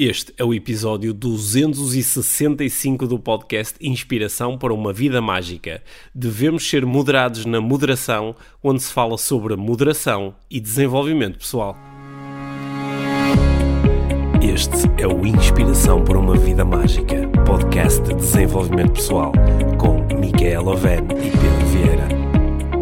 Este 0.00 0.32
é 0.38 0.44
o 0.44 0.54
episódio 0.54 1.12
265 1.12 3.04
do 3.04 3.18
podcast 3.18 3.74
Inspiração 3.80 4.56
para 4.56 4.72
uma 4.72 4.92
Vida 4.92 5.20
Mágica. 5.20 5.82
Devemos 6.14 6.70
ser 6.70 6.86
moderados 6.86 7.44
na 7.44 7.60
moderação, 7.60 8.36
onde 8.62 8.80
se 8.80 8.92
fala 8.92 9.18
sobre 9.18 9.56
moderação 9.56 10.36
e 10.48 10.60
desenvolvimento 10.60 11.38
pessoal. 11.38 11.76
Este 14.40 14.88
é 15.02 15.06
o 15.08 15.26
Inspiração 15.26 16.04
para 16.04 16.16
uma 16.16 16.36
Vida 16.36 16.64
Mágica, 16.64 17.26
podcast 17.44 18.00
de 18.00 18.14
desenvolvimento 18.14 18.92
pessoal, 18.92 19.32
com 19.78 20.00
Micaela 20.16 20.74
Oven 20.74 21.08
e 21.10 21.30
Pedro 21.32 21.66
Vieira. 21.72 22.08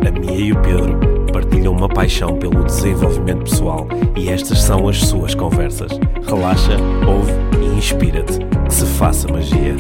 A 0.07 0.21
Mia 0.21 0.39
e 0.39 0.53
o 0.53 0.61
Pedro 0.61 1.16
partilham 1.37 1.75
uma 1.75 1.87
paixão 1.87 2.39
pelo 2.39 2.65
desenvolvimento 2.65 3.45
pessoal 3.45 3.87
e 4.17 4.31
estas 4.31 4.63
são 4.63 4.89
as 4.89 4.97
suas 5.01 5.35
conversas. 5.35 5.93
Relaxa, 6.27 6.79
ouve 7.07 7.31
e 7.61 7.77
inspira-te. 7.77 8.39
Que 8.65 8.73
se 8.73 8.87
faça 8.87 9.29
magia. 9.29 9.75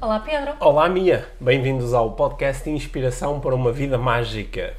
Olá 0.00 0.18
Pedro. 0.18 0.52
Olá 0.58 0.88
Mia, 0.88 1.28
bem-vindos 1.40 1.94
ao 1.94 2.10
podcast 2.10 2.68
Inspiração 2.68 3.38
para 3.38 3.54
uma 3.54 3.70
Vida 3.70 3.96
Mágica. 3.96 4.74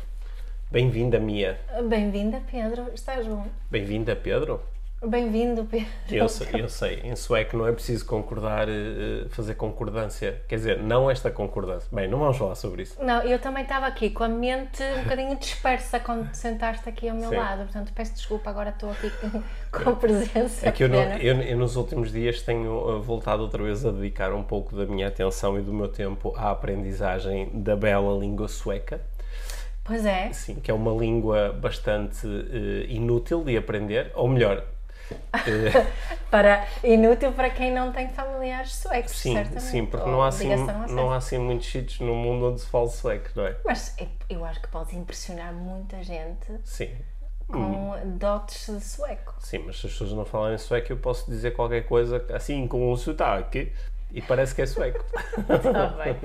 Bem-vinda 0.70 1.18
Mia. 1.18 1.62
Bem-vinda 1.88 2.42
Pedro, 2.52 2.88
estás 2.94 3.26
bom? 3.26 3.46
Bem-vinda 3.70 4.18
Pedro. 4.18 4.60
Bem-vindo 5.04 5.66
Pedro. 5.66 5.88
Eu 6.12 6.30
sei, 6.30 6.48
eu 6.62 6.70
sei, 6.70 7.00
em 7.04 7.16
sueco 7.16 7.58
não 7.58 7.66
é 7.66 7.72
preciso 7.72 8.06
concordar, 8.06 8.70
eh, 8.70 9.26
fazer 9.32 9.56
concordância. 9.56 10.40
Quer 10.48 10.58
dizer, 10.58 10.78
não 10.78 11.10
esta 11.10 11.32
concordância. 11.32 11.90
Bem, 11.92 12.08
não 12.08 12.20
vamos 12.20 12.38
falar 12.38 12.54
sobre 12.54 12.84
isso. 12.84 13.04
Não, 13.04 13.20
eu 13.24 13.40
também 13.40 13.64
estava 13.64 13.88
aqui 13.88 14.12
com 14.12 14.24
a 14.24 14.30
mente 14.30 14.84
um 15.00 15.02
bocadinho 15.04 15.36
dispersa 15.40 16.00
quando 16.00 16.32
sentaste 16.36 16.88
aqui 16.88 17.10
ao 17.10 17.16
meu 17.16 17.30
Sim. 17.30 17.36
lado, 17.36 17.64
portanto 17.64 17.92
peço 17.96 18.14
desculpa, 18.14 18.52
agora 18.52 18.70
estou 18.70 18.92
aqui 18.92 19.12
com 19.74 19.90
a 19.90 19.96
presença. 19.96 20.70
É 20.70 20.72
que 20.72 20.84
eu, 20.84 20.90
não- 20.90 21.02
eu- 21.18 21.42
eu 21.42 21.58
nos 21.58 21.76
últimos 21.76 22.12
dias 22.12 22.44
tenho 22.44 22.72
uh, 22.72 23.02
voltado 23.02 23.42
outra 23.42 23.64
vez 23.64 23.84
a 23.84 23.90
dedicar 23.90 24.32
um 24.34 24.44
pouco 24.44 24.76
da 24.76 24.86
minha 24.86 25.08
atenção 25.08 25.58
e 25.58 25.64
do 25.64 25.74
meu 25.74 25.88
tempo 25.88 26.32
à 26.38 26.52
aprendizagem 26.52 27.50
da 27.56 27.76
bela 27.76 28.16
língua 28.20 28.48
sueca. 28.48 29.02
Pois 29.84 30.06
é, 30.06 30.32
Sim, 30.32 30.56
que 30.56 30.70
é 30.70 30.74
uma 30.76 30.92
língua 30.94 31.52
bastante 31.60 32.28
uh, 32.28 32.86
inútil 32.88 33.44
de 33.44 33.58
aprender, 33.58 34.12
ou 34.14 34.28
melhor, 34.28 34.64
para, 36.30 36.66
inútil 36.84 37.32
para 37.34 37.50
quem 37.50 37.72
não 37.72 37.92
tem 37.92 38.10
familiares 38.10 38.76
suecos, 38.76 39.12
sim, 39.12 39.34
certamente. 39.34 39.62
sim, 39.62 39.86
porque 39.86 40.10
não 40.10 40.22
há, 40.22 40.28
assim, 40.28 40.50
não 40.90 41.12
há 41.12 41.18
assim 41.18 41.38
muitos 41.38 41.68
sítios 41.68 42.00
no 42.00 42.16
mundo 42.16 42.50
onde 42.52 42.62
se 42.62 42.68
fala 42.68 42.88
sueco, 42.90 43.30
não 43.36 43.46
é? 43.48 43.56
Mas 43.66 43.96
eu- 44.00 44.08
eu 44.30 44.46
acho 44.46 44.62
que 44.62 44.68
podes 44.68 44.94
impressionar 44.94 45.54
muita 45.54 46.02
gente 46.04 46.52
Sim. 46.64 46.96
com 47.48 47.58
Hum. 47.58 48.18
dotes 48.18 48.68
de 48.68 48.80
sueco. 48.84 49.36
Sim, 49.40 49.60
mas 49.66 49.80
se 49.80 49.88
as 49.88 49.92
pessoas 49.94 50.14
não 50.14 50.26
falarem 50.26 50.58
sueco, 50.58 50.92
eu 50.92 50.98
posso 50.98 51.30
dizer 51.30 51.52
qualquer 51.52 51.86
coisa 51.86 52.26
assim 52.34 52.68
com 52.68 52.92
um 52.92 52.96
sotaque 52.96 53.72
e 54.12 54.22
parece 54.22 54.54
que 54.56 54.62
é 54.62 54.66
sueco. 54.66 55.04
Está 55.38 55.88
bem. 55.98 56.16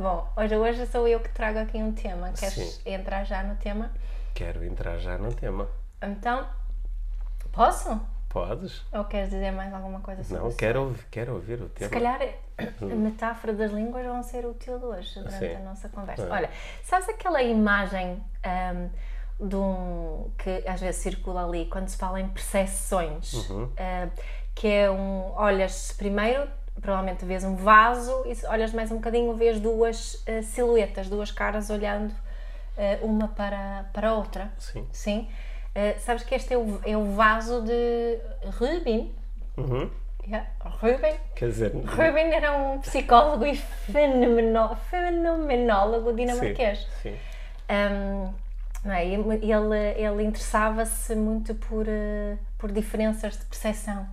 Bom, 0.00 0.28
hoje, 0.36 0.56
hoje 0.56 0.86
sou 0.86 1.08
eu 1.08 1.20
que 1.20 1.28
trago 1.30 1.58
aqui 1.58 1.78
um 1.78 1.92
tema. 1.92 2.32
Queres 2.32 2.54
Sim. 2.54 2.80
entrar 2.86 3.24
já 3.24 3.42
no 3.42 3.56
tema? 3.56 3.90
Quero 4.34 4.64
entrar 4.64 4.98
já 4.98 5.18
no 5.18 5.32
tema. 5.32 5.68
Então, 6.02 6.46
posso? 7.52 8.00
Podes? 8.28 8.82
Ou 8.92 9.04
queres 9.04 9.28
dizer 9.30 9.50
mais 9.52 9.72
alguma 9.74 10.00
coisa 10.00 10.24
sobre 10.24 10.40
Não, 10.42 10.48
isso? 10.48 10.56
quero, 10.56 10.82
ouvir- 10.84 11.06
quero 11.10 11.34
ouvir 11.34 11.60
o 11.60 11.68
tema. 11.68 11.88
Se 11.90 11.94
calhar 11.94 12.18
a 12.58 12.94
metáfora 12.94 13.52
das 13.52 13.70
línguas 13.70 14.06
vão 14.06 14.22
ser 14.22 14.46
útil 14.46 14.74
hoje 14.82 15.14
durante 15.20 15.38
Sim. 15.38 15.54
a 15.56 15.58
nossa 15.60 15.88
conversa. 15.90 16.22
É. 16.26 16.30
Olha, 16.30 16.50
sabes 16.82 17.08
aquela 17.10 17.42
imagem 17.42 18.22
ahm, 18.42 18.88
de 19.38 19.54
um, 19.56 20.30
que 20.38 20.64
às 20.66 20.80
vezes 20.80 21.02
circula 21.02 21.44
ali 21.46 21.66
quando 21.66 21.88
se 21.88 21.96
fala 21.98 22.20
em 22.22 22.28
percepções? 22.28 23.34
Uhum. 23.50 23.70
Ah, 23.76 24.08
que 24.54 24.66
é 24.68 24.90
um. 24.90 25.32
Olhas 25.36 25.92
primeiro, 25.92 26.48
provavelmente 26.80 27.24
vês 27.26 27.44
um 27.44 27.54
vaso 27.56 28.22
e 28.26 28.34
se 28.34 28.46
olhas 28.46 28.72
mais 28.72 28.90
um 28.90 28.96
bocadinho, 28.96 29.34
vês 29.34 29.60
duas 29.60 30.24
ah, 30.26 30.42
silhuetas, 30.42 31.06
duas 31.08 31.30
caras 31.30 31.68
olhando 31.68 32.14
ah, 32.78 32.98
uma 33.02 33.28
para, 33.28 33.84
para 33.92 34.08
a 34.08 34.14
outra. 34.14 34.50
Sim. 34.58 34.88
Sim. 34.90 35.28
Uh, 35.74 35.98
sabes 36.00 36.22
que 36.22 36.34
este 36.34 36.52
é 36.54 36.58
o, 36.58 36.80
é 36.84 36.96
o 36.96 37.14
vaso 37.14 37.62
de 37.62 38.18
Rubin? 38.58 39.14
Uhum. 39.56 39.90
Yeah, 40.26 40.48
Rubin. 40.60 41.16
Quer 41.34 41.48
dizer, 41.48 41.72
Rubin 41.74 42.30
era 42.32 42.56
um 42.56 42.78
psicólogo 42.80 43.44
e 43.44 43.56
fenomenólogo 43.56 46.12
dinamarquês. 46.12 46.86
Sim, 47.02 47.10
sim. 47.10 47.18
Um, 47.70 48.32
não 48.84 48.92
é? 48.92 49.06
Ele, 49.06 49.38
ele 49.96 50.24
interessava-se 50.24 51.14
muito 51.14 51.54
por, 51.54 51.86
eh, 51.88 52.36
por 52.58 52.72
diferenças 52.72 53.38
de 53.38 53.44
percepção 53.46 54.08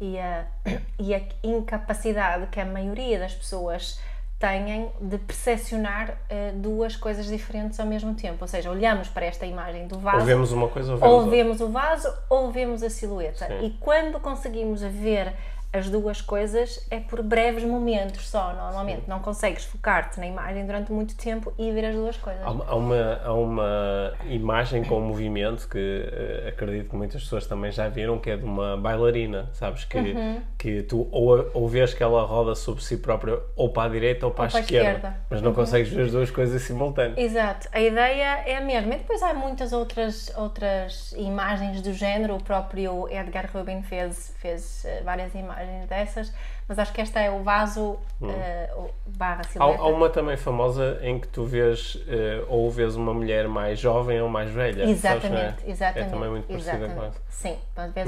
e 0.00 0.18
a, 0.18 0.46
e 0.98 1.14
a 1.14 1.20
incapacidade 1.42 2.46
que 2.48 2.60
a 2.60 2.64
maioria 2.64 3.18
das 3.18 3.34
pessoas 3.34 4.00
têm 4.44 4.90
de 5.00 5.16
percepcionar 5.16 6.18
eh, 6.28 6.52
duas 6.54 6.96
coisas 6.96 7.26
diferentes 7.26 7.80
ao 7.80 7.86
mesmo 7.86 8.14
tempo. 8.14 8.36
Ou 8.42 8.48
seja, 8.48 8.70
olhamos 8.70 9.08
para 9.08 9.24
esta 9.24 9.46
imagem 9.46 9.86
do 9.86 9.98
vaso 9.98 10.18
Ou 10.18 10.24
vemos 10.24 10.52
uma 10.52 10.68
coisa 10.68 10.92
ou 10.92 10.98
vemos 10.98 11.14
ou 11.14 11.30
vemos 11.30 11.60
o 11.62 11.68
vaso 11.68 12.14
ou 12.28 12.52
vemos 12.52 12.82
a 12.82 12.90
silhueta. 12.90 13.46
Sim. 13.46 13.66
E 13.66 13.70
quando 13.80 14.20
conseguimos 14.20 14.82
ver 14.82 15.32
as 15.74 15.90
duas 15.90 16.20
coisas 16.20 16.86
é 16.88 17.00
por 17.00 17.20
breves 17.20 17.64
momentos 17.64 18.28
só, 18.28 18.52
normalmente. 18.52 19.02
Não 19.08 19.18
consegues 19.18 19.64
focar-te 19.64 20.20
na 20.20 20.26
imagem 20.26 20.64
durante 20.64 20.92
muito 20.92 21.16
tempo 21.16 21.52
e 21.58 21.72
ver 21.72 21.86
as 21.86 21.94
duas 21.96 22.16
coisas. 22.16 22.42
Há 22.44 22.50
uma, 22.50 22.64
há 22.66 22.74
uma, 22.76 23.20
há 23.24 23.32
uma 23.34 24.12
imagem 24.28 24.84
com 24.84 25.00
movimento 25.00 25.68
que 25.68 25.78
eh, 26.12 26.48
acredito 26.48 26.90
que 26.90 26.96
muitas 26.96 27.22
pessoas 27.22 27.46
também 27.46 27.72
já 27.72 27.88
viram, 27.88 28.18
que 28.18 28.30
é 28.30 28.36
de 28.36 28.44
uma 28.44 28.76
bailarina, 28.76 29.50
sabes? 29.52 29.84
Que, 29.84 30.04
Uhum. 30.04 30.40
que 30.58 30.82
tu 30.82 31.08
ou, 31.10 31.50
ou 31.54 31.68
vês 31.68 31.92
que 31.94 32.02
ela 32.02 32.22
roda 32.24 32.54
sobre 32.54 32.84
si 32.84 32.98
própria 32.98 33.38
ou 33.56 33.70
para 33.70 33.84
a 33.84 33.88
direita 33.88 34.26
ou 34.26 34.32
para, 34.32 34.48
para 34.48 34.58
a 34.58 34.60
esquerda, 34.60 34.88
esquerda. 34.90 35.08
Uhum. 35.08 35.14
mas 35.30 35.42
não 35.42 35.52
consegues 35.54 35.88
ver 35.92 36.02
as 36.02 36.12
duas 36.12 36.30
coisas 36.30 36.62
simultâneas. 36.62 37.18
Exato, 37.18 37.68
a 37.72 37.80
ideia 37.80 38.42
é 38.46 38.56
a 38.56 38.60
mesma. 38.60 38.94
E 38.94 38.98
depois 38.98 39.22
há 39.22 39.32
muitas 39.34 39.72
outras, 39.72 40.30
outras 40.36 41.12
imagens 41.16 41.80
do 41.82 41.92
género. 41.92 42.36
O 42.36 42.42
próprio 42.42 43.08
Edgar 43.08 43.48
Rubin 43.52 43.82
fez, 43.82 44.34
fez 44.38 44.84
eh, 44.84 45.00
várias 45.04 45.34
imagens 45.34 45.63
dessas, 45.88 46.32
mas 46.68 46.78
acho 46.78 46.92
que 46.92 47.00
esta 47.00 47.20
é 47.20 47.30
o 47.30 47.42
vaso 47.42 47.98
eh, 48.22 48.70
o- 48.76 48.90
barra 49.06 49.40
Há, 49.40 49.44
silhueta. 49.44 49.82
há 49.82 49.86
uma 49.86 50.08
também 50.10 50.36
famosa 50.36 50.98
em 51.02 51.18
que 51.18 51.28
tu 51.28 51.44
vês 51.44 51.98
eh, 52.08 52.42
ou 52.48 52.70
vês 52.70 52.96
uma 52.96 53.12
mulher 53.12 53.48
mais 53.48 53.78
jovem 53.78 54.20
ou 54.20 54.28
mais 54.28 54.50
velha. 54.50 54.94
sabes, 54.96 55.30
não 55.30 55.36
é? 55.38 55.42
Exatamente, 55.42 55.70
exatamente. 55.70 56.08
É 56.08 56.10
também 56.10 56.30
muito 56.30 56.46
parecida 56.46 56.76
com 56.78 56.84
exatamente. 56.84 57.06
essa. 57.08 57.18
Hum. 57.18 57.24
Sim, 57.34 57.58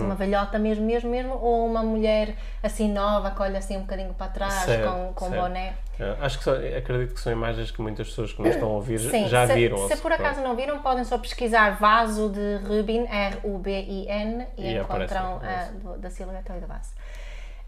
uma 0.02 0.14
velhota 0.14 0.58
mesmo, 0.58 0.84
mesmo, 0.86 1.10
mesmo, 1.10 1.34
ou 1.34 1.66
uma 1.66 1.82
mulher 1.82 2.34
assim 2.62 2.90
nova 2.90 3.30
que 3.32 3.42
olha 3.42 3.58
assim 3.58 3.76
um 3.76 3.80
bocadinho 3.82 4.14
para 4.14 4.28
trás 4.28 4.52
Certo, 4.54 4.88
com, 4.90 5.12
com 5.14 5.28
certo. 5.28 5.42
boné. 5.42 5.74
É, 5.98 6.14
Acho 6.20 6.38
que 6.38 6.44
só, 6.44 6.52
acredito 6.54 7.14
que 7.14 7.20
são 7.20 7.32
imagens 7.32 7.70
que 7.70 7.80
muitas 7.82 8.08
pessoas 8.08 8.32
que 8.32 8.40
nos 8.42 8.50
estão 8.54 8.68
a 8.68 8.72
ouvir 8.72 8.98
Sim, 9.00 9.28
já 9.28 9.46
se, 9.46 9.54
viram. 9.54 9.88
se 9.88 9.96
por 9.98 10.12
acaso 10.12 10.40
não 10.42 10.54
viram, 10.54 10.78
podem 10.78 11.04
só 11.04 11.18
pesquisar 11.18 11.78
vaso 11.78 12.28
de 12.30 12.56
Rubin, 12.66 13.06
R-U-B-I-N, 13.06 14.46
e, 14.56 14.72
E 14.72 14.78
aparece, 14.78 15.14
encontram 15.14 15.36
aparece. 15.36 15.70
a 15.70 15.72
do- 15.78 15.98
da 15.98 16.10
silhueta 16.10 16.54
e 16.56 16.60
do 16.60 16.66
vaso. 16.66 16.90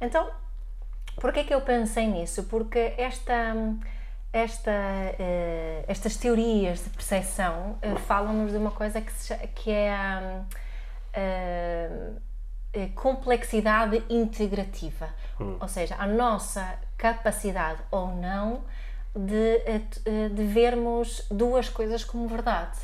Então, 0.00 0.30
porquê 1.20 1.44
que 1.44 1.54
eu 1.54 1.60
pensei 1.60 2.06
nisso? 2.06 2.44
Porque 2.44 2.94
esta, 2.96 3.54
esta, 4.32 4.70
eh, 4.70 5.84
estas 5.88 6.16
teorias 6.16 6.84
de 6.84 6.90
percepção 6.90 7.78
eh, 7.82 7.94
falam-nos 7.96 8.52
de 8.52 8.58
uma 8.58 8.70
coisa 8.70 9.00
que, 9.00 9.12
se 9.12 9.36
que 9.48 9.70
é 9.70 9.92
a 9.92 10.44
eh, 11.12 12.10
complexidade 12.94 14.04
integrativa, 14.08 15.08
ou 15.60 15.66
seja, 15.68 15.96
a 15.98 16.06
nossa 16.06 16.78
capacidade 16.96 17.80
ou 17.90 18.08
não 18.08 18.62
de, 19.16 19.56
eh, 19.66 19.80
eh, 20.04 20.28
de 20.28 20.44
vermos 20.44 21.26
duas 21.30 21.68
coisas 21.68 22.04
como 22.04 22.28
verdade 22.28 22.78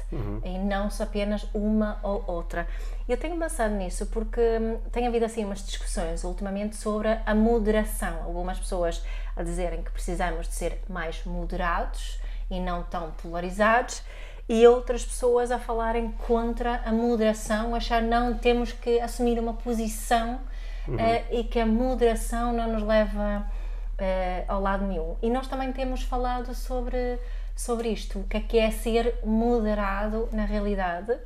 e 0.44 0.58
não 0.58 0.90
só 0.90 1.04
apenas 1.04 1.46
uma 1.54 1.98
ou 2.02 2.24
outra. 2.26 2.66
Eu 3.08 3.16
tenho 3.16 3.38
pensado 3.38 3.74
nisso 3.74 4.06
porque 4.06 4.40
hum, 4.40 4.78
tem 4.90 5.06
havido 5.06 5.24
assim 5.24 5.44
umas 5.44 5.64
discussões 5.64 6.24
ultimamente 6.24 6.76
sobre 6.76 7.08
a 7.24 7.34
moderação. 7.34 8.22
Algumas 8.24 8.58
pessoas 8.58 9.02
a 9.36 9.42
dizerem 9.42 9.82
que 9.82 9.90
precisamos 9.90 10.48
de 10.48 10.54
ser 10.54 10.82
mais 10.88 11.24
moderados 11.24 12.18
e 12.50 12.58
não 12.60 12.82
tão 12.82 13.10
polarizados 13.12 14.02
e 14.48 14.66
outras 14.66 15.04
pessoas 15.04 15.50
a 15.50 15.58
falarem 15.58 16.12
contra 16.26 16.82
a 16.84 16.92
moderação, 16.92 17.74
achar 17.74 18.02
não 18.02 18.34
temos 18.36 18.72
que 18.72 19.00
assumir 19.00 19.38
uma 19.38 19.54
posição 19.54 20.40
eh, 20.98 21.24
e 21.30 21.44
que 21.44 21.58
a 21.58 21.64
moderação 21.64 22.52
não 22.52 22.72
nos 22.72 22.82
leva 22.82 23.46
eh, 23.98 24.44
ao 24.48 24.60
lado 24.60 24.86
nenhum. 24.86 25.16
E 25.22 25.30
nós 25.30 25.46
também 25.46 25.72
temos 25.72 26.02
falado 26.02 26.54
sobre, 26.54 27.18
sobre 27.54 27.88
isto, 27.88 28.20
o 28.20 28.24
que 28.24 28.36
é 28.36 28.40
que 28.40 28.58
é 28.58 28.70
ser 28.70 29.18
moderado 29.24 30.28
na 30.32 30.44
realidade. 30.44 31.16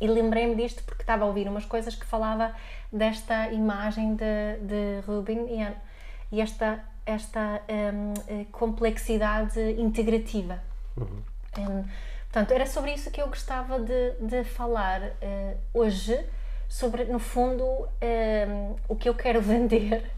E 0.00 0.06
lembrei-me 0.06 0.54
disto 0.54 0.82
porque 0.84 1.02
estava 1.02 1.24
a 1.24 1.26
ouvir 1.26 1.46
umas 1.48 1.64
coisas 1.64 1.94
que 1.94 2.06
falava 2.06 2.54
desta 2.92 3.52
imagem 3.52 4.14
de, 4.14 4.56
de 4.62 5.00
Rubin 5.06 5.46
e, 5.46 6.36
e 6.36 6.40
esta, 6.40 6.82
esta 7.04 7.60
hum, 7.68 8.14
eh, 8.28 8.46
complexidade 8.50 9.60
integrativa. 9.78 10.62
Hum, 10.96 11.84
Portanto, 12.30 12.52
era 12.52 12.64
sobre 12.64 12.94
isso 12.94 13.10
que 13.10 13.20
eu 13.20 13.26
gostava 13.26 13.80
de, 13.80 14.12
de 14.20 14.44
falar 14.44 15.02
uh, 15.02 15.58
hoje, 15.74 16.24
sobre, 16.68 17.04
no 17.04 17.18
fundo, 17.18 17.64
uh, 17.64 18.76
o 18.86 18.94
que 18.94 19.08
eu 19.08 19.14
quero 19.16 19.40
vender 19.42 20.08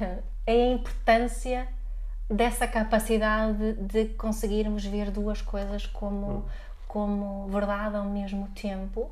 uh, 0.00 0.22
é 0.50 0.62
a 0.64 0.72
importância 0.72 1.68
dessa 2.28 2.66
capacidade 2.66 3.74
de 3.74 4.06
conseguirmos 4.06 4.84
ver 4.84 5.10
duas 5.10 5.42
coisas 5.42 5.86
como, 5.86 6.26
hum. 6.26 6.42
como 6.86 7.48
verdade 7.48 7.96
ao 7.96 8.04
mesmo 8.04 8.48
tempo 8.48 9.10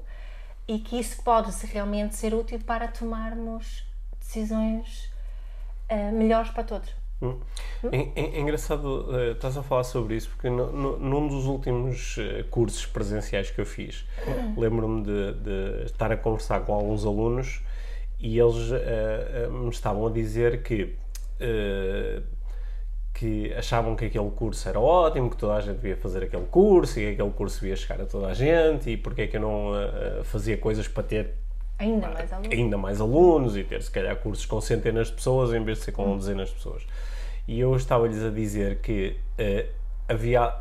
e 0.66 0.78
que 0.78 0.98
isso 0.98 1.22
pode 1.22 1.50
realmente 1.66 2.16
ser 2.16 2.34
útil 2.34 2.60
para 2.60 2.88
tomarmos 2.88 3.86
decisões 4.18 5.10
melhores 6.12 6.50
para 6.50 6.64
todos. 6.64 6.92
Hum. 7.22 7.38
É, 7.90 7.96
é, 7.96 8.36
é, 8.36 8.40
engraçado, 8.40 9.06
uh, 9.08 9.32
estás 9.32 9.56
a 9.56 9.62
falar 9.62 9.84
sobre 9.84 10.16
isso, 10.16 10.28
porque 10.30 10.50
no, 10.50 10.70
no, 10.70 10.98
num 10.98 11.28
dos 11.28 11.46
últimos 11.46 12.16
uh, 12.18 12.44
cursos 12.50 12.84
presenciais 12.84 13.50
que 13.50 13.60
eu 13.60 13.64
fiz, 13.64 14.06
uhum. 14.26 14.60
lembro-me 14.60 15.02
de, 15.02 15.32
de, 15.34 15.84
estar 15.84 16.12
a 16.12 16.16
conversar 16.16 16.60
com 16.60 16.74
alguns 16.74 17.06
alunos 17.06 17.62
e 18.18 18.38
eles 18.38 18.70
uh, 18.70 19.50
me 19.50 19.70
estavam 19.70 20.06
a 20.06 20.10
dizer 20.10 20.62
que, 20.62 20.96
que 23.12 23.52
achavam 23.54 23.96
que 23.96 24.04
aquele 24.04 24.30
curso 24.30 24.68
era 24.68 24.78
ótimo, 24.78 25.30
que 25.30 25.36
toda 25.36 25.54
a 25.54 25.60
gente 25.60 25.76
devia 25.76 25.96
fazer 25.96 26.24
aquele 26.24 26.46
curso 26.46 27.00
e 27.00 27.02
que 27.02 27.12
aquele 27.12 27.30
curso 27.30 27.60
devia 27.60 27.76
chegar 27.76 28.00
a 28.00 28.06
toda 28.06 28.26
a 28.26 28.34
gente 28.34 28.90
e 28.90 28.96
porque 28.96 29.22
é 29.22 29.26
que 29.26 29.36
eu 29.36 29.40
não 29.40 29.72
fazia 30.24 30.56
coisas 30.58 30.86
para 30.86 31.02
ter 31.02 31.34
Ainda 31.78 32.08
mais 32.08 32.32
alunos. 32.32 32.52
Ainda 32.52 32.78
mais 32.78 33.00
alunos 33.00 33.56
e 33.56 33.64
ter, 33.64 33.82
se 33.82 33.90
calhar, 33.90 34.16
cursos 34.16 34.46
com 34.46 34.60
centenas 34.60 35.08
de 35.08 35.14
pessoas 35.14 35.52
em 35.52 35.62
vez 35.62 35.78
de 35.78 35.84
ser 35.84 35.92
com 35.92 36.12
hum. 36.12 36.16
dezenas 36.16 36.48
de 36.48 36.54
pessoas. 36.54 36.82
E 37.46 37.60
eu 37.60 37.76
estava-lhes 37.76 38.22
a 38.22 38.30
dizer 38.30 38.78
que 38.78 39.16
uh, 39.38 39.68
havia. 40.08 40.54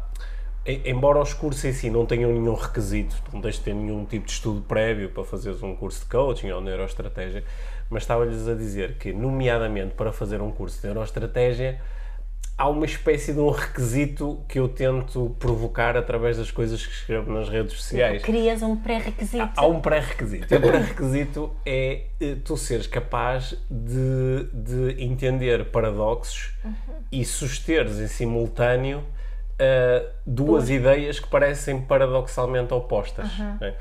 Embora 0.83 1.19
os 1.19 1.31
cursos 1.31 1.63
em 1.63 1.74
si 1.74 1.92
não 1.92 2.07
tenham 2.07 2.31
nenhum 2.31 2.56
requisito, 2.56 3.16
não 3.31 3.39
tens 3.39 3.56
de 3.56 3.62
ter 3.62 3.75
nenhum 3.75 4.04
tipo 4.04 4.25
de 4.25 4.31
estudo 4.31 4.62
prévio 4.62 5.10
para 5.10 5.24
fazeres 5.24 5.62
um 5.62 5.75
curso 5.75 6.00
de 6.01 6.07
coaching 6.07 6.50
ou 6.50 6.60
neuroestratégia, 6.60 7.44
mas 7.89 8.03
estava-lhes 8.03 8.47
a 8.47 8.53
dizer 8.53 8.97
que, 8.97 9.13
nomeadamente 9.13 9.93
para 9.93 10.11
fazer 10.11 10.41
um 10.41 10.51
curso 10.51 10.81
de 10.81 10.87
neuroestratégia, 10.87 11.79
há 12.57 12.69
uma 12.69 12.85
espécie 12.85 13.33
de 13.33 13.39
um 13.39 13.49
requisito 13.49 14.43
que 14.47 14.59
eu 14.59 14.69
tento 14.69 15.35
provocar 15.39 15.97
através 15.97 16.37
das 16.37 16.51
coisas 16.51 16.85
que 16.85 16.93
escrevo 16.93 17.31
nas 17.31 17.49
redes 17.49 17.73
sociais. 17.73 18.21
Crias 18.21 18.61
um 18.61 18.75
pré-requisito. 18.75 19.49
Há 19.55 19.65
um 19.65 19.81
pré-requisito. 19.81 20.55
o 20.55 20.61
pré-requisito 20.61 21.51
é 21.65 22.03
eh, 22.19 22.35
tu 22.43 22.55
seres 22.55 22.87
capaz 22.87 23.55
de, 23.69 24.47
de 24.53 25.03
entender 25.03 25.65
paradoxos 25.65 26.53
uhum. 26.63 26.73
e 27.11 27.25
susteres 27.25 27.99
em 27.99 28.07
simultâneo 28.07 28.99
uh, 28.99 30.09
duas, 30.25 30.69
ideias 30.69 31.19
que 31.19 31.27
parecem 31.27 31.81
paradoxalmente 31.81 32.73
opostas. 32.73 33.38
Uhum. 33.38 33.57
Né? 33.59 33.75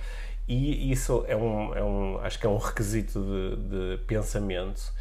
E 0.46 0.92
isso 0.92 1.24
é 1.26 1.34
um, 1.34 1.74
é 1.74 1.82
um, 1.82 2.18
acho 2.18 2.38
que 2.38 2.46
é 2.46 2.48
um 2.48 2.58
requisito 2.58 3.20
de, 3.20 3.96
de 3.96 4.04
pensamento 4.04 4.92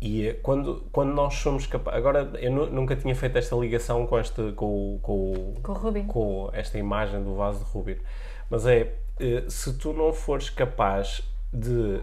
e 0.00 0.28
é 0.28 0.34
quando, 0.34 0.86
quando 0.90 1.12
nós 1.12 1.34
somos 1.34 1.66
capazes. 1.66 1.98
Agora, 1.98 2.30
eu 2.40 2.50
nunca 2.50 2.96
tinha 2.96 3.14
feito 3.14 3.36
esta 3.36 3.54
ligação 3.54 4.06
com, 4.06 4.18
este, 4.18 4.52
com, 4.52 4.98
com, 5.02 5.54
com, 5.62 5.72
Rubin. 5.72 6.06
com 6.06 6.50
esta 6.52 6.78
imagem 6.78 7.22
do 7.22 7.34
vaso 7.36 7.64
de 7.64 7.70
Rubin. 7.70 7.96
Mas 8.48 8.66
é, 8.66 8.94
eh, 9.20 9.44
se 9.48 9.74
tu 9.74 9.92
não 9.92 10.12
fores 10.12 10.48
capaz 10.48 11.22
de 11.52 12.00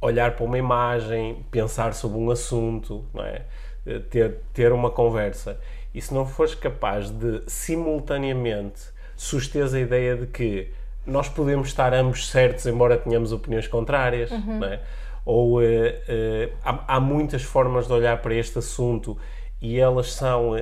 olhar 0.00 0.36
para 0.36 0.44
uma 0.44 0.56
imagem, 0.56 1.44
pensar 1.50 1.94
sobre 1.94 2.18
um 2.18 2.30
assunto, 2.30 3.04
não 3.12 3.24
é? 3.24 3.44
Eh, 3.84 3.98
ter, 3.98 4.40
ter 4.52 4.72
uma 4.72 4.90
conversa, 4.90 5.58
e 5.92 6.00
se 6.00 6.14
não 6.14 6.24
fores 6.24 6.54
capaz 6.54 7.10
de 7.10 7.42
simultaneamente 7.48 8.82
susteres 9.16 9.74
a 9.74 9.80
ideia 9.80 10.16
de 10.16 10.26
que 10.26 10.70
nós 11.06 11.28
podemos 11.28 11.68
estar 11.68 11.94
ambos 11.94 12.28
certos, 12.28 12.66
embora 12.66 12.96
tenhamos 12.96 13.32
opiniões 13.32 13.68
contrárias, 13.68 14.30
uhum. 14.30 14.58
não 14.58 14.66
é? 14.66 14.80
ou 15.26 15.58
uh, 15.58 15.62
uh, 15.62 16.52
há, 16.64 16.96
há, 16.96 17.00
muitas 17.00 17.42
formas 17.42 17.88
de 17.88 17.92
olhar 17.92 18.22
para 18.22 18.32
este 18.32 18.58
assunto 18.60 19.18
e 19.60 19.78
elas 19.78 20.12
são, 20.12 20.52
uh, 20.52 20.60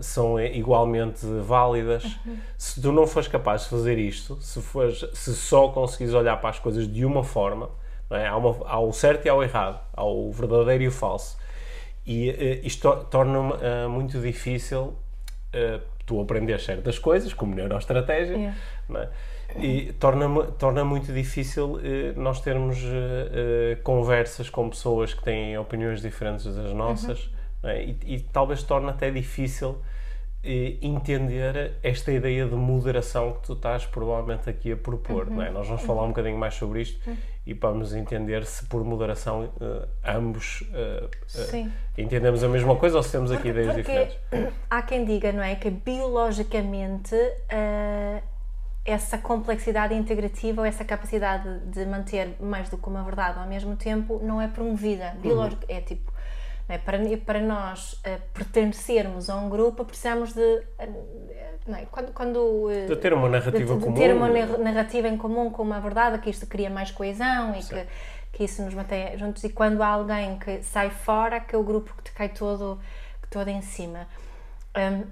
são 0.00 0.40
igualmente 0.40 1.26
válidas. 1.44 2.04
Uhum. 2.24 2.38
Se 2.56 2.80
tu 2.80 2.92
não 2.92 3.08
fores 3.08 3.26
capaz 3.26 3.62
de 3.62 3.70
fazer 3.70 3.98
isto, 3.98 4.38
se, 4.40 4.62
fores, 4.62 5.04
se 5.12 5.34
só 5.34 5.68
conseguires 5.68 6.14
olhar 6.14 6.36
para 6.36 6.50
as 6.50 6.60
coisas 6.60 6.86
de 6.86 7.04
uma 7.04 7.24
forma, 7.24 7.70
é? 8.10 8.28
há, 8.28 8.36
uma, 8.36 8.56
há, 8.68 8.78
o 8.78 8.92
certo 8.92 9.26
e 9.26 9.28
há 9.28 9.34
o 9.34 9.42
errado, 9.42 9.80
há 9.92 10.04
o 10.04 10.30
verdadeiro 10.30 10.84
e 10.84 10.88
o 10.88 10.92
falso. 10.92 11.36
E 12.06 12.60
isto 12.64 12.92
torna 13.10 13.88
muito 13.88 14.20
difícil 14.20 14.92
tu 16.06 16.20
aprender 16.20 16.58
certas 16.60 16.98
coisas, 16.98 17.32
como 17.32 17.54
neuroestratégia, 17.54 18.36
yeah. 18.36 18.56
É? 18.94 19.08
E 19.58 19.92
torna, 19.94 20.44
torna 20.52 20.84
muito 20.84 21.12
difícil 21.12 21.78
eh, 21.84 22.14
nós 22.16 22.40
termos 22.40 22.78
eh, 22.78 23.72
eh, 23.72 23.78
conversas 23.82 24.48
com 24.48 24.70
pessoas 24.70 25.12
que 25.12 25.22
têm 25.22 25.58
opiniões 25.58 26.00
diferentes 26.00 26.46
das 26.46 26.72
nossas 26.72 27.26
uhum. 27.62 27.68
é? 27.68 27.84
e, 27.84 27.98
e, 28.06 28.20
talvez 28.20 28.62
torne 28.62 28.88
até 28.88 29.10
difícil 29.10 29.78
eh, 30.42 30.78
entender 30.80 31.72
esta 31.82 32.10
ideia 32.10 32.46
de 32.46 32.54
moderação 32.54 33.34
que 33.34 33.46
tu 33.46 33.52
estás 33.52 33.84
provavelmente 33.84 34.48
aqui 34.48 34.72
a 34.72 34.76
propor. 34.76 35.28
Uhum. 35.28 35.42
É? 35.42 35.50
Nós 35.50 35.68
vamos 35.68 35.82
falar 35.82 36.04
um 36.04 36.08
bocadinho 36.08 36.38
mais 36.38 36.54
sobre 36.54 36.80
isto 36.80 36.98
uhum. 37.08 37.16
E 37.44 37.54
vamos 37.54 37.92
entender 37.92 38.44
se 38.44 38.64
por 38.66 38.84
moderação 38.84 39.44
uh, 39.44 39.88
ambos 40.04 40.60
uh, 40.60 41.06
uh, 41.06 41.72
entendemos 41.98 42.42
a 42.44 42.48
mesma 42.48 42.76
coisa 42.76 42.96
ou 42.96 43.02
se 43.02 43.10
temos 43.10 43.32
aqui 43.32 43.50
porque, 43.52 43.60
ideias 43.60 43.74
porque 43.74 43.82
diferentes. 43.82 44.54
Há 44.70 44.82
quem 44.82 45.04
diga, 45.04 45.32
não 45.32 45.42
é, 45.42 45.56
que 45.56 45.68
biologicamente 45.70 47.16
essa 48.84 49.18
complexidade 49.18 49.94
integrativa 49.94 50.60
ou 50.62 50.66
essa 50.66 50.84
capacidade 50.84 51.60
de 51.66 51.84
manter 51.86 52.36
mais 52.40 52.68
do 52.68 52.78
que 52.78 52.88
uma 52.88 53.02
verdade 53.02 53.38
ao 53.38 53.46
mesmo 53.46 53.76
tempo 53.76 54.20
não 54.22 54.40
é 54.40 54.48
promovida. 54.48 55.16
Biológico, 55.20 55.64
uhum. 55.68 55.76
é 55.76 55.80
tipo, 55.80 56.12
é? 56.68 56.78
para, 56.78 56.98
para 57.24 57.40
nós 57.40 58.00
pertencermos 58.32 59.28
a 59.28 59.36
um 59.36 59.48
grupo 59.48 59.84
precisamos 59.84 60.32
de. 60.32 60.62
Uh, 61.66 61.74
é? 61.74 61.86
Quando, 61.90 62.12
quando, 62.12 62.38
uh, 62.38 62.86
de 62.88 62.96
ter 62.96 63.12
uma 63.12 63.28
narrativa 63.28 63.74
de, 63.74 63.78
de 63.78 63.84
comum. 63.84 63.94
ter 63.94 64.14
uma 64.14 64.28
narrativa 64.28 65.08
em 65.08 65.16
comum 65.16 65.50
com 65.50 65.62
uma 65.62 65.80
verdade, 65.80 66.18
que 66.18 66.30
isto 66.30 66.46
cria 66.46 66.70
mais 66.70 66.90
coesão 66.90 67.54
e 67.54 67.62
que, 67.62 67.86
que 68.32 68.44
isso 68.44 68.62
nos 68.62 68.74
mantém 68.74 69.16
juntos. 69.18 69.44
E 69.44 69.48
quando 69.48 69.82
há 69.82 69.88
alguém 69.88 70.38
que 70.38 70.62
sai 70.62 70.90
fora, 70.90 71.40
que 71.40 71.54
é 71.54 71.58
o 71.58 71.62
grupo 71.62 71.94
que 71.96 72.04
te 72.04 72.12
cai 72.12 72.28
todo, 72.28 72.80
todo 73.30 73.48
em 73.48 73.62
cima. 73.62 74.06
Um, 74.76 75.04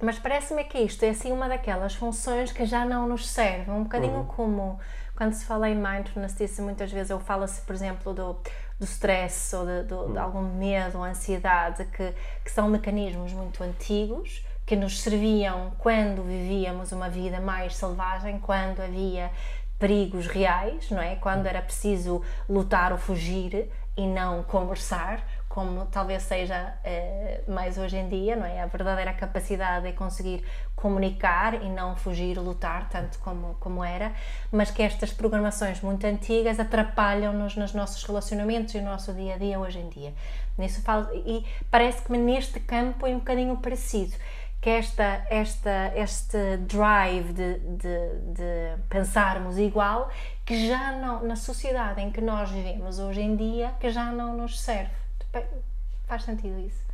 mas 0.00 0.18
parece-me 0.18 0.64
que 0.64 0.78
isto 0.78 1.04
é 1.04 1.10
assim 1.10 1.30
uma 1.30 1.48
daquelas 1.48 1.94
funções 1.94 2.50
que 2.50 2.66
já 2.66 2.84
não 2.84 3.06
nos 3.06 3.28
serve, 3.28 3.70
um 3.70 3.84
bocadinho 3.84 4.18
uhum. 4.18 4.24
como 4.24 4.80
quando 5.14 5.34
se 5.34 5.44
fala 5.44 5.68
em 5.68 5.76
mindfulness, 5.76 6.34
disse 6.34 6.60
muitas 6.60 6.90
vezes, 6.90 7.10
ou 7.12 7.20
fala-se, 7.20 7.60
por 7.62 7.74
exemplo, 7.74 8.12
do, 8.12 8.36
do 8.78 8.84
stress 8.84 9.54
ou 9.54 9.64
de, 9.64 9.82
do, 9.84 9.96
uhum. 9.96 10.12
de 10.12 10.18
algum 10.18 10.42
medo 10.42 10.98
ou 10.98 11.04
ansiedade, 11.04 11.84
que, 11.84 12.12
que 12.44 12.50
são 12.50 12.68
mecanismos 12.68 13.32
muito 13.32 13.62
antigos, 13.62 14.44
que 14.64 14.76
nos 14.76 15.00
serviam 15.00 15.72
quando 15.78 16.22
vivíamos 16.22 16.92
uma 16.92 17.08
vida 17.08 17.40
mais 17.40 17.76
selvagem, 17.76 18.38
quando 18.38 18.80
havia 18.80 19.30
perigos 19.78 20.26
reais, 20.28 20.90
não 20.90 21.02
é? 21.02 21.16
Quando 21.16 21.46
era 21.46 21.60
preciso 21.60 22.22
lutar 22.48 22.92
ou 22.92 22.98
fugir 22.98 23.68
e 23.96 24.06
não 24.06 24.42
conversar, 24.44 25.20
como 25.48 25.84
talvez 25.86 26.22
seja 26.22 26.72
eh, 26.82 27.42
mais 27.46 27.76
hoje 27.76 27.96
em 27.96 28.08
dia, 28.08 28.36
não 28.36 28.46
é? 28.46 28.62
A 28.62 28.66
verdadeira 28.66 29.12
capacidade 29.12 29.86
de 29.86 29.92
conseguir 29.92 30.42
comunicar 30.74 31.62
e 31.62 31.68
não 31.68 31.94
fugir, 31.94 32.38
lutar, 32.38 32.88
tanto 32.88 33.18
como, 33.18 33.54
como 33.60 33.84
era, 33.84 34.12
mas 34.50 34.70
que 34.70 34.82
estas 34.82 35.12
programações 35.12 35.82
muito 35.82 36.06
antigas 36.06 36.58
atrapalham-nos 36.58 37.54
nos 37.54 37.74
nossos 37.74 38.02
relacionamentos 38.04 38.74
e 38.74 38.80
no 38.80 38.90
nosso 38.90 39.12
dia 39.12 39.34
a 39.34 39.38
dia 39.38 39.58
hoje 39.58 39.80
em 39.80 39.88
dia. 39.90 40.14
Nisso 40.56 40.80
falo, 40.80 41.08
e 41.12 41.44
parece 41.70 42.02
que 42.02 42.16
neste 42.16 42.58
campo 42.60 43.06
é 43.06 43.10
um 43.10 43.18
bocadinho 43.18 43.56
parecido 43.58 44.14
que 44.62 44.70
esta, 44.70 45.26
esta, 45.28 45.92
este 45.96 46.56
drive 46.58 47.32
de, 47.32 47.58
de, 47.58 48.32
de, 48.32 48.82
pensarmos 48.88 49.58
igual, 49.58 50.08
que 50.46 50.68
já 50.68 50.92
não, 50.92 51.24
na 51.24 51.34
sociedade 51.34 52.00
em 52.00 52.12
que 52.12 52.20
nós 52.20 52.48
vivemos 52.48 53.00
hoje 53.00 53.20
em 53.22 53.34
dia, 53.34 53.74
que 53.80 53.90
já 53.90 54.12
não 54.12 54.36
nos 54.36 54.60
serve. 54.60 54.92
Faz 56.06 56.22
sentido 56.22 56.60
isso? 56.60 56.91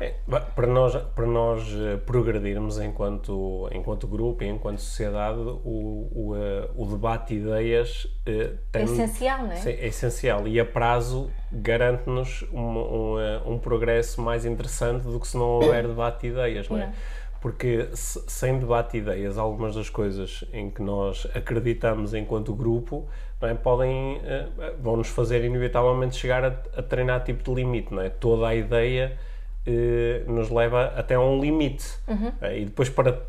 É, 0.00 0.14
para 0.54 0.66
nós, 0.66 0.96
para 1.14 1.26
nós 1.26 1.62
eh, 1.74 1.98
progredirmos 1.98 2.78
enquanto, 2.78 3.68
enquanto 3.70 4.08
grupo 4.08 4.42
e 4.42 4.48
enquanto 4.48 4.78
sociedade, 4.78 5.38
o, 5.38 6.08
o, 6.10 6.36
eh, 6.36 6.70
o 6.74 6.86
debate 6.86 7.34
de 7.34 7.42
ideias 7.42 8.04
uh, 8.04 8.56
tem, 8.72 8.80
é 8.80 8.84
essencial, 8.84 9.42
não 9.42 9.52
é? 9.52 9.60
É 9.60 9.86
essencial 9.86 10.48
e 10.48 10.58
a 10.58 10.64
prazo 10.64 11.30
garante-nos 11.52 12.46
um, 12.50 12.60
um, 12.60 13.52
um, 13.52 13.58
progresso 13.58 14.22
mais 14.22 14.46
interessante 14.46 15.02
do 15.02 15.20
que 15.20 15.28
se 15.28 15.36
não 15.36 15.46
houver 15.46 15.86
debate 15.86 16.22
de 16.22 16.28
ideias, 16.28 16.66
não 16.70 16.78
é? 16.78 16.86
Não. 16.86 16.92
Porque 17.38 17.90
se, 17.92 18.22
sem 18.26 18.58
debate 18.58 18.92
de 18.92 18.98
ideias, 18.98 19.36
algumas 19.36 19.74
das 19.74 19.90
coisas 19.90 20.44
em 20.50 20.70
que 20.70 20.80
nós 20.80 21.26
acreditamos 21.34 22.14
enquanto 22.14 22.54
grupo 22.54 23.06
é? 23.42 23.54
podem 23.54 24.16
uh, 24.16 24.20
vão-nos 24.80 25.08
fazer 25.08 25.44
inevitavelmente 25.44 26.16
chegar 26.16 26.42
a, 26.42 26.48
a, 26.76 26.82
treinar 26.82 27.22
tipo 27.22 27.42
de 27.42 27.54
limite, 27.54 27.92
não 27.92 28.02
é? 28.02 28.08
Toda 28.08 28.48
a 28.48 28.54
ideia 28.54 29.18
uh, 29.66 30.32
nos 30.32 30.50
leva 30.50 30.86
até 30.96 31.14
a 31.14 31.20
um 31.20 31.40
limite. 31.40 31.86
Uhum. 32.08 32.28
Uh, 32.28 32.52
e 32.56 32.64
depois 32.66 32.88
para 32.88 33.20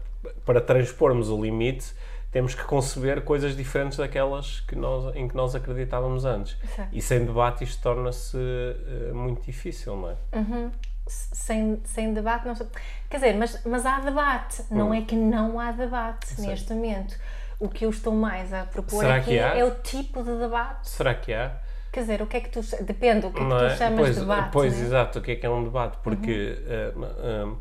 para 0.46 0.62
transpormos 0.62 1.30
o 1.30 1.42
limite, 1.42 1.94
temos 2.32 2.54
que 2.54 2.64
conceber 2.64 3.22
coisas 3.24 3.56
diferentes 3.58 3.98
daquelas 3.98 4.60
que 4.62 4.76
nós, 4.76 5.16
em 5.16 5.28
que 5.28 5.36
nós 5.36 5.56
acreditávamos 5.56 6.26
antes. 6.26 6.56
E 6.94 7.02
sem 7.02 7.26
debate 7.26 7.64
isto 7.64 7.82
torna-se 7.82 8.38
uh, 8.38 9.16
muito 9.16 9.42
difícil, 9.44 9.96
não 9.96 10.10
é? 10.12 10.16
Uhum. 10.38 10.72
Sem, 11.08 11.82
sem 11.84 12.14
debate, 12.14 12.48
não 12.48 12.56
sei. 12.56 12.68
Quer 13.10 13.18
dizer, 13.18 13.36
mas, 13.36 13.62
mas 13.66 13.86
há 13.86 14.00
debate, 14.00 14.64
não 14.70 14.90
Hum. 14.92 14.94
é 14.94 15.02
que 15.02 15.16
não 15.16 15.60
há 15.60 15.72
debate 15.72 16.40
neste 16.40 16.72
momento. 16.74 17.18
O 17.60 17.68
que 17.68 17.86
eu 17.86 17.90
estou 17.90 18.14
mais 18.14 18.54
a 18.54 18.64
propor 18.64 19.02
Será 19.02 19.16
aqui 19.16 19.32
que 19.32 19.40
há? 19.40 19.58
é 19.58 19.64
o 19.66 19.72
tipo 19.72 20.24
de 20.24 20.38
debate. 20.38 20.88
Será 20.90 21.14
que 21.14 21.34
há? 21.34 21.56
Quer 21.91 22.01
dizer, 22.01 22.21
o 22.21 22.27
que 22.27 22.38
é 22.38 22.39
que 22.39 22.50
tu. 22.50 22.62
Depende, 22.83 23.25
o 23.25 23.31
que 23.31 23.39
é 23.41 23.43
que 23.43 23.50
tu 23.50 23.55
é? 23.65 23.75
chamas 23.77 24.00
pois, 24.00 24.13
de 24.15 24.21
debate. 24.21 24.51
Pois, 24.53 24.74
não 24.74 24.79
é? 24.79 24.86
exato, 24.86 25.19
o 25.19 25.21
que 25.21 25.31
é 25.31 25.36
que 25.36 25.45
é 25.45 25.50
um 25.50 25.63
debate? 25.63 25.98
Porque, 26.03 26.57
Uhum. 26.95 27.03
uh, 27.03 27.50
uh, 27.53 27.57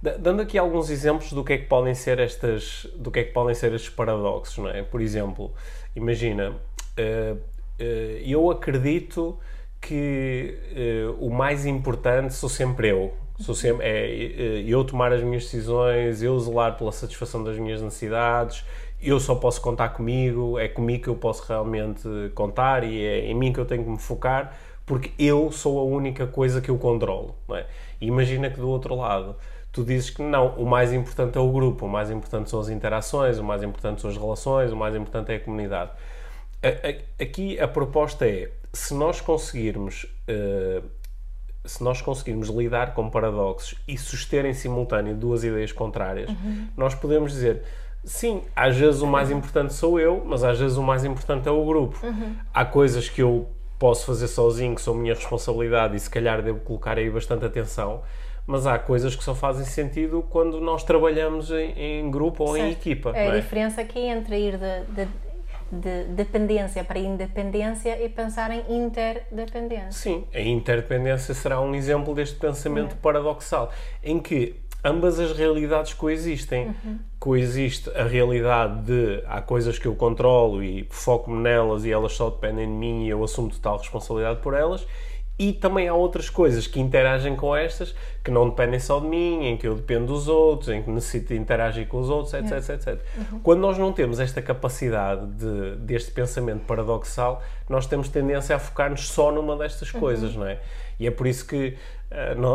da- 0.00 0.16
dando 0.16 0.42
aqui 0.42 0.56
alguns 0.56 0.90
exemplos 0.90 1.32
do 1.32 1.42
que 1.42 1.54
é 1.54 1.58
que 1.58 1.66
podem 1.66 1.94
ser 1.94 2.20
estas, 2.20 2.86
do 2.96 3.10
que 3.10 3.18
é 3.20 3.24
que 3.24 3.32
podem 3.32 3.54
ser 3.54 3.72
estes 3.72 3.90
paradoxos, 3.90 4.58
não 4.58 4.68
é? 4.70 4.82
Por 4.82 5.00
exemplo, 5.00 5.52
imagina, 5.96 6.50
uh, 6.50 7.40
eu 8.24 8.50
acredito 8.50 9.38
que 9.80 10.56
o 11.18 11.28
mais 11.28 11.66
importante 11.66 12.32
sou 12.32 12.48
sempre 12.48 12.88
eu. 12.88 13.12
Sou 13.40 13.54
sempre, 13.54 13.84
é 13.84 14.62
eu 14.64 14.84
tomar 14.84 15.12
as 15.12 15.20
minhas 15.22 15.42
decisões, 15.42 16.22
eu 16.22 16.38
zelar 16.38 16.78
pela 16.78 16.92
satisfação 16.92 17.42
das 17.42 17.58
minhas 17.58 17.82
necessidades, 17.82 18.64
eu 19.08 19.20
só 19.20 19.34
posso 19.34 19.60
contar 19.60 19.90
comigo, 19.90 20.58
é 20.58 20.68
comigo 20.68 21.04
que 21.04 21.08
eu 21.08 21.16
posso 21.16 21.46
realmente 21.46 22.08
contar 22.34 22.84
e 22.84 23.04
é 23.04 23.26
em 23.26 23.34
mim 23.34 23.52
que 23.52 23.58
eu 23.58 23.64
tenho 23.64 23.84
que 23.84 23.90
me 23.90 23.98
focar, 23.98 24.56
porque 24.86 25.12
eu 25.18 25.50
sou 25.52 25.78
a 25.78 25.82
única 25.82 26.26
coisa 26.26 26.60
que 26.60 26.70
eu 26.70 26.78
controlo. 26.78 27.34
É? 27.52 27.66
Imagina 28.00 28.50
que 28.50 28.58
do 28.58 28.68
outro 28.68 28.94
lado 28.96 29.36
tu 29.72 29.82
dizes 29.82 30.10
que 30.10 30.22
não, 30.22 30.54
o 30.56 30.64
mais 30.64 30.92
importante 30.92 31.36
é 31.36 31.40
o 31.40 31.50
grupo, 31.50 31.86
o 31.86 31.88
mais 31.88 32.10
importante 32.10 32.48
são 32.48 32.60
as 32.60 32.68
interações, 32.68 33.38
o 33.38 33.44
mais 33.44 33.62
importante 33.62 34.00
são 34.00 34.08
as 34.08 34.16
relações, 34.16 34.70
o 34.70 34.76
mais 34.76 34.94
importante 34.94 35.32
é 35.32 35.36
a 35.36 35.40
comunidade. 35.40 35.90
Aqui 37.20 37.58
a 37.58 37.66
proposta 37.66 38.26
é, 38.26 38.50
se 38.72 38.94
nós 38.94 39.20
conseguirmos 39.20 40.06
eh, 40.28 40.80
se 41.64 41.82
nós 41.82 42.02
conseguirmos 42.02 42.48
lidar 42.48 42.94
com 42.94 43.08
paradoxos 43.08 43.78
e 43.88 43.96
suster 43.96 44.44
em 44.44 44.52
simultâneo 44.52 45.14
duas 45.14 45.44
ideias 45.44 45.72
contrárias, 45.72 46.30
nós 46.76 46.94
podemos 46.94 47.32
dizer 47.32 47.62
sim, 48.04 48.42
às 48.54 48.76
vezes 48.76 49.00
o 49.00 49.06
mais 49.06 49.30
importante 49.30 49.72
sou 49.72 49.98
eu, 49.98 50.22
mas 50.24 50.44
às 50.44 50.58
vezes 50.58 50.76
o 50.76 50.82
mais 50.82 51.04
importante 51.04 51.48
é 51.48 51.50
o 51.50 51.64
grupo. 51.64 51.98
Há 52.52 52.64
coisas 52.64 53.08
que 53.08 53.22
eu 53.22 53.48
posso 53.78 54.06
fazer 54.06 54.28
sozinho, 54.28 54.74
que 54.74 54.80
são 54.80 54.94
minha 54.94 55.14
responsabilidade 55.14 55.96
e 55.96 56.00
se 56.00 56.08
calhar 56.08 56.40
devo 56.42 56.60
colocar 56.60 56.96
aí 56.96 57.10
bastante 57.10 57.44
atenção, 57.44 58.02
mas 58.46 58.66
há 58.66 58.78
coisas 58.78 59.16
que 59.16 59.24
só 59.24 59.34
fazem 59.34 59.64
sentido 59.64 60.24
quando 60.30 60.60
nós 60.60 60.84
trabalhamos 60.84 61.50
em, 61.50 61.72
em 61.78 62.10
grupo 62.10 62.44
ou 62.44 62.56
em 62.56 62.60
Certo. 62.60 62.72
equipa. 62.78 63.12
É 63.14 63.30
a 63.30 63.34
é? 63.36 63.40
diferença 63.40 63.80
aqui 63.80 63.98
entre 63.98 64.38
ir 64.38 64.58
de, 64.58 64.84
de, 64.92 65.08
de 65.72 66.04
dependência 66.12 66.84
para 66.84 66.98
independência 66.98 68.02
e 68.02 68.08
pensar 68.08 68.50
em 68.50 68.62
interdependência. 68.84 69.90
Sim, 69.92 70.24
a 70.32 70.40
interdependência 70.40 71.34
será 71.34 71.60
um 71.60 71.74
exemplo 71.74 72.14
deste 72.14 72.36
pensamento 72.36 72.92
Uhum. 72.92 72.98
paradoxal, 72.98 73.70
em 74.02 74.20
que 74.20 74.54
ambas 74.84 75.18
as 75.18 75.32
realidades 75.32 75.94
coexistem. 75.94 76.74
Coexiste 77.18 77.90
a 77.96 78.04
realidade 78.04 78.82
de 78.82 79.22
há 79.26 79.40
coisas 79.40 79.78
que 79.78 79.86
eu 79.86 79.94
controlo 79.94 80.62
e 80.62 80.86
foco-me 80.90 81.40
nelas 81.40 81.84
e 81.84 81.90
elas 81.90 82.12
só 82.12 82.28
dependem 82.28 82.66
de 82.66 82.72
mim 82.72 83.06
e 83.06 83.08
eu 83.08 83.24
assumo 83.24 83.48
total 83.48 83.78
responsabilidade 83.78 84.40
por 84.40 84.52
elas. 84.52 84.86
E 85.36 85.52
também 85.52 85.88
há 85.88 85.94
outras 85.94 86.30
coisas 86.30 86.68
que 86.68 86.78
interagem 86.78 87.34
com 87.34 87.56
estas 87.56 87.92
que 88.22 88.30
não 88.30 88.48
dependem 88.48 88.78
só 88.78 89.00
de 89.00 89.08
mim, 89.08 89.46
em 89.46 89.56
que 89.56 89.66
eu 89.66 89.74
dependo 89.74 90.06
dos 90.06 90.28
outros, 90.28 90.68
em 90.68 90.80
que 90.80 90.88
necessito 90.88 91.28
de 91.28 91.36
interagir 91.36 91.88
com 91.88 91.98
os 91.98 92.08
outros, 92.08 92.34
etc, 92.34 92.52
etc, 92.52 92.70
etc. 92.70 93.00
Quando 93.42 93.58
nós 93.58 93.76
não 93.76 93.92
temos 93.92 94.20
esta 94.20 94.40
capacidade 94.40 95.26
de, 95.26 95.76
deste 95.78 96.12
pensamento 96.12 96.64
paradoxal, 96.66 97.42
nós 97.68 97.84
temos 97.84 98.08
tendência 98.08 98.54
a 98.54 98.60
focar-nos 98.60 99.08
só 99.08 99.32
numa 99.32 99.56
destas 99.56 99.90
coisas, 99.90 100.36
não 100.36 100.46
é? 100.46 100.60
E 101.00 101.06
é 101.06 101.10
por 101.10 101.26
isso 101.26 101.44
que 101.44 101.76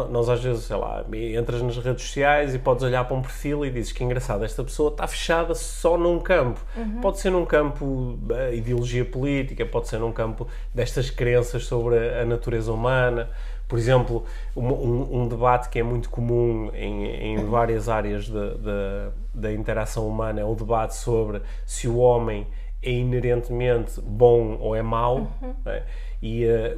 nós 0.09 0.29
às 0.29 0.41
vezes, 0.43 0.63
sei 0.63 0.75
lá, 0.77 1.03
entras 1.37 1.61
nas 1.61 1.77
redes 1.77 2.03
sociais 2.03 2.55
e 2.55 2.59
podes 2.59 2.83
olhar 2.83 3.03
para 3.05 3.15
um 3.17 3.21
perfil 3.21 3.65
e 3.65 3.69
dizes 3.69 3.91
que 3.91 4.03
engraçado, 4.03 4.43
esta 4.45 4.63
pessoa 4.63 4.89
está 4.91 5.05
fechada 5.07 5.53
só 5.55 5.97
num 5.97 6.19
campo. 6.19 6.59
Pode 7.01 7.19
ser 7.19 7.29
num 7.29 7.45
campo 7.45 8.17
da 8.21 8.51
ideologia 8.51 9.03
política, 9.03 9.65
pode 9.65 9.87
ser 9.87 9.99
num 9.99 10.11
campo 10.11 10.47
destas 10.73 11.09
crenças 11.09 11.65
sobre 11.65 11.97
a, 11.97 12.23
natureza 12.25 12.71
humana. 12.71 13.29
Por 13.67 13.77
exemplo, 13.77 14.23
um, 14.55 14.65
um- 14.67 15.21
um 15.21 15.27
debate 15.27 15.69
que 15.69 15.77
é 15.77 15.83
muito 15.83 16.09
comum 16.09 16.71
em, 16.73 17.05
em 17.05 17.45
várias 17.45 17.87
áreas 17.87 18.27
da- 18.27 18.53
da- 18.55 19.11
da 19.33 19.51
interação 19.53 20.07
humana 20.07 20.41
é 20.41 20.43
o 20.43 20.55
debate 20.55 20.95
sobre 20.95 21.41
se 21.65 21.87
o 21.87 21.97
homem 21.97 22.47
é 22.81 22.91
inerentemente 22.91 23.99
bom 24.01 24.57
ou 24.59 24.75
é 24.75 24.81
mau. 24.81 25.27
não 25.41 25.71
é? 25.71 25.83
E 26.21 26.45
eh, 26.45 26.77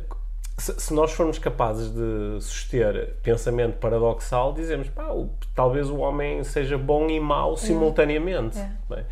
se, 0.61 0.79
se 0.79 0.93
nós 0.93 1.11
formos 1.11 1.37
capazes 1.39 1.91
de 1.91 2.41
suster 2.41 3.15
pensamento 3.23 3.77
paradoxal, 3.77 4.53
dizemos, 4.53 4.87
pá, 4.89 5.07
o- 5.11 5.29
talvez 5.55 5.89
o 5.89 5.97
homem 5.97 6.43
seja 6.43 6.77
bom 6.77 7.07
e 7.09 7.19
mau 7.19 7.57
simultaneamente. 7.57 8.57
É. 8.59 8.71
não 8.89 8.97
é? 8.97 9.05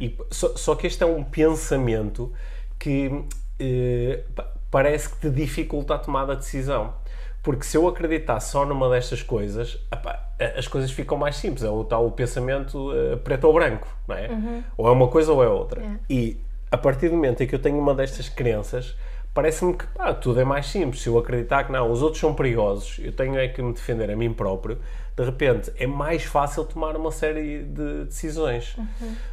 E, 0.00 0.16
só, 0.30 0.56
só 0.56 0.74
que 0.74 0.86
este 0.86 1.02
é 1.02 1.06
um 1.06 1.22
pensamento 1.22 2.32
que 2.78 3.24
eh, 3.60 4.22
pa- 4.34 4.50
parece 4.70 5.08
que 5.10 5.16
te 5.20 5.30
dificulta 5.30 5.94
a 5.94 5.98
tomada 5.98 6.34
de 6.34 6.40
decisão. 6.42 6.94
Porque 7.42 7.64
se 7.64 7.76
eu 7.76 7.86
acreditar 7.86 8.40
só 8.40 8.64
numa 8.64 8.88
destas 8.88 9.22
coisas, 9.22 9.78
epá, 9.92 10.28
a- 10.40 10.58
as 10.58 10.66
coisas 10.66 10.90
ficam 10.90 11.16
mais 11.18 11.36
simples. 11.36 11.62
É 11.62 11.68
o 11.70 11.84
tal 11.84 12.10
pensamento 12.12 12.90
eh, 12.92 13.16
preto 13.16 13.44
ou 13.44 13.52
branco, 13.52 13.86
não 14.08 14.16
é? 14.16 14.28
Ou 14.76 14.88
é 14.88 14.90
uma 14.90 15.08
coisa 15.08 15.30
ou 15.32 15.44
é 15.44 15.48
outra. 15.48 15.82
É. 15.82 15.90
E 16.08 16.40
a 16.70 16.76
partir 16.78 17.08
do 17.10 17.14
momento 17.16 17.42
em 17.42 17.46
que 17.46 17.54
eu 17.54 17.58
tenho 17.60 17.78
uma 17.78 17.94
destas 17.94 18.28
crenças, 18.28 18.96
parece-me 19.34 19.74
que 19.74 19.86
pá, 19.88 20.14
tudo 20.14 20.40
é 20.40 20.44
mais 20.44 20.66
simples. 20.66 21.02
Se 21.02 21.08
eu 21.08 21.18
acreditar 21.18 21.64
que 21.64 21.72
não, 21.72 21.90
os 21.90 22.00
outros 22.00 22.20
são 22.20 22.32
perigosos, 22.32 22.98
eu 23.00 23.12
tenho 23.12 23.36
é 23.36 23.48
que 23.48 23.60
me 23.60 23.72
defender 23.72 24.10
a 24.10 24.16
mim 24.16 24.32
próprio, 24.32 24.78
de 25.16 25.24
repente 25.24 25.72
é 25.76 25.86
mais 25.86 26.24
fácil 26.24 26.64
tomar 26.64 26.96
uma 26.96 27.10
série 27.10 27.64
de 27.64 28.04
decisões. 28.04 28.76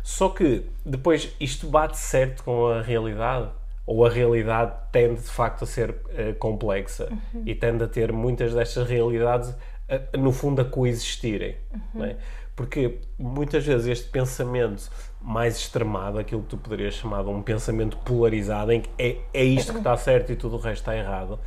Só 0.03 0.29
que 0.29 0.65
depois 0.83 1.33
isto 1.39 1.67
bate 1.67 1.97
certo 1.97 2.43
com 2.43 2.67
a 2.67 2.81
realidade. 2.81 3.49
Ou 3.85 4.05
a 4.05 4.09
realidade 4.09 4.73
tende 4.91 5.21
de 5.21 5.29
facto 5.29 5.63
a 5.63 5.67
ser 5.67 5.95
eh, 6.09 6.33
complexa 6.33 7.09
e 7.45 7.53
tende 7.55 7.83
a 7.83 7.87
ter 7.87 8.11
muitas 8.13 8.53
destas 8.53 8.87
realidades, 8.87 9.53
eh, 9.89 10.01
no 10.17 10.31
fundo, 10.31 10.61
a 10.61 10.65
coexistirem. 10.65 11.57
não 11.93 12.05
é? 12.05 12.15
Porque 12.55 12.99
muitas 13.17 13.65
vezes 13.65 13.87
este 13.87 14.07
pensamento 14.09 14.89
mais 15.21 15.57
extremado, 15.57 16.17
aquilo 16.17 16.41
que 16.41 16.49
tu 16.49 16.57
poderias 16.57 16.95
chamar 16.95 17.23
de 17.23 17.29
um 17.29 17.41
pensamento 17.41 17.97
polarizado, 17.97 18.71
em 18.71 18.81
que 18.81 18.89
é, 18.97 19.17
é 19.33 19.43
isto 19.43 19.71
que 19.71 19.77
está 19.77 19.95
certo 19.95 20.31
e 20.31 20.35
tudo 20.35 20.55
o 20.55 20.59
resto 20.59 20.81
está 20.81 20.97
errado. 20.97 21.39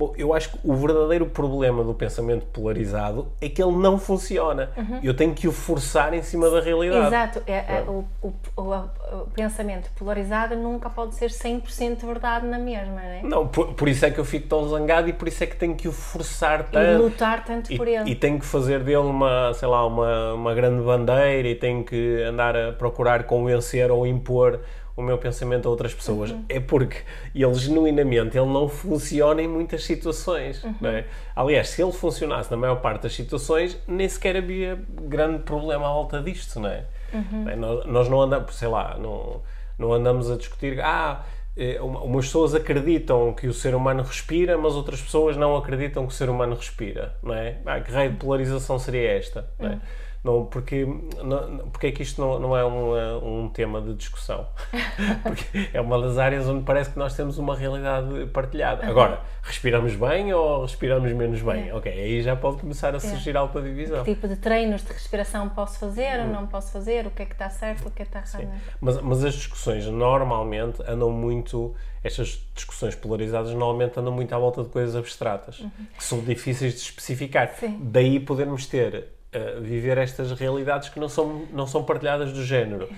Bom, 0.00 0.14
eu 0.16 0.32
acho 0.32 0.52
que 0.52 0.58
o 0.64 0.74
verdadeiro 0.74 1.26
problema 1.26 1.84
do 1.84 1.92
pensamento 1.92 2.46
polarizado 2.46 3.28
é 3.38 3.50
que 3.50 3.62
ele 3.62 3.76
não 3.76 3.98
funciona. 3.98 4.70
Eu 5.02 5.12
tenho 5.12 5.34
que 5.34 5.46
o 5.46 5.52
forçar 5.52 6.14
em 6.14 6.22
cima 6.22 6.48
da 6.48 6.58
realidade. 6.58 7.06
Exato, 7.08 7.42
é, 7.46 7.52
é, 7.76 7.84
o, 7.86 8.06
o, 8.22 8.32
o, 8.56 8.62
o 8.62 9.26
pensamento 9.34 9.90
polarizado 9.98 10.56
nunca 10.56 10.88
pode 10.88 11.14
ser 11.16 11.28
100% 11.28 12.06
verdade 12.06 12.46
na 12.46 12.58
mesma, 12.58 12.94
não 12.94 13.02
é? 13.02 13.20
Não, 13.22 13.46
por, 13.46 13.74
por 13.74 13.88
isso 13.90 14.06
é 14.06 14.10
que 14.10 14.18
eu 14.18 14.24
fico 14.24 14.48
tão 14.48 14.66
zangado 14.70 15.06
e 15.06 15.12
por 15.12 15.28
isso 15.28 15.44
é 15.44 15.46
que 15.46 15.56
tenho 15.56 15.74
que 15.74 15.86
o 15.86 15.92
forçar 15.92 16.60
E 16.60 16.72
tanto. 16.72 17.02
lutar 17.02 17.44
tanto 17.44 17.70
E, 17.70 17.76
por 17.76 17.86
ele. 17.86 18.10
e 18.10 18.14
tenho 18.14 18.38
que 18.38 18.46
fazer 18.46 18.78
dele 18.82 18.96
uma, 18.96 19.52
sei 19.52 19.68
lá, 19.68 19.84
uma, 19.86 20.32
uma 20.32 20.54
grande 20.54 20.82
bandeira 20.82 21.46
e 21.46 21.54
tenho 21.54 21.84
que 21.84 22.22
andar 22.22 22.56
a 22.56 22.72
procurar 22.72 23.24
convencer 23.24 23.90
ou 23.90 24.06
impor 24.06 24.60
o 24.96 25.02
meu 25.02 25.16
pensamento 25.18 25.66
a 25.66 25.70
outras 25.70 25.94
pessoas. 25.94 26.30
Uhum. 26.30 26.44
É 26.48 26.60
porque 26.60 26.98
ele 27.34 27.54
genuinamente 27.54 28.36
ele 28.36 28.46
não 28.48 28.68
funciona 28.68 29.40
em 29.42 29.48
muitas 29.48 29.84
situações. 29.84 30.62
Uhum. 30.64 30.74
é? 30.88 31.04
Aliás, 31.34 31.68
se 31.70 31.82
ele 31.82 31.92
funcionasse 31.92 32.50
na 32.50 32.56
maior 32.56 32.76
parte 32.76 33.02
das 33.02 33.14
situações, 33.14 33.78
nem 33.86 34.08
sequer 34.08 34.36
havia 34.36 34.78
grande 35.02 35.40
problema 35.40 35.88
à 35.88 35.92
volta 35.92 36.20
disto, 36.22 36.60
não 36.60 36.68
é? 36.68 36.84
Uhum. 37.12 37.44
Bem, 37.44 37.56
nós, 37.56 37.86
nós 37.86 38.08
não 38.08 38.20
andamos, 38.22 38.54
sei 38.54 38.68
lá, 38.68 38.96
não, 38.98 39.42
não 39.78 39.92
andamos 39.92 40.30
a 40.30 40.36
discutir, 40.36 40.80
ah, 40.80 41.24
eh, 41.56 41.80
uma- 41.80 42.00
umas 42.02 42.26
pessoas 42.26 42.54
acreditam 42.54 43.32
que 43.32 43.48
o 43.48 43.52
ser 43.54 43.74
humano 43.74 44.02
respira, 44.02 44.56
mas 44.56 44.74
outras 44.74 45.00
pessoas 45.00 45.36
não 45.36 45.56
acreditam 45.56 46.06
que 46.06 46.12
o 46.12 46.16
ser 46.16 46.28
humano 46.30 46.54
respira, 46.54 47.14
não 47.22 47.34
é? 47.34 47.56
Ah, 47.66 47.80
que 47.80 47.90
raio 47.90 48.10
de 48.12 48.16
polarização 48.16 48.78
seria 48.78 49.10
esta, 49.16 49.50
não 49.58 49.70
é? 49.70 49.78
Não, 50.22 50.44
porque, 50.44 50.86
não, 51.24 51.70
porque 51.70 51.86
é 51.86 51.92
que 51.92 52.02
isto 52.02 52.20
não, 52.20 52.38
não 52.38 52.56
é 52.56 52.62
um, 52.64 52.94
eh, 52.94 53.16
um 53.22 53.48
tema 53.48 53.80
de 53.80 53.94
discussão? 53.94 54.46
Porque 55.22 55.70
é 55.72 55.80
uma 55.80 56.00
das 56.00 56.18
áreas 56.18 56.46
onde 56.46 56.62
parece 56.62 56.90
que 56.90 56.98
nós 56.98 57.14
temos 57.14 57.38
uma 57.38 57.56
realidade 57.56 58.26
partilhada. 58.26 58.86
Agora, 58.86 59.22
respiramos 59.42 59.94
bem 59.96 60.32
ou 60.34 60.62
respiramos 60.62 61.10
menos 61.12 61.40
bem? 61.40 61.72
Ok, 61.72 61.90
aí 61.90 62.22
já 62.22 62.36
pode 62.36 62.58
começar 62.58 62.94
a 62.94 63.00
surgir 63.00 63.34
alta 63.34 63.62
divisão. 63.62 64.04
Que 64.04 64.14
tipo 64.14 64.28
de 64.28 64.36
treinos 64.36 64.82
de 64.82 64.92
respiração 64.92 65.48
posso 65.48 65.78
fazer 65.78 66.20
ou 66.20 66.26
não 66.26 66.46
posso 66.46 66.70
fazer? 66.70 67.06
O 67.06 67.10
que 67.10 67.22
é 67.22 67.24
que 67.26 67.32
está 67.32 67.48
certo, 67.48 67.88
o 67.88 67.90
que 67.90 68.02
é 68.02 68.04
que 68.04 68.14
está 68.14 68.38
errado? 68.38 68.54
é? 68.54 68.60
Mas, 68.78 69.00
mas 69.00 69.24
as 69.24 69.34
discussões 69.34 69.86
normalmente 69.86 70.82
andam 70.86 71.10
muito, 71.10 71.74
estas 72.04 72.46
discussões 72.54 72.94
polarizadas 72.94 73.52
normalmente 73.52 73.98
andam 73.98 74.12
muito 74.12 74.34
à 74.34 74.38
volta 74.38 74.62
de 74.62 74.68
coisas 74.68 74.94
abstratas, 74.94 75.64
que 75.96 76.04
são 76.04 76.20
difíceis 76.20 76.74
de 76.74 76.80
especificar. 76.80 77.54
Sim. 77.58 77.78
Daí 77.80 78.20
podermos 78.20 78.66
ter 78.66 79.18
uh, 79.34 79.60
viver 79.60 79.98
estas 79.98 80.32
realidades 80.32 80.88
que 80.88 80.98
não 80.98 81.08
são, 81.08 81.46
não 81.52 81.66
são 81.66 81.82
partilhadas 81.82 82.32
do 82.32 82.44
género. 82.44 82.88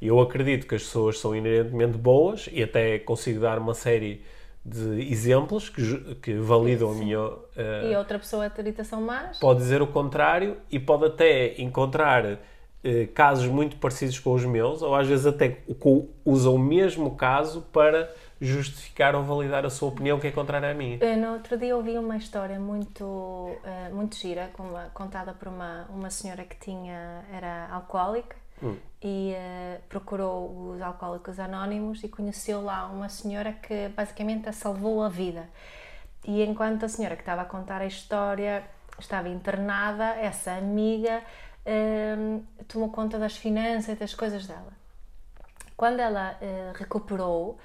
E 0.00 0.06
eu 0.06 0.18
acredito 0.20 0.66
que 0.66 0.74
as 0.74 0.82
pessoas 0.82 1.18
são 1.18 1.36
inerentemente 1.36 1.98
boas 1.98 2.48
e 2.50 2.62
até 2.62 2.98
consigo 2.98 3.40
dar 3.40 3.58
uma 3.58 3.74
série 3.74 4.22
de 4.64 5.10
exemplos 5.10 5.68
que, 5.68 6.16
que 6.16 6.34
validam 6.34 6.92
Sim. 6.92 6.96
a 6.96 7.04
minha. 7.04 7.20
Uh, 7.20 7.92
e 7.92 7.96
outra 7.96 8.18
pessoa 8.18 8.46
acredita 8.46 8.84
são 8.84 9.00
más? 9.00 9.38
Pode 9.38 9.60
dizer 9.60 9.82
o 9.82 9.86
contrário 9.86 10.56
e 10.70 10.78
pode 10.78 11.06
até 11.06 11.60
encontrar 11.60 12.24
uh, 12.24 12.38
casos 13.14 13.46
muito 13.46 13.76
parecidos 13.76 14.18
com 14.18 14.32
os 14.32 14.44
meus, 14.44 14.82
ou 14.82 14.94
às 14.94 15.06
vezes 15.06 15.26
até 15.26 15.58
usa 16.24 16.50
o 16.50 16.58
mesmo 16.58 17.14
caso 17.16 17.62
para 17.72 18.10
justificar 18.40 19.14
ou 19.14 19.22
validar 19.22 19.66
a 19.66 19.70
sua 19.70 19.88
opinião 19.88 20.18
que 20.18 20.26
é 20.26 20.32
contrária 20.32 20.70
à 20.70 20.74
minha. 20.74 20.98
Eh, 21.00 21.16
no 21.16 21.34
outro 21.34 21.58
dia 21.58 21.76
ouvi 21.76 21.98
uma 21.98 22.16
história 22.16 22.58
muito, 22.58 23.04
uh, 23.04 23.94
muito 23.94 24.16
gira, 24.16 24.50
contada 24.94 25.34
por 25.34 25.48
uma, 25.48 25.86
uma 25.90 26.08
senhora 26.08 26.44
que 26.44 26.56
tinha, 26.56 27.22
era 27.30 27.68
alcoólica 27.70 28.34
hum. 28.62 28.76
e 29.02 29.34
uh, 29.34 29.82
procurou 29.90 30.70
os 30.70 30.80
alcoólicos 30.80 31.38
anónimos 31.38 32.02
e 32.02 32.08
conheceu 32.08 32.62
lá 32.62 32.86
uma 32.86 33.10
senhora 33.10 33.52
que 33.52 33.88
basicamente 33.90 34.48
a 34.48 34.52
salvou 34.52 35.02
a 35.02 35.08
vida. 35.10 35.46
E 36.24 36.42
enquanto 36.42 36.84
a 36.84 36.88
senhora 36.88 37.16
que 37.16 37.22
estava 37.22 37.42
a 37.42 37.46
contar 37.46 37.82
a 37.82 37.86
história 37.86 38.64
estava 38.98 39.28
internada, 39.28 40.16
essa 40.16 40.52
amiga 40.52 41.22
uh, 41.66 42.42
tomou 42.66 42.88
conta 42.88 43.18
das 43.18 43.36
finanças 43.36 43.96
e 43.96 43.98
das 43.98 44.14
coisas 44.14 44.46
dela. 44.46 44.72
Quando 45.76 46.00
ela 46.00 46.36
recuperou, 46.74 47.58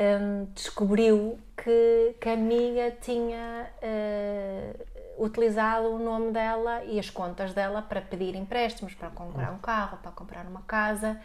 um, 0.00 0.46
descobriu 0.54 1.38
que, 1.56 2.16
que 2.20 2.28
a 2.28 2.32
amiga 2.32 2.92
tinha 3.00 3.70
uh, 3.82 5.24
utilizado 5.24 5.94
o 5.94 5.98
nome 5.98 6.32
dela 6.32 6.82
e 6.84 6.98
as 6.98 7.10
contas 7.10 7.52
dela 7.52 7.82
para 7.82 8.00
pedir 8.00 8.34
empréstimos, 8.34 8.94
para 8.94 9.10
comprar 9.10 9.52
um 9.52 9.58
carro, 9.58 9.98
para 10.02 10.10
comprar 10.10 10.46
uma 10.46 10.62
casa. 10.62 11.20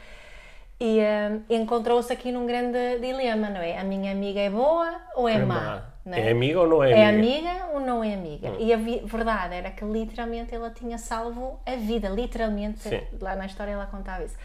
E 0.79 0.99
um, 0.99 1.55
encontrou-se 1.55 2.11
aqui 2.13 2.31
num 2.31 2.45
grande 2.45 2.99
dilema, 2.99 3.49
não 3.49 3.59
é? 3.59 3.77
A 3.77 3.83
minha 3.83 4.11
amiga 4.11 4.39
é 4.39 4.49
boa 4.49 5.01
ou 5.15 5.27
é, 5.27 5.33
é 5.33 5.37
má? 5.39 5.83
É? 6.05 6.27
é? 6.27 6.31
amiga 6.31 6.61
ou 6.61 6.67
não 6.67 6.83
é, 6.83 6.91
é 6.91 7.09
amiga? 7.09 7.37
É 7.37 7.49
amiga 7.49 7.65
ou 7.73 7.79
não 7.81 8.03
é 8.03 8.13
amiga? 8.13 8.49
Hum. 8.51 8.55
E 8.59 8.73
a 8.73 8.77
verdade 8.77 9.55
era 9.55 9.71
que 9.71 9.83
literalmente 9.83 10.55
ela 10.55 10.69
tinha 10.69 10.97
salvo 10.97 11.59
a 11.65 11.75
vida, 11.75 12.07
literalmente, 12.07 12.87
Sim. 12.87 13.01
lá 13.19 13.35
na 13.35 13.45
história 13.45 13.71
ela 13.71 13.87
contava 13.87 14.23
isso. 14.23 14.37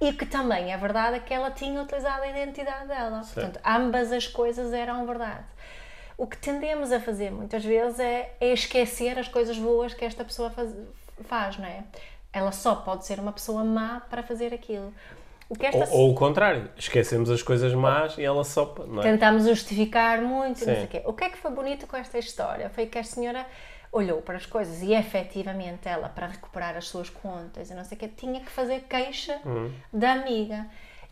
E 0.00 0.12
que 0.12 0.26
também 0.26 0.72
é 0.72 0.76
verdade 0.76 1.20
que 1.20 1.32
ela 1.32 1.50
tinha 1.50 1.80
utilizado 1.80 2.22
a 2.22 2.28
identidade 2.28 2.88
dela. 2.88 3.22
Sim. 3.22 3.34
Portanto, 3.34 3.60
ambas 3.64 4.10
as 4.10 4.26
coisas 4.26 4.72
eram 4.72 5.06
verdade. 5.06 5.44
O 6.18 6.26
que 6.26 6.36
tendemos 6.36 6.92
a 6.92 7.00
fazer 7.00 7.30
muitas 7.30 7.64
vezes 7.64 7.98
é, 8.00 8.34
é 8.40 8.52
esquecer 8.52 9.18
as 9.18 9.28
coisas 9.28 9.56
boas 9.56 9.94
que 9.94 10.04
esta 10.04 10.24
pessoa 10.24 10.50
faz, 10.50 10.74
faz, 11.24 11.58
não 11.58 11.66
é? 11.66 11.84
Ela 12.32 12.52
só 12.52 12.74
pode 12.74 13.06
ser 13.06 13.18
uma 13.18 13.32
pessoa 13.32 13.64
má 13.64 14.00
para 14.08 14.22
fazer 14.22 14.52
aquilo. 14.52 14.92
O 15.48 15.54
que 15.54 15.66
esta... 15.66 15.94
ou, 15.94 16.00
ou 16.00 16.10
o 16.12 16.14
contrário, 16.14 16.70
esquecemos 16.76 17.28
as 17.30 17.42
coisas 17.42 17.74
más 17.74 18.16
e 18.16 18.24
ela 18.24 18.42
só. 18.42 18.74
Não 18.86 19.00
é? 19.00 19.02
Tentamos 19.02 19.44
justificar 19.44 20.22
muito, 20.22 20.64
não 20.64 20.74
sei 20.74 20.84
o 20.84 20.88
quê. 20.88 21.02
O 21.04 21.12
que 21.12 21.24
é 21.24 21.28
que 21.28 21.36
foi 21.36 21.50
bonito 21.50 21.86
com 21.86 21.96
esta 21.96 22.18
história? 22.18 22.70
Foi 22.70 22.86
que 22.86 22.98
a 22.98 23.04
senhora 23.04 23.44
olhou 23.92 24.22
para 24.22 24.38
as 24.38 24.46
coisas 24.46 24.82
e 24.82 24.94
efetivamente 24.94 25.86
ela, 25.86 26.08
para 26.08 26.26
recuperar 26.26 26.76
as 26.76 26.88
suas 26.88 27.10
contas 27.10 27.70
e 27.70 27.74
não 27.74 27.84
sei 27.84 27.96
o 27.96 28.00
que, 28.00 28.08
tinha 28.08 28.40
que 28.40 28.50
fazer 28.50 28.80
queixa 28.88 29.38
uhum. 29.44 29.70
da 29.92 30.12
amiga. 30.12 30.66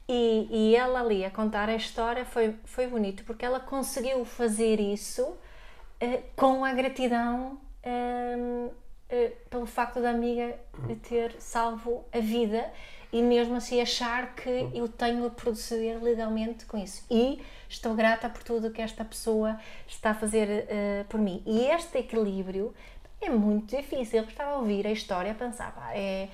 E, 0.09 0.49
e 0.51 0.77
ela 0.77 1.01
ali 1.01 1.25
a 1.25 1.31
contar 1.31 1.69
a 1.69 1.77
história 1.77 2.25
foi, 2.25 2.57
foi 2.65 2.87
bonito 2.89 3.23
porque 3.23 3.45
ela 3.45 3.61
conseguiu 3.61 4.25
fazer 4.25 4.81
isso 4.81 5.23
uh, 5.23 6.23
com 6.35 6.65
a 6.65 6.73
gratidão 6.73 7.61
uh, 7.85 8.67
uh, 8.67 9.33
pelo 9.49 9.67
facto 9.67 10.01
da 10.01 10.11
amiga 10.11 10.59
de 10.87 10.97
ter 10.97 11.37
salvo 11.39 12.05
a 12.13 12.19
vida 12.19 12.73
e 13.13 13.23
mesmo 13.23 13.57
assim 13.57 13.81
achar 13.81 14.35
que 14.35 14.49
uhum. 14.49 14.71
eu 14.75 14.89
tenho 14.89 15.27
a 15.27 15.31
proceder 15.31 16.03
legalmente 16.03 16.65
com 16.65 16.79
isso. 16.79 17.05
E 17.11 17.41
estou 17.69 17.95
grata 17.95 18.29
por 18.29 18.43
tudo 18.43 18.71
que 18.71 18.81
esta 18.81 19.05
pessoa 19.05 19.59
está 19.87 20.11
a 20.11 20.15
fazer 20.15 20.49
uh, 20.65 21.05
por 21.09 21.21
mim. 21.21 21.43
E 21.47 21.67
este 21.67 21.99
equilíbrio 21.99 22.75
é 23.21 23.29
muito 23.29 23.77
difícil. 23.77 24.21
Eu 24.21 24.29
estava 24.29 24.53
a 24.53 24.57
ouvir 24.59 24.87
a 24.87 24.93
história 24.93 25.33
a 25.33 25.35
pensar, 25.35 25.75
pá, 25.75 25.93
é, 25.93 26.29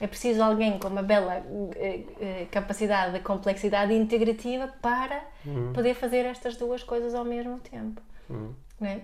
é 0.00 0.06
preciso 0.06 0.42
alguém 0.42 0.78
com 0.78 0.88
uma 0.88 1.02
bela 1.02 1.42
uh, 1.46 1.70
uh, 1.70 2.46
capacidade 2.50 3.12
de 3.12 3.20
complexidade 3.20 3.92
integrativa 3.92 4.68
para 4.80 5.22
uhum. 5.44 5.72
poder 5.72 5.94
fazer 5.94 6.24
estas 6.24 6.56
duas 6.56 6.82
coisas 6.82 7.14
ao 7.14 7.24
mesmo 7.24 7.58
tempo. 7.60 8.00
Uhum. 8.30 8.54
Não 8.80 8.88
é? 8.88 9.02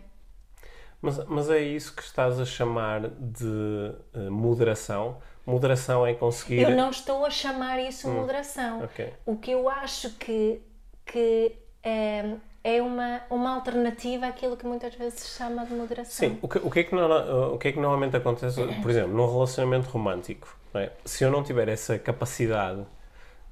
Mas, 1.02 1.24
mas 1.26 1.50
é 1.50 1.60
isso 1.60 1.94
que 1.94 2.02
estás 2.02 2.38
a 2.38 2.44
chamar 2.44 3.08
de 3.08 3.92
moderação? 4.30 5.18
Moderação 5.46 6.06
é 6.06 6.14
conseguir. 6.14 6.62
Eu 6.62 6.76
não 6.76 6.90
estou 6.90 7.24
a 7.24 7.30
chamar 7.30 7.78
isso 7.78 8.08
hum. 8.08 8.20
moderação. 8.20 8.84
Okay. 8.84 9.12
O 9.24 9.36
que 9.36 9.50
eu 9.50 9.68
acho 9.68 10.10
que, 10.10 10.60
que 11.06 11.56
é, 11.82 12.36
é 12.62 12.82
uma, 12.82 13.22
uma 13.30 13.54
alternativa 13.54 14.26
àquilo 14.26 14.56
que 14.56 14.66
muitas 14.66 14.94
vezes 14.94 15.20
se 15.20 15.38
chama 15.38 15.64
de 15.64 15.72
moderação. 15.72 16.28
Sim, 16.28 16.38
o 16.42 16.48
que, 16.48 16.58
o 16.58 16.70
que, 16.70 16.80
é, 16.80 16.84
que, 16.84 16.94
o 16.94 17.58
que 17.58 17.68
é 17.68 17.72
que 17.72 17.80
normalmente 17.80 18.16
acontece, 18.16 18.60
por 18.82 18.90
exemplo, 18.90 19.14
num 19.14 19.30
relacionamento 19.30 19.88
romântico, 19.88 20.56
é? 20.74 20.92
se 21.04 21.24
eu 21.24 21.30
não 21.30 21.42
tiver 21.42 21.68
essa 21.68 21.98
capacidade 21.98 22.84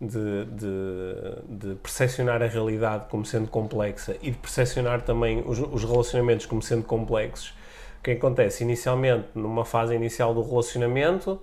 de, 0.00 0.44
de, 0.44 1.68
de 1.68 1.74
percepcionar 1.76 2.42
a 2.42 2.46
realidade 2.46 3.06
como 3.10 3.24
sendo 3.24 3.48
complexa 3.48 4.16
e 4.22 4.30
de 4.30 4.38
percepcionar 4.38 5.02
também 5.02 5.42
os, 5.44 5.58
os 5.58 5.84
relacionamentos 5.84 6.46
como 6.46 6.62
sendo 6.62 6.84
complexos, 6.84 7.54
o 7.98 8.02
que 8.02 8.12
acontece? 8.12 8.62
Inicialmente, 8.62 9.26
numa 9.34 9.64
fase 9.64 9.94
inicial 9.94 10.32
do 10.32 10.42
relacionamento, 10.42 11.40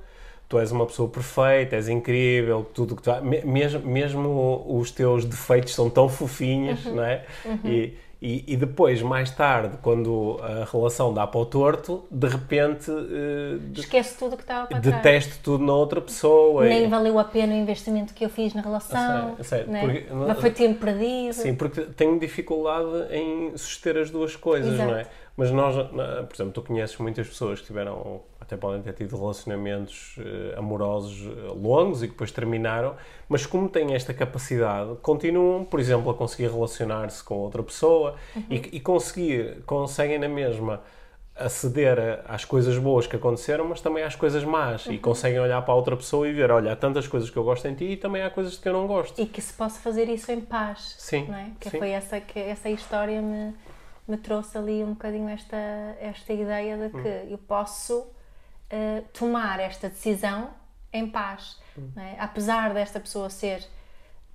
tu 0.48 0.58
és 0.58 0.72
uma 0.72 0.86
pessoa 0.86 1.10
perfeita, 1.10 1.76
és 1.76 1.90
incrível, 1.90 2.66
tudo 2.74 2.96
que 2.96 3.02
tu 3.02 3.12
mesmo, 3.24 3.82
mesmo 3.82 4.66
os 4.68 4.92
teus 4.92 5.26
defeitos 5.26 5.74
são 5.74 5.90
tão 5.90 6.08
fofinhos, 6.08 6.86
uhum. 6.86 6.96
não 6.96 7.04
é? 7.04 7.26
Uhum. 7.44 7.60
E, 7.66 7.98
e, 8.26 8.44
e, 8.48 8.58
depois, 8.58 9.04
mais 9.04 9.30
tarde, 9.30 9.78
quando 9.84 10.40
a 10.42 10.66
relação 10.66 11.14
dá 11.14 11.28
para 11.28 11.40
o 11.40 11.46
torto, 11.46 12.06
de 12.10 12.28
repente. 12.28 12.90
Uh, 12.90 13.62
Esquece 13.76 14.18
tudo 14.18 14.36
que 14.36 14.42
estava 14.42 14.66
para 14.66 14.80
trás. 14.80 14.96
Detesto 14.96 15.36
tudo 15.44 15.64
na 15.64 15.74
outra 15.74 16.02
pessoa. 16.02 16.66
Nem 16.66 16.86
e... 16.86 16.88
valeu 16.88 17.20
a 17.20 17.24
pena 17.24 17.54
o 17.54 17.56
investimento 17.56 18.16
que 18.16 18.26
eu 18.26 18.30
fiz 18.30 18.56
na 18.56 18.64
relação. 18.64 19.36
Sério. 19.44 19.72
Né? 19.72 19.82
Porque, 19.82 20.06
Mas 20.12 20.40
foi 20.40 20.50
tempo 20.50 20.80
perdido. 20.80 21.34
Sim, 21.34 21.54
porque 21.54 21.82
tenho 21.82 22.20
dificuldade 22.20 23.14
em 23.14 23.56
suster 23.56 23.96
as 23.96 24.10
duas 24.10 24.36
coisas, 24.36 24.74
Exato. 24.74 24.90
não 24.90 24.98
é? 24.98 25.06
Mas 25.38 25.52
nós, 25.52 25.76
por 25.76 26.34
exemplo, 26.34 26.52
tu 26.52 26.64
conheces 26.64 26.98
muitas 26.98 27.28
pessoas 27.28 27.62
que 27.62 27.68
tiveram 27.68 28.22
até 28.46 28.56
podem 28.56 28.82
ter 28.82 28.94
tido 28.94 29.18
relacionamentos 29.18 30.18
uh, 30.18 30.60
amorosos 30.60 31.28
eh, 31.28 31.52
longos 31.60 32.04
e 32.04 32.08
que 32.08 32.14
depois 32.14 32.32
terminaram, 32.32 32.96
mas 33.28 33.46
como 33.46 33.68
têm 33.68 33.96
esta 33.96 34.14
capacidade, 34.14 34.96
continuam, 35.02 35.66
por 35.66 35.80
exemplo, 35.80 36.12
a 36.12 36.14
conseguir 36.14 36.52
relacionar-se 36.52 37.24
com 37.24 37.36
outra 37.36 37.64
pessoa 37.64 38.16
uhum. 38.36 38.44
e, 38.50 38.56
e, 38.74 38.80
conseguir, 38.80 39.64
conseguem 39.66 40.20
na 40.20 40.30
mesma 40.30 40.82
aceder 41.36 41.98
a, 42.00 42.36
às 42.36 42.46
coisas 42.46 42.78
boas 42.78 43.08
que 43.08 43.16
aconteceram, 43.16 43.68
mas 43.68 43.82
também 43.82 44.04
às 44.04 44.16
coisas 44.16 44.44
más 44.44 44.86
uhum. 44.86 44.94
e 44.94 45.00
conseguem 45.00 45.40
olhar 45.40 45.62
para 45.64 45.74
a 45.74 45.76
outra 45.76 45.98
pessoa 45.98 46.28
e 46.28 46.32
ver, 46.32 46.52
olha, 46.52 46.72
há 46.72 46.76
tantas 46.76 47.08
coisas 47.08 47.32
que 47.32 47.38
eu 47.38 47.44
gosto 47.44 47.68
em 47.68 47.74
ti 47.74 47.86
e 47.86 47.98
também 47.98 48.22
há 48.22 48.30
coisas 48.30 48.58
que 48.58 48.70
eu 48.70 48.74
não 48.74 48.86
gosto. 48.86 49.20
E 49.20 49.26
que 49.26 49.42
se 49.42 49.54
possa 49.54 49.80
fazer 49.82 50.08
isso 50.08 50.32
em 50.32 50.40
paz. 50.40 50.96
Sim. 51.00 51.26
Não 51.28 51.36
é? 51.36 51.52
Que 51.60 51.72
sim. 51.72 51.80
foi 51.80 51.90
essa 51.90 52.22
que 52.22 52.38
essa 52.38 52.70
história 52.70 53.20
me, 53.24 53.56
me 54.08 54.18
trouxe 54.18 54.56
ali 54.56 54.84
um 54.84 54.92
bocadinho 54.92 55.30
esta, 55.30 55.58
esta 56.00 56.32
ideia 56.32 56.78
de 56.78 56.90
que 56.90 57.10
hum. 57.10 57.28
eu 57.32 57.38
posso 57.40 58.14
uh, 58.76 59.06
tomar 59.14 59.60
esta 59.60 59.90
decisão 59.90 60.50
em 60.92 61.08
paz. 61.08 61.58
Hum. 61.78 61.90
É? 61.96 62.16
Apesar 62.20 62.74
desta 62.74 63.00
pessoa 63.00 63.30
ser 63.30 63.66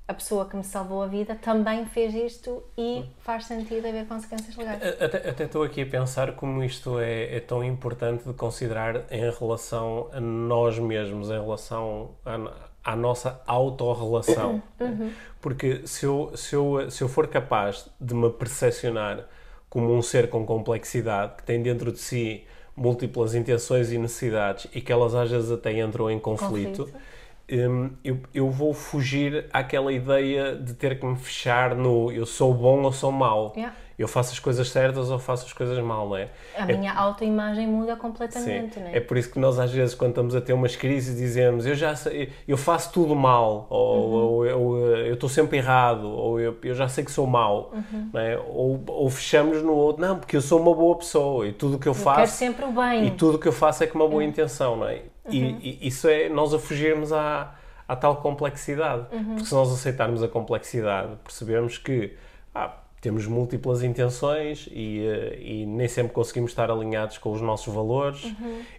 a 0.07 0.15
pessoa 0.15 0.45
que 0.45 0.57
me 0.57 0.65
salvou 0.65 1.05
a 1.05 1.07
vida, 1.07 1.37
também 1.37 1.87
fez 1.87 2.13
isto 2.13 2.65
e 2.77 2.99
hum. 2.99 3.07
faz 3.21 3.47
sentido 3.47 3.87
haver 3.87 4.07
consequências 4.07 4.57
legais. 4.57 4.83
Até, 5.01 5.31
até 5.31 5.45
estou 5.45 5.63
aqui 5.63 5.83
a 5.83 5.87
pensar 5.87 6.33
como 6.33 6.65
isto 6.65 6.99
é, 6.99 7.37
é, 7.37 7.41
tão 7.41 7.63
importante 7.63 8.25
de 8.27 8.35
considerar 8.35 9.05
em 9.09 9.31
relação 9.31 10.09
a 10.13 10.21
nós 10.21 10.81
mesmos, 10.81 11.29
em 11.29 11.41
relação 11.41 12.17
à, 12.27 12.93
à 12.93 12.97
nossa 12.97 13.41
autorrelação. 13.47 14.61
Uhum. 14.81 15.13
Porque 15.41 15.87
se 15.87 16.05
eu, 16.07 16.33
se, 16.35 16.57
eu, 16.57 16.91
se 16.91 17.03
eu 17.03 17.09
for 17.09 17.29
capaz 17.29 17.89
de 18.01 18.13
me 18.13 18.31
percepcionar 18.31 19.27
como 19.69 19.97
um 19.97 20.03
ser 20.03 20.29
com 20.29 20.45
complexidade, 20.45 21.37
que 21.37 21.45
tem 21.45 21.63
dentro 21.63 21.93
de 21.93 21.99
si 21.99 22.45
múltiplas 22.81 23.35
intenções 23.35 23.93
e 23.93 23.99
necessidades 23.99 24.67
e 24.75 24.81
que 24.81 24.91
elas 24.91 25.15
às 25.15 25.31
vezes 25.31 25.51
até 25.51 25.79
entram 25.79 26.11
em 26.11 26.19
conflito, 26.19 26.87
conflito. 26.87 27.11
Um, 27.53 27.91
eu, 28.03 28.21
eu 28.33 28.49
vou 28.49 28.73
fugir 28.73 29.47
àquela 29.53 29.93
ideia 29.93 30.55
de 30.55 30.73
ter 30.73 30.99
que 30.99 31.05
me 31.05 31.17
fechar 31.17 31.75
no 31.75 32.11
eu 32.11 32.25
sou 32.25 32.55
bom 32.55 32.83
ou 32.83 32.93
sou 32.93 33.13
mau. 33.13 33.53
Yeah 33.57 33.75
eu 34.01 34.09
faço 34.09 34.33
as 34.33 34.39
coisas 34.39 34.71
certas 34.71 35.11
ou 35.11 35.19
faço 35.19 35.45
as 35.45 35.53
coisas 35.53 35.79
mal, 35.85 36.09
não 36.09 36.17
é? 36.17 36.29
A 36.57 36.71
é, 36.71 36.75
minha 36.75 36.93
autoimagem 36.93 37.67
muda 37.67 37.97
completamente, 37.97 38.75
sim, 38.75 38.81
não 38.81 38.89
é? 38.89 38.97
É 38.97 39.01
por 39.01 39.19
isso 39.19 39.31
que 39.31 39.39
nós 39.39 39.59
às 39.59 39.71
vezes 39.71 39.95
quando 39.95 40.11
estamos 40.11 40.35
a 40.35 40.41
ter 40.41 40.55
umas 40.55 40.75
crises 40.75 41.19
dizemos 41.19 41.67
eu 41.67 41.75
já 41.75 41.95
sei, 41.95 42.33
eu 42.49 42.57
faço 42.57 42.93
tudo 42.93 43.15
mal, 43.15 43.67
ou, 43.69 44.09
uhum. 44.09 44.13
ou 44.13 44.47
eu, 44.47 44.97
eu 45.07 45.15
estou 45.15 45.29
sempre 45.29 45.59
errado, 45.59 46.09
ou 46.09 46.41
eu, 46.41 46.57
eu 46.63 46.75
já 46.75 46.89
sei 46.89 47.05
que 47.05 47.11
sou 47.11 47.27
mau, 47.27 47.73
uhum. 47.75 48.11
não 48.13 48.21
é? 48.21 48.39
Ou, 48.39 48.83
ou 48.87 49.11
fechamos 49.11 49.63
no 49.63 49.75
outro, 49.75 50.01
não, 50.01 50.19
porque 50.19 50.35
eu 50.35 50.41
sou 50.41 50.61
uma 50.61 50.75
boa 50.75 50.97
pessoa 50.97 51.47
e 51.47 51.53
tudo 51.53 51.77
o 51.77 51.79
que 51.79 51.89
eu 51.89 51.95
faço... 51.95 52.21
Eu 52.21 52.25
quero 52.25 52.31
sempre 52.31 52.65
o 52.65 52.73
bem. 52.73 53.07
E 53.07 53.11
tudo 53.11 53.37
o 53.37 53.39
que 53.39 53.49
eu 53.49 53.53
faço 53.53 53.85
é 53.85 53.87
com 53.87 53.99
uma 53.99 54.09
boa 54.09 54.23
uhum. 54.23 54.29
intenção, 54.29 54.77
não 54.77 54.89
é? 54.89 55.03
E, 55.29 55.79
e 55.83 55.89
isso 55.89 56.09
é 56.09 56.29
nós 56.29 56.55
a 56.55 56.59
fugirmos 56.59 57.13
à, 57.13 57.55
à 57.87 57.95
tal 57.95 58.17
complexidade. 58.17 59.07
Porque 59.11 59.45
se 59.45 59.55
nós 59.55 59.71
aceitarmos 59.71 60.23
a 60.23 60.29
complexidade, 60.29 61.11
percebemos 61.23 61.77
que 61.77 62.17
ah, 62.55 62.73
temos 63.01 63.27
múltiplas 63.27 63.83
intenções 63.83 64.69
e, 64.71 65.07
eh, 65.07 65.39
e 65.41 65.67
nem 65.67 65.89
sempre 65.89 66.13
conseguimos 66.13 66.51
estar 66.51 66.71
alinhados 66.71 67.17
com 67.17 67.33
os 67.33 67.41
nossos 67.41 67.73
valores. 67.73 68.23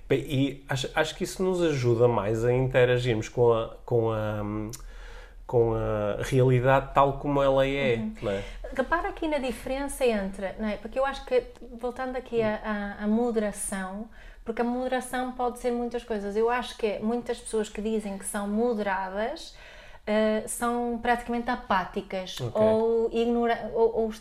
Bem, 0.08 0.20
E 0.20 0.66
acho, 0.70 0.90
acho 0.94 1.16
que 1.16 1.24
isso 1.24 1.42
nos 1.44 1.62
ajuda 1.62 2.08
mais 2.08 2.46
a 2.46 2.54
interagirmos 2.54 3.28
com 3.28 3.52
a, 3.52 3.76
com 3.84 4.12
a, 4.12 4.42
com 5.48 5.74
a 5.74 6.22
realidade 6.22 6.94
tal 6.94 7.14
como 7.18 7.42
ela 7.42 7.68
é. 7.68 7.98
Não 8.22 8.32
é? 8.32 8.44
Repara 8.76 9.10
aqui 9.10 9.28
na 9.28 9.40
diferença 9.40 10.06
entre, 10.06 10.46
é? 10.46 10.78
Porque 10.82 11.00
eu 11.00 11.06
acho 11.06 11.26
que, 11.26 11.44
voltando 11.80 12.16
aqui 12.16 12.42
à 12.42 13.06
moderação, 13.08 14.08
porque 14.46 14.62
a 14.62 14.66
moderação 14.66 15.32
pode 15.32 15.60
ser 15.60 15.72
muitas 15.72 16.04
coisas. 16.04 16.36
Eu 16.36 16.50
acho 16.50 16.78
que 16.78 17.00
muitas 17.00 17.40
pessoas 17.40 17.70
que 17.70 17.82
dizem 17.82 18.18
que 18.18 18.26
são 18.26 18.48
moderadas 18.48 19.56
eh, 20.08 20.44
são 20.48 21.00
praticamente 21.02 21.50
apáticas 21.50 22.40
Ok. 22.42 22.62
ou, 22.62 23.10
ignora 23.12 23.72
ou, 23.74 24.04
ou 24.04 24.12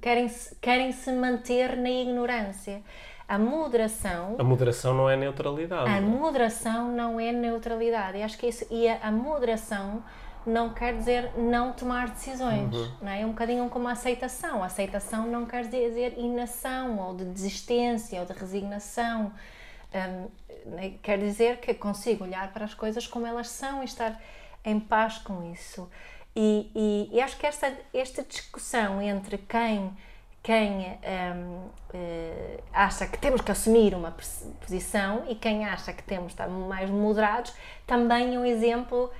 querem, 0.00 0.28
-se, 0.28 0.54
querem 0.56 0.92
se 0.92 1.12
manter 1.12 1.76
na 1.76 1.90
ignorância. 1.90 2.82
A 3.28 3.38
moderação 3.38 4.36
A 4.38 4.44
moderação 4.44 4.94
não 4.94 5.10
é 5.10 5.16
neutralidade. 5.16 5.90
a 5.90 6.00
não 6.00 6.08
é? 6.08 6.20
moderação 6.20 6.92
não 6.92 7.18
é 7.20 7.32
neutralidade. 7.32 8.18
E 8.18 8.22
acho 8.22 8.38
que 8.38 8.46
isso 8.46 8.66
e 8.70 8.88
a, 8.88 8.98
a 9.02 9.10
moderação 9.10 10.02
não 10.46 10.72
quer 10.72 10.96
dizer 10.96 11.32
não 11.36 11.72
tomar 11.72 12.08
decisões, 12.08 12.70
não 13.02 13.08
é? 13.10 13.22
É 13.22 13.26
um 13.26 13.30
bocadinho 13.30 13.68
como 13.68 13.88
a 13.88 13.92
aceitação. 13.92 14.62
A 14.62 14.66
aceitação 14.66 15.26
não 15.26 15.44
quer 15.44 15.64
dizer 15.66 16.14
inação 16.16 17.00
ou 17.00 17.16
de 17.16 17.24
desistência 17.24 18.20
ou 18.20 18.26
de 18.26 18.32
resignação. 18.32 19.32
Né? 20.66 20.94
quer 21.02 21.18
dizer 21.18 21.58
que 21.58 21.72
consigo 21.74 22.24
olhar 22.24 22.52
para 22.52 22.64
as 22.64 22.74
coisas 22.74 23.06
como 23.06 23.26
elas 23.26 23.48
são 23.48 23.82
e 23.82 23.84
estar 23.86 24.20
em 24.66 24.78
paz 24.78 25.16
com 25.18 25.50
isso. 25.50 25.88
E, 26.34 26.70
e- 26.74 27.16
e 27.16 27.20
acho 27.22 27.38
que 27.38 27.46
esta, 27.46 27.72
esta 27.94 28.22
discussão 28.22 29.00
entre 29.00 29.38
quem, 29.38 29.96
quem 30.42 30.98
hum, 31.34 31.68
eh, 31.94 32.60
acha 32.74 33.06
que 33.06 33.16
temos 33.16 33.40
que 33.40 33.50
assumir 33.50 33.94
uma 33.94 34.10
pos- 34.10 34.44
posição 34.60 35.24
e 35.28 35.34
quem 35.34 35.64
acha 35.64 35.94
que 35.94 36.02
temos 36.02 36.26
de 36.26 36.32
estar 36.34 36.48
mais 36.48 36.90
moderados 36.90 37.54
também 37.86 38.34
é 38.34 38.38
um 38.38 38.44
exemplo 38.44 39.10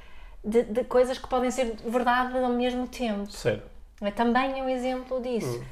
de, 0.44 0.64
de 0.64 0.84
coisas 0.84 1.16
que 1.16 1.26
podem 1.26 1.50
ser 1.50 1.76
verdade 1.86 2.36
ao 2.36 2.50
mesmo 2.50 2.86
tempo. 2.86 3.30
Certo. 3.32 3.64
É 4.02 4.10
também 4.10 4.58
é 4.58 4.62
um 4.62 4.68
exemplo 4.68 5.22
disso. 5.22 5.64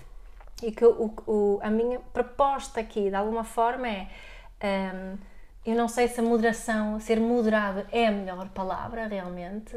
E 0.62 0.72
que 0.72 0.84
o, 0.86 1.12
o- 1.26 1.58
a 1.62 1.68
minha 1.68 2.00
proposta 2.12 2.80
aqui, 2.80 3.10
de 3.10 3.14
alguma 3.14 3.44
forma, 3.44 3.86
é. 3.88 4.06
hum, 4.64 5.18
eu 5.66 5.74
não 5.74 5.88
sei 5.88 6.08
se 6.08 6.20
a 6.20 6.22
moderação, 6.22 6.98
ser 7.00 7.18
moderado 7.20 7.86
é 7.92 8.06
a 8.06 8.10
melhor 8.12 8.48
palavra 8.50 9.06
realmente, 9.06 9.76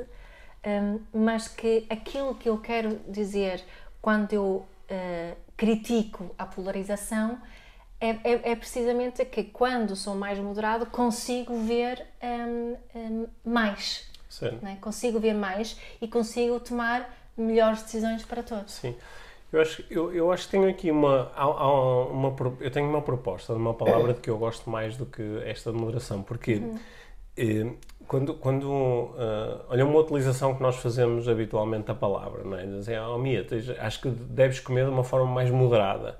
hum, 0.66 1.00
mas 1.14 1.48
que 1.48 1.86
aquilo 1.90 2.36
que 2.36 2.50
eu 2.50 2.58
quero 2.60 3.00
dizer 3.08 3.64
quando 4.02 4.34
eu 4.34 4.66
eh, 4.90 5.36
critico 5.56 6.34
a 6.38 6.46
polarização 6.46 7.40
é, 8.00 8.10
é- 8.24 8.52
é 8.52 8.56
precisamente 8.56 9.26
que 9.26 9.44
quando 9.44 9.96
sou 9.96 10.16
mais 10.16 10.38
moderado 10.40 10.86
consigo 10.86 11.58
ver 11.60 12.06
hum, 12.22 12.76
hum, 12.96 13.28
mais 13.44 14.08
certo. 14.30 14.62
não 14.64 14.72
é? 14.72 14.76
Consigo 14.76 15.20
ver 15.20 15.34
mais 15.34 15.80
e 16.02 16.08
consigo 16.08 16.60
tomar 16.60 17.10
melhores 17.36 17.82
decisões 17.84 18.24
para 18.24 18.44
todos. 18.44 18.74
Sim. 18.76 18.96
Eu 19.52 19.62
acho, 19.62 19.84
eu, 19.90 20.14
eu 20.14 20.32
acho 20.32 20.46
que 20.46 20.52
tenho 20.52 20.70
aqui 20.70 20.92
uma, 20.92 21.32
há- 21.36 21.44
há 21.44 21.72
uma, 22.10 22.36
Eu 22.60 22.70
tenho 22.70 22.90
uma 22.90 23.02
proposta 23.02 23.54
de 23.54 23.60
uma 23.60 23.74
palavra 23.74 24.14
de 24.14 24.20
que 24.22 24.30
eu 24.30 24.38
gosto 24.38 24.70
mais 24.70 24.98
do 24.98 25.06
que 25.06 25.22
esta 25.46 25.72
de 25.72 25.78
moderação, 25.78 26.22
porque 26.22 26.62
eh, 27.38 27.66
quando. 28.08 28.34
quando 28.36 29.16
ah, 29.18 29.66
olha, 29.70 29.86
uma 29.86 30.00
utilização 30.00 30.54
que 30.56 30.62
nós 30.62 30.76
fazemos 30.78 31.30
habitualmente 31.30 31.86
da 31.88 31.96
palavra, 31.96 32.44
não 32.44 32.58
é? 32.58 32.66
Dizer, 32.66 33.00
oh, 33.02 33.18
Mia, 33.18 33.44
tens- 33.46 33.70
acho 33.70 34.02
que 34.02 34.10
deves 34.10 34.60
comer 34.60 34.86
de 34.86 34.92
uma 34.92 35.04
forma 35.04 35.28
mais 35.32 35.50
moderada. 35.50 36.18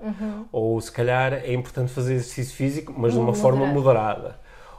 Ou 0.50 0.80
se 0.80 0.90
calhar 0.90 1.32
é 1.34 1.52
importante 1.52 1.92
fazer 1.92 2.14
exercício 2.14 2.56
físico, 2.56 2.94
mas 2.96 3.12
de 3.12 3.18
uma 3.18 3.26
Moderado. 3.32 3.42
forma 3.58 3.66
moderada. 3.66 4.38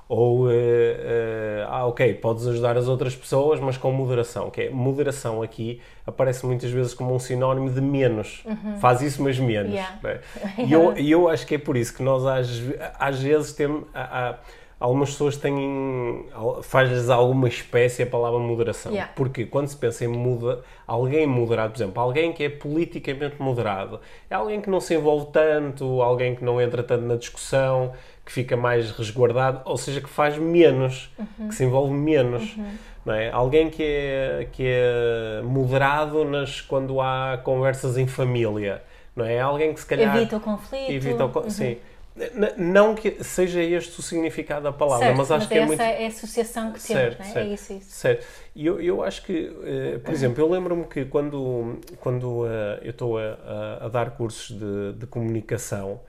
Ou, 0.10 0.52
eh, 0.52 0.56
eh, 0.56 1.66
ah, 1.70 1.86
ok, 1.86 2.16
podes 2.16 2.48
ajudar 2.48 2.76
as 2.76 2.88
outras 2.88 3.16
pessoas, 3.16 3.60
mas 3.60 3.78
com 3.78 3.92
moderação. 3.92 4.50
Que 4.50 4.64
é, 4.64 4.70
moderação 4.72 5.44
aqui 5.44 5.80
aparece 6.04 6.48
muitas 6.48 6.72
vezes 6.72 6.96
como 6.96 7.14
um 7.14 7.20
sinónimo 7.20 7.70
de 7.70 7.80
menos. 7.80 8.44
Faz 8.82 9.04
isso, 9.04 9.22
mas 9.22 9.38
menos. 9.38 9.72
Yeah. 9.72 10.00
né? 10.02 10.20
E 10.66 10.74
eu, 10.74 10.94
eu 10.98 11.30
acho 11.30 11.46
que 11.46 11.54
é 11.54 11.58
por 11.60 11.78
isso 11.78 11.96
que 11.96 12.02
nós 12.02 12.26
às, 12.26 12.50
às 12.98 13.22
vezes 13.22 13.54
temos... 13.54 13.84
Algumas 14.80 15.10
pessoas 15.10 15.36
têm, 15.36 16.26
faz-lhes 16.64 17.10
alguma 17.10 17.50
espécie 17.50 18.02
a 18.02 18.08
palavra 18.08 18.40
moderação. 18.40 18.94
Yeah. 18.94 19.12
Porque 19.14 19.46
quando 19.46 19.68
se 19.68 19.76
pensa 19.76 20.06
em 20.06 20.08
muda, 20.08 20.64
alguém 20.88 21.28
moderado, 21.28 21.74
por 21.74 21.80
exemplo, 21.80 22.02
alguém 22.02 22.32
que 22.32 22.46
é 22.46 22.50
politicamente 22.50 23.36
moderado, 23.40 24.00
é 24.30 24.36
alguém 24.36 24.62
que 24.62 24.70
não 24.70 24.80
se 24.80 24.96
envolve 24.96 25.34
tanto, 25.34 26.02
alguém 26.02 26.34
que 26.34 26.46
não 26.46 26.62
entra 26.62 26.82
tanto 26.82 27.04
na 27.04 27.18
discussão, 27.18 27.92
que 28.30 28.34
fica 28.34 28.56
mais 28.56 28.92
resguardado, 28.92 29.62
ou 29.66 29.76
seja, 29.76 30.00
que 30.00 30.08
faz 30.08 30.38
menos, 30.38 31.10
que 31.48 31.56
se 31.56 31.64
envolve 31.64 31.92
menos. 31.96 32.56
Não 33.04 33.12
é? 33.16 33.32
Alguém 33.32 33.72
que 33.72 33.82
é, 33.82 34.48
que 34.52 34.64
é 34.68 35.42
moderado 35.44 36.24
nas, 36.24 36.62
quando 36.62 37.02
há 37.02 37.40
conversas 37.44 37.98
em 37.98 38.06
família. 38.06 38.84
Não 39.16 39.26
é? 39.26 39.40
Alguém 39.40 39.74
que 39.74 39.80
se 39.80 39.86
calhar 39.88 40.16
Evita 40.16 40.38
o 40.38 40.40
conflito. 40.40 40.92
evita 40.92 41.26
o 41.26 41.30
con- 41.30 41.50
Sim. 41.50 41.78
Não 42.58 42.94
que 42.94 43.24
seja 43.24 43.64
este 43.64 44.00
o 44.00 44.04
significado 44.04 44.64
da 44.64 44.72
palavra, 44.74 45.06
Certo, 45.08 45.18
mas 45.18 45.32
acho 45.32 45.48
que 45.48 45.54
é 45.56 45.58
essa 45.58 45.68
muito. 45.68 45.82
é 45.82 46.06
a 46.06 46.08
associação 46.08 46.72
que 46.72 46.80
Certo, 46.82 47.18
temos, 47.18 47.20
não 47.20 47.26
é? 47.26 47.34
certo. 47.34 47.50
É 47.50 47.54
isso, 47.54 47.74
isso. 47.74 47.90
Certo. 47.92 48.28
E 48.56 48.66
eu, 48.68 48.80
eu 48.82 49.04
acho 49.04 49.24
que, 49.24 49.52
eh, 49.64 49.98
por 50.04 50.14
exemplo, 50.14 50.44
eu 50.44 50.50
lembro-me 50.52 50.84
que 50.84 51.06
quando, 51.06 51.80
quando 52.00 52.46
eh, 52.46 52.80
eu 52.84 52.90
estou 52.92 53.18
a, 53.18 53.22
a- 53.82 53.86
a 53.86 53.88
dar 53.88 54.12
cursos 54.12 54.56
de, 54.56 54.94
de 55.00 55.08
comunicação, 55.08 56.02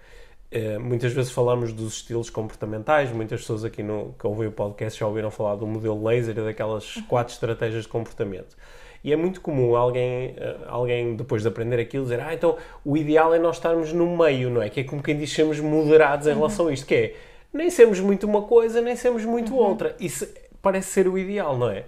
eh, 0.51 0.79
muitas 0.79 1.13
vezes 1.13 1.31
falamos 1.31 1.73
dos 1.73 1.95
estilos 1.97 2.29
comportamentais. 2.29 3.13
Muitas 3.13 3.41
pessoas 3.41 3.65
aqui 3.65 3.83
no, 3.83 4.15
que 4.19 4.27
ouvem 4.27 4.49
o 4.49 4.53
podcast 4.53 4.99
já 4.99 5.07
ouviram 5.07 5.31
falar 5.31 5.55
do 5.55 5.67
modelo 5.67 6.03
laser 6.05 6.37
e 6.37 6.43
daquelas 6.43 6.97
quatro 7.09 7.33
estratégias 7.33 7.85
de 7.85 7.89
comportamento. 7.89 8.57
E 9.03 9.13
é 9.13 9.17
muito 9.17 9.41
comum 9.41 9.77
alguém, 9.77 10.35
eh, 10.37 10.57
alguém 10.67 11.15
depois 11.17 11.43
de 11.43 11.49
aprender 11.49 11.81
aquilo, 11.81 12.05
dizer: 12.05 12.21
Ah, 12.21 12.35
então 12.35 12.57
o 12.85 12.97
ideal 12.97 13.33
é 13.33 13.39
nós 13.39 13.57
estarmos 13.57 13.93
no 13.93 14.17
meio, 14.17 14.51
não 14.51 14.61
é? 14.61 14.69
Que 14.69 14.81
é 14.81 14.85
como 14.85 15.03
quem 15.03 15.17
diz 15.17 15.33
sermos 15.33 15.61
moderados 15.61 16.27
em 16.27 16.35
relação 16.35 16.69
a 16.69 16.73
isto, 16.73 16.87
que 16.87 16.95
é 16.95 17.15
nem 17.53 17.71
sermos 17.71 18.01
muito 18.01 18.27
uma 18.27 18.43
coisa, 18.43 18.81
nem 18.81 18.97
sermos 18.97 19.25
muito 19.25 19.55
outra. 19.57 19.97
Isso 19.99 20.29
parece 20.61 20.91
ser 20.91 21.09
o 21.09 21.17
ideal, 21.17 21.57
não 21.57 21.71
é? 21.71 21.85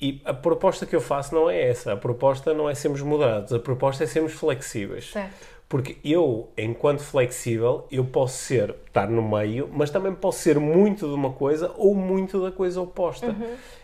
E 0.00 0.20
a 0.24 0.32
proposta 0.32 0.86
que 0.86 0.94
eu 0.94 1.00
faço 1.00 1.34
não 1.34 1.50
é 1.50 1.68
essa. 1.68 1.92
A 1.92 1.96
proposta 1.96 2.54
não 2.54 2.70
é 2.70 2.74
sermos 2.74 3.02
moderados, 3.02 3.52
a 3.52 3.58
proposta 3.58 4.04
é 4.04 4.06
sermos 4.06 4.32
flexíveis. 4.32 5.10
Certo. 5.10 5.57
Porque 5.68 5.98
eu, 6.02 6.48
enquanto 6.56 7.00
flexível, 7.00 7.86
eu 7.90 8.02
posso 8.02 8.38
ser, 8.38 8.74
estar 8.86 9.06
no 9.06 9.20
meio, 9.20 9.68
mas 9.70 9.90
também 9.90 10.14
posso 10.14 10.38
ser 10.38 10.58
muito 10.58 11.06
de 11.06 11.12
uma 11.12 11.30
coisa 11.32 11.70
ou 11.76 11.94
muito 11.94 12.40
da 12.42 12.50
coisa 12.50 12.80
oposta. 12.80 13.36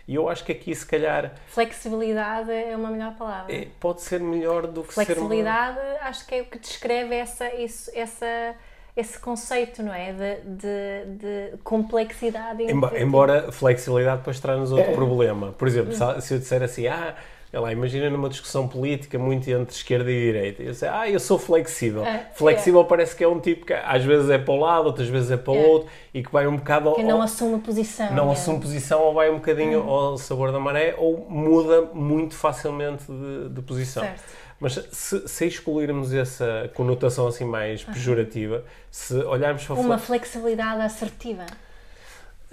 E 0.07 0.15
eu 0.15 0.27
acho 0.27 0.43
que 0.43 0.51
aqui, 0.51 0.73
se 0.73 0.83
calhar, 0.85 1.33
Flexibilidade 1.47 2.51
é 2.51 2.75
uma 2.75 2.89
melhor 2.89 3.13
palavra. 3.15 3.53
é- 3.53 3.67
pode 3.79 4.01
ser 4.01 4.19
melhor 4.19 4.65
do 4.65 4.81
que 4.83 4.93
ser 4.95 4.99
uma... 5.01 5.05
Flexibilidade 5.05 5.79
acho 6.01 6.25
que 6.25 6.35
é 6.35 6.41
o 6.41 6.45
que 6.45 6.57
descreve 6.57 7.13
essa, 7.15 7.53
isso, 7.53 7.91
essa, 7.93 8.55
esse 8.97 9.19
conceito, 9.19 9.83
não 9.83 9.93
é? 9.93 10.11
De, 10.11 10.35
de, 10.41 11.51
de 11.51 11.57
complexidade. 11.63 12.63
Entre- 12.63 12.99
Embora 12.99 13.51
flexibilidade 13.51 14.17
depois 14.19 14.39
traz-nos 14.39 14.71
outro 14.71 14.91
problema. 14.93 15.51
Por 15.51 15.67
exemplo, 15.67 15.91
se- 15.93 16.21
se 16.21 16.33
eu 16.33 16.39
disser 16.39 16.63
assim, 16.63 16.87
ah, 16.87 17.15
lá, 17.59 17.71
imagina 17.71 18.09
numa 18.09 18.27
discussão 18.29 18.67
política 18.67 19.17
muito 19.19 19.49
entre 19.49 19.75
esquerda 19.75 20.11
e 20.11 20.19
direita. 20.19 20.63
E 20.63 20.67
eu 20.67 20.73
sei, 20.73 20.89
ah, 20.89 21.09
eu 21.09 21.19
sou 21.19 21.37
flexível. 21.39 22.03
É, 22.05 22.29
flexível 22.33 22.83
parece 22.85 23.15
que 23.15 23.23
é 23.23 23.27
um 23.27 23.39
tipo 23.39 23.65
que 23.65 23.73
às 23.73 24.03
vezes 24.03 24.29
é 24.29 24.37
para 24.37 24.53
o 24.53 24.57
lado, 24.59 24.85
outras 24.87 25.07
vezes 25.07 25.31
é 25.31 25.37
para 25.37 25.53
o 25.53 25.55
É. 25.55 25.65
outro 25.67 25.89
e 26.13 26.21
que 26.23 26.31
vai 26.31 26.47
um 26.47 26.55
bocado 26.57 26.89
ao, 26.89 26.95
Que 26.95 27.03
não 27.03 27.17
ao- 27.17 27.21
assume 27.23 27.59
posição. 27.59 28.11
não 28.13 28.29
é. 28.29 28.33
assume 28.33 28.59
posição 28.59 29.01
ou 29.01 29.13
vai 29.13 29.29
um 29.29 29.35
bocadinho 29.35 29.81
ao 29.89 30.17
sabor 30.17 30.51
da 30.51 30.59
maré 30.59 30.95
ou 30.97 31.25
muda 31.29 31.81
muito 31.93 32.35
facilmente 32.35 33.03
de, 33.09 33.49
de 33.49 33.61
posição. 33.61 34.03
Certo. 34.03 34.23
Mas 34.59 34.73
se, 34.91 35.27
se 35.27 35.45
excluirmos 35.47 36.13
essa 36.13 36.71
conotação 36.73 37.27
assim 37.27 37.43
mais 37.43 37.83
pejorativa, 37.83 38.63
se 38.89 39.13
olharmos 39.15 39.65
para 39.65 39.75
Uma 39.75 39.97
flex- 39.97 40.29
flexibilidade 40.29 40.81
assertiva. 40.81 41.45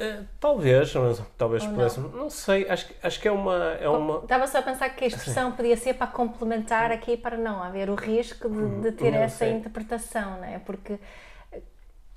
Eh, 0.03 0.23
talvez, 0.41 0.95
mas 0.95 1.23
talvez 1.39 1.63
Ou 1.63 1.69
não? 1.69 1.75
pudesse, 1.77 2.01
não. 2.01 2.31
sei, 2.31 2.69
acho, 2.69 2.87
que- 2.89 2.95
acho 3.07 3.21
que 3.21 3.29
é 3.29 3.33
uma, 3.33 3.55
é 3.75 3.89
uma 3.89 4.19
Estava 4.19 4.47
só 4.47 4.59
a 4.59 4.63
pensar 4.63 4.91
que 4.91 5.05
a 5.05 5.07
expressão 5.07 5.53
podia 5.53 5.77
ser 5.77 5.95
para 5.95 6.07
complementar 6.09 6.91
aqui 6.93 7.17
para 7.17 7.37
não 7.37 7.63
haver 7.63 7.89
o 7.91 7.95
risco 7.95 8.49
de, 8.49 8.83
de 8.83 8.93
ter 8.93 9.13
Não 9.13 9.19
essa 9.23 9.39
sei. 9.39 9.53
interpretação, 9.53 10.39
não 10.39 10.45
é? 10.45 10.59
Porque, 10.59 10.99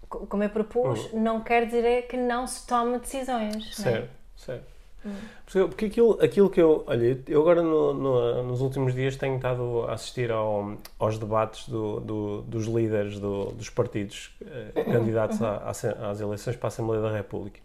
co- 0.10 0.26
como 0.28 0.44
eu 0.44 0.50
propus, 0.50 1.12
não 1.14 1.42
quer 1.42 1.66
dizer 1.66 2.08
que 2.08 2.18
não 2.18 2.48
se 2.48 2.66
tome 2.68 3.00
decisões. 3.00 3.78
não 3.80 3.88
é? 3.88 4.08
certo, 4.36 4.75
Porque 5.52 5.86
aquilo, 5.86 6.20
aquilo 6.22 6.50
que 6.50 6.62
eu. 6.62 6.84
Olha, 6.88 7.20
eu 7.28 7.42
agora 7.42 7.62
no, 7.62 7.94
no, 7.94 8.44
nos 8.44 8.62
últimos 8.62 8.94
dias 8.94 9.16
tenho 9.16 9.36
estado 9.36 9.86
a 9.88 9.94
assistir 9.94 10.32
ao, 10.32 10.78
aos 10.98 11.18
debates 11.18 11.70
do, 11.70 12.00
do, 12.00 12.42
dos 12.42 12.66
líderes 12.66 13.20
do, 13.20 13.52
dos 13.52 13.70
partidos 13.70 14.36
eh, 14.46 14.84
candidatos 14.84 15.42
a, 15.42 15.58
a, 15.58 16.10
às 16.10 16.20
eleições 16.20 16.56
para 16.56 16.68
a 16.68 16.70
Assembleia 16.70 17.02
da 17.02 17.12
República. 17.12 17.60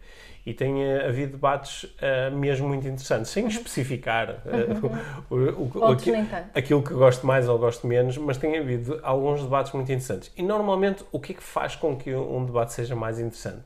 E 0.45 0.55
tem 0.55 0.75
uh, 0.75 1.07
havido 1.07 1.33
debates 1.33 1.85
uh, 1.85 2.35
mesmo 2.35 2.69
muito 2.69 2.87
interessantes, 2.87 3.31
sem 3.31 3.47
especificar 3.47 4.43
uh, 4.47 4.87
o, 5.29 5.37
o, 5.37 5.71
o, 5.75 5.85
aqui, 5.87 6.11
aquilo 6.55 6.83
que 6.83 6.95
gosto 6.95 7.27
mais 7.27 7.49
ou 7.49 7.59
gosto 7.59 7.87
menos, 7.87 8.17
mas 8.17 8.39
tem 8.39 8.57
havido 8.59 8.99
alguns 9.03 9.43
debates 9.43 9.73
muito 9.73 9.91
interessantes. 9.91 10.33
E 10.37 10.43
normalmente 10.43 11.05
o 11.13 11.21
que 11.21 11.33
é 11.33 11.35
que 11.35 11.43
faz 11.43 11.77
com 11.77 11.97
que 11.97 12.15
um 12.15 12.45
debate 12.45 12.73
seja 12.73 12.97
mais 12.97 13.19
interessante? 13.19 13.61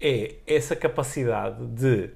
É 0.00 0.36
essa 0.46 0.74
capacidade 0.74 1.66
de 1.66 2.10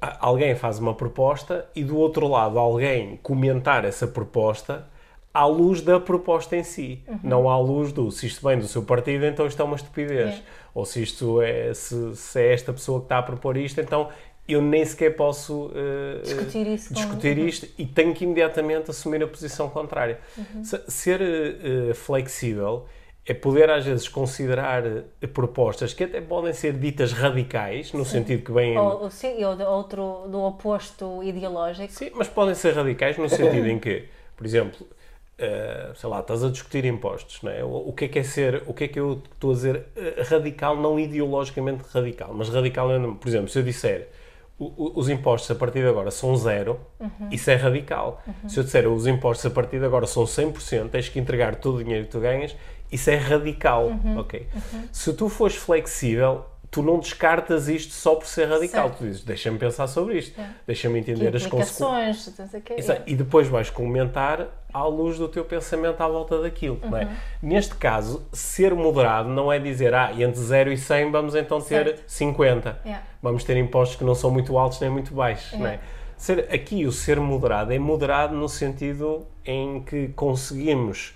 alguém 0.00 0.54
faz 0.54 0.78
uma 0.78 0.94
proposta 0.94 1.66
e 1.74 1.82
do 1.82 1.96
outro 1.96 2.28
lado 2.28 2.58
alguém 2.58 3.18
comentar 3.22 3.84
essa 3.84 4.06
proposta 4.06 4.86
à 5.32 5.46
luz 5.46 5.80
da 5.80 5.98
proposta 5.98 6.56
em 6.56 6.62
si, 6.62 7.02
uhum. 7.08 7.18
não 7.24 7.50
à 7.50 7.58
luz 7.58 7.92
do 7.92 8.10
se 8.12 8.26
isto 8.26 8.46
vem 8.46 8.56
do 8.56 8.68
seu 8.68 8.84
partido, 8.84 9.26
então 9.26 9.46
isto 9.46 9.60
é 9.60 9.64
uma 9.64 9.74
estupidez. 9.74 10.34
É. 10.34 10.42
Ou 10.72 10.84
se 10.84 11.02
isto 11.02 11.42
é 11.42 11.74
se, 11.74 12.14
se, 12.14 12.40
é 12.40 12.52
esta 12.52 12.72
pessoa 12.72 13.00
que 13.00 13.06
está 13.06 13.18
a 13.18 13.22
propor 13.22 13.56
isto, 13.56 13.80
então 13.80 14.08
eu 14.46 14.62
nem 14.62 14.84
sequer 14.84 15.16
posso 15.16 15.66
uh, 15.66 16.22
discutir, 16.22 16.66
isso, 16.66 16.94
discutir 16.94 17.38
isto 17.38 17.66
e 17.78 17.86
tenho 17.86 18.14
que 18.14 18.24
imediatamente 18.24 18.90
assumir 18.90 19.22
a 19.22 19.26
posição 19.26 19.68
contrária. 19.68 20.20
Uhum. 20.36 20.62
Ser 20.64 21.20
uh, 21.20 21.94
flexível 21.94 22.86
é 23.26 23.32
poder 23.32 23.70
às 23.70 23.84
vezes 23.86 24.08
considerar 24.08 24.84
eh, 24.86 25.26
propostas 25.26 25.94
que 25.94 26.04
até 26.04 26.20
podem 26.20 26.52
ser 26.52 26.74
ditas 26.74 27.12
radicais, 27.12 27.92
no 27.92 28.04
sim. 28.04 28.18
sentido 28.18 28.44
que 28.44 28.52
vêm... 28.52 28.76
Ou, 28.76 29.10
sim, 29.10 29.42
ou 29.44 29.58
outro, 29.66 30.26
do 30.28 30.42
oposto 30.42 31.22
ideológico. 31.22 31.90
Sim, 31.90 32.10
mas 32.14 32.28
podem 32.28 32.54
ser 32.54 32.74
radicais 32.74 33.16
no 33.16 33.28
sentido 33.28 33.66
em 33.66 33.78
que, 33.78 34.04
por 34.36 34.44
exemplo, 34.44 34.86
uh, 34.86 35.96
sei 35.96 36.08
lá, 36.08 36.20
estás 36.20 36.44
a 36.44 36.50
discutir 36.50 36.84
impostos, 36.84 37.40
não 37.42 37.50
é? 37.50 37.64
O, 37.64 37.88
o, 37.88 37.92
que 37.94 38.04
é 38.04 38.08
que 38.08 38.18
é 38.18 38.22
ser, 38.22 38.62
o 38.66 38.74
que 38.74 38.84
é 38.84 38.88
que 38.88 39.00
eu 39.00 39.22
estou 39.32 39.52
a 39.52 39.54
dizer 39.54 39.76
uh, 39.76 40.22
radical, 40.28 40.76
não 40.76 41.00
ideologicamente 41.00 41.82
radical, 41.90 42.34
mas 42.34 42.50
radical, 42.50 42.88
por 43.18 43.28
exemplo, 43.28 43.48
se 43.48 43.58
eu 43.58 43.62
disser 43.62 44.10
os 44.58 45.08
impostos 45.08 45.50
a 45.50 45.54
partir 45.54 45.80
de 45.80 45.88
agora 45.88 46.10
são 46.10 46.36
zero, 46.36 46.78
uhum. 47.00 47.28
isso 47.30 47.50
é 47.50 47.56
radical. 47.56 48.22
Uhum. 48.26 48.48
Se 48.48 48.60
eu 48.60 48.64
disser 48.64 48.88
os 48.88 49.06
impostos 49.06 49.46
a 49.46 49.50
partir 49.50 49.80
de 49.80 49.84
agora 49.84 50.06
são 50.06 50.24
100%, 50.24 50.90
tens 50.90 51.08
que 51.08 51.18
entregar 51.18 51.56
todo 51.56 51.76
o 51.76 51.84
dinheiro 51.84 52.04
que 52.04 52.12
tu 52.12 52.20
ganhas, 52.20 52.54
isso 52.90 53.10
é 53.10 53.16
radical, 53.16 53.86
uhum, 53.86 54.18
ok? 54.18 54.46
Uhum. 54.54 54.88
Se 54.92 55.12
tu 55.12 55.28
fores 55.28 55.56
flexível, 55.56 56.44
tu 56.74 56.82
não 56.82 56.98
descartas 56.98 57.68
isto 57.68 57.94
só 57.94 58.16
por 58.16 58.26
ser 58.26 58.48
radical. 58.48 58.88
Certo. 58.88 58.98
Tu 58.98 59.04
dizes, 59.04 59.22
deixa-me 59.22 59.56
pensar 59.56 59.86
sobre 59.86 60.18
isto, 60.18 60.40
é. 60.40 60.48
deixa-me 60.66 60.98
entender 60.98 61.30
que 61.30 61.36
as 61.36 61.46
consequências. 61.46 62.90
É. 62.90 63.02
E 63.06 63.14
depois 63.14 63.46
vais 63.46 63.70
comentar 63.70 64.48
à 64.72 64.84
luz 64.84 65.16
do 65.16 65.28
teu 65.28 65.44
pensamento 65.44 66.00
à 66.00 66.08
volta 66.08 66.42
daquilo. 66.42 66.80
Uhum. 66.82 66.96
É? 66.96 67.08
Neste 67.40 67.76
caso, 67.76 68.26
ser 68.32 68.74
moderado 68.74 69.28
não 69.28 69.52
é 69.52 69.60
dizer, 69.60 69.94
ah, 69.94 70.10
entre 70.12 70.40
0 70.40 70.72
e 70.72 70.76
100 70.76 71.12
vamos 71.12 71.36
então 71.36 71.60
ter 71.60 71.84
certo. 71.84 72.02
50. 72.08 72.80
É. 72.84 72.98
Vamos 73.22 73.44
ter 73.44 73.56
impostos 73.56 73.96
que 73.96 74.02
não 74.02 74.16
são 74.16 74.28
muito 74.32 74.58
altos 74.58 74.80
nem 74.80 74.90
muito 74.90 75.14
baixos. 75.14 75.56
Não 75.56 75.68
é? 75.68 75.78
Ser, 76.16 76.48
aqui 76.52 76.84
o 76.86 76.90
ser 76.90 77.20
moderado 77.20 77.72
é 77.72 77.78
moderado 77.78 78.34
no 78.34 78.48
sentido 78.48 79.28
em 79.44 79.80
que 79.80 80.08
conseguimos 80.08 81.14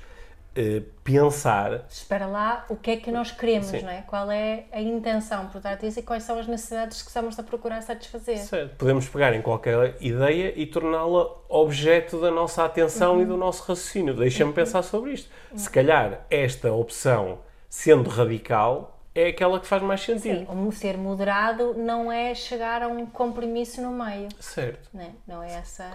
eh, 0.61 0.83
pensar. 1.05 1.87
Espera 1.89 2.27
lá, 2.27 2.67
o 2.69 2.75
que 2.75 2.91
é 2.91 2.97
que 2.97 3.13
nós 3.13 3.31
queremos, 3.31 3.69
Sim. 3.69 3.83
não 3.83 3.91
é? 3.91 4.03
Qual 4.03 4.29
é 4.29 4.65
a 4.73 4.81
intenção 4.81 5.47
por 5.47 5.61
trás 5.61 5.79
disso 5.79 6.01
e 6.01 6.03
quais 6.03 6.25
são 6.25 6.37
as 6.37 6.49
necessidades 6.49 7.01
que 7.01 7.09
estamos 7.09 7.39
a 7.39 7.45
procurar 7.45 7.81
satisfazer. 7.81 8.39
Certo. 8.39 8.75
Podemos 8.77 9.09
pegar 9.09 9.33
em 9.35 9.41
qualquer 9.41 9.97
ideia 10.01 10.53
e 10.57 10.67
torná-la 10.67 11.29
objeto 11.49 12.21
da 12.21 12.33
nossa 12.33 12.65
atenção 12.65 13.15
uhum. 13.15 13.23
e 13.23 13.25
do 13.25 13.37
nosso 13.37 13.61
raciocínio. 13.61 14.15
Deixa-me 14.15 14.51
uhum. 14.51 14.55
pensar 14.55 14.83
sobre 14.83 15.13
isto. 15.13 15.31
Uhum. 15.53 15.59
Se 15.59 15.71
calhar 15.71 16.27
esta 16.29 16.73
opção, 16.73 17.39
sendo 17.69 18.11
radical, 18.11 19.01
é 19.15 19.29
aquela 19.29 19.61
que 19.61 19.67
faz 19.67 19.81
mais 19.81 20.01
sentido. 20.01 20.41
Sim, 20.41 20.47
um 20.51 20.73
ser 20.73 20.99
moderado 20.99 21.75
não 21.75 22.11
é 22.11 22.35
chegar 22.35 22.83
a 22.83 22.89
um 22.89 23.07
compromisso 23.07 23.81
no 23.81 23.93
meio. 23.93 24.29
Certo. 24.41 24.89
Não 24.93 25.03
é, 25.03 25.11
não 25.25 25.43
é 25.43 25.53
essa 25.53 25.89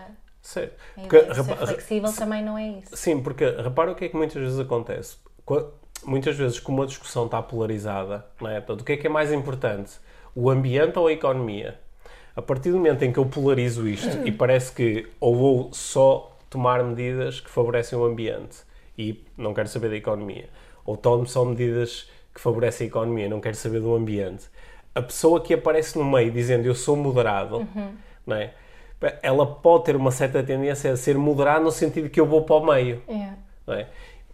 Certo. 0.43 0.75
Porque, 0.95 1.33
ser 1.33 1.43
flexível 1.43 2.09
se, 2.09 2.17
também 2.17 2.43
não 2.43 2.57
é 2.57 2.67
isso. 2.67 2.95
Sim, 2.95 3.23
porque 3.23 3.49
repara 3.49 3.93
o 3.93 3.95
que 3.95 4.05
é 4.05 4.09
que 4.09 4.15
muitas 4.15 4.41
vezes 4.41 4.59
acontece. 4.59 5.15
Muitas 6.05 6.35
vezes, 6.35 6.59
como 6.59 6.83
a 6.83 6.85
discussão 6.85 7.25
está 7.25 7.41
polarizada, 7.41 8.25
não 8.41 8.49
é? 8.49 8.59
Portanto, 8.59 8.81
o 8.81 8.83
que 8.83 8.91
é 8.91 8.97
que 8.97 9.07
é 9.07 9.09
mais 9.09 9.31
importante? 9.31 9.93
O 10.35 10.49
ambiente 10.49 10.99
ou 10.99 11.07
a 11.07 11.13
economia? 11.13 11.79
A 12.35 12.41
partir 12.41 12.71
do 12.71 12.77
momento 12.77 13.03
em 13.03 13.13
que 13.13 13.19
eu 13.19 13.25
polarizo 13.25 13.87
isto 13.87 14.27
e 14.27 14.31
parece 14.31 14.73
que 14.73 15.07
ou 15.19 15.35
vou 15.35 15.69
só 15.71 16.37
tomar 16.49 16.83
medidas 16.83 17.39
que 17.39 17.49
favorecem 17.49 17.97
o 17.97 18.03
ambiente 18.03 18.57
e 18.97 19.23
não 19.37 19.53
quero 19.53 19.69
saber 19.69 19.89
da 19.89 19.95
economia, 19.95 20.49
ou 20.85 20.97
tomo 20.97 21.25
só 21.25 21.45
medidas 21.45 22.09
que 22.33 22.41
favorecem 22.41 22.85
a 22.85 22.87
economia 22.89 23.27
e 23.27 23.29
não 23.29 23.39
quero 23.39 23.55
saber 23.55 23.79
do 23.79 23.95
ambiente, 23.95 24.47
a 24.93 25.01
pessoa 25.01 25.41
que 25.41 25.53
aparece 25.53 25.97
no 25.97 26.03
meio 26.03 26.31
dizendo 26.31 26.65
eu 26.65 26.75
sou 26.75 26.95
moderado, 26.95 27.57
uhum. 27.57 27.95
não 28.25 28.35
é? 28.35 28.53
Ela 29.21 29.45
pode 29.45 29.85
ter 29.85 29.95
uma 29.95 30.11
certa 30.11 30.43
tendência 30.43 30.91
a 30.91 30.97
ser 30.97 31.17
moderada 31.17 31.59
no 31.59 31.71
sentido 31.71 32.09
que 32.09 32.19
eu 32.19 32.25
vou 32.25 32.43
para 32.43 32.55
o 32.55 32.65
meio. 32.65 33.01
É. 33.07 33.29
Não 33.65 33.73
é? 33.73 33.87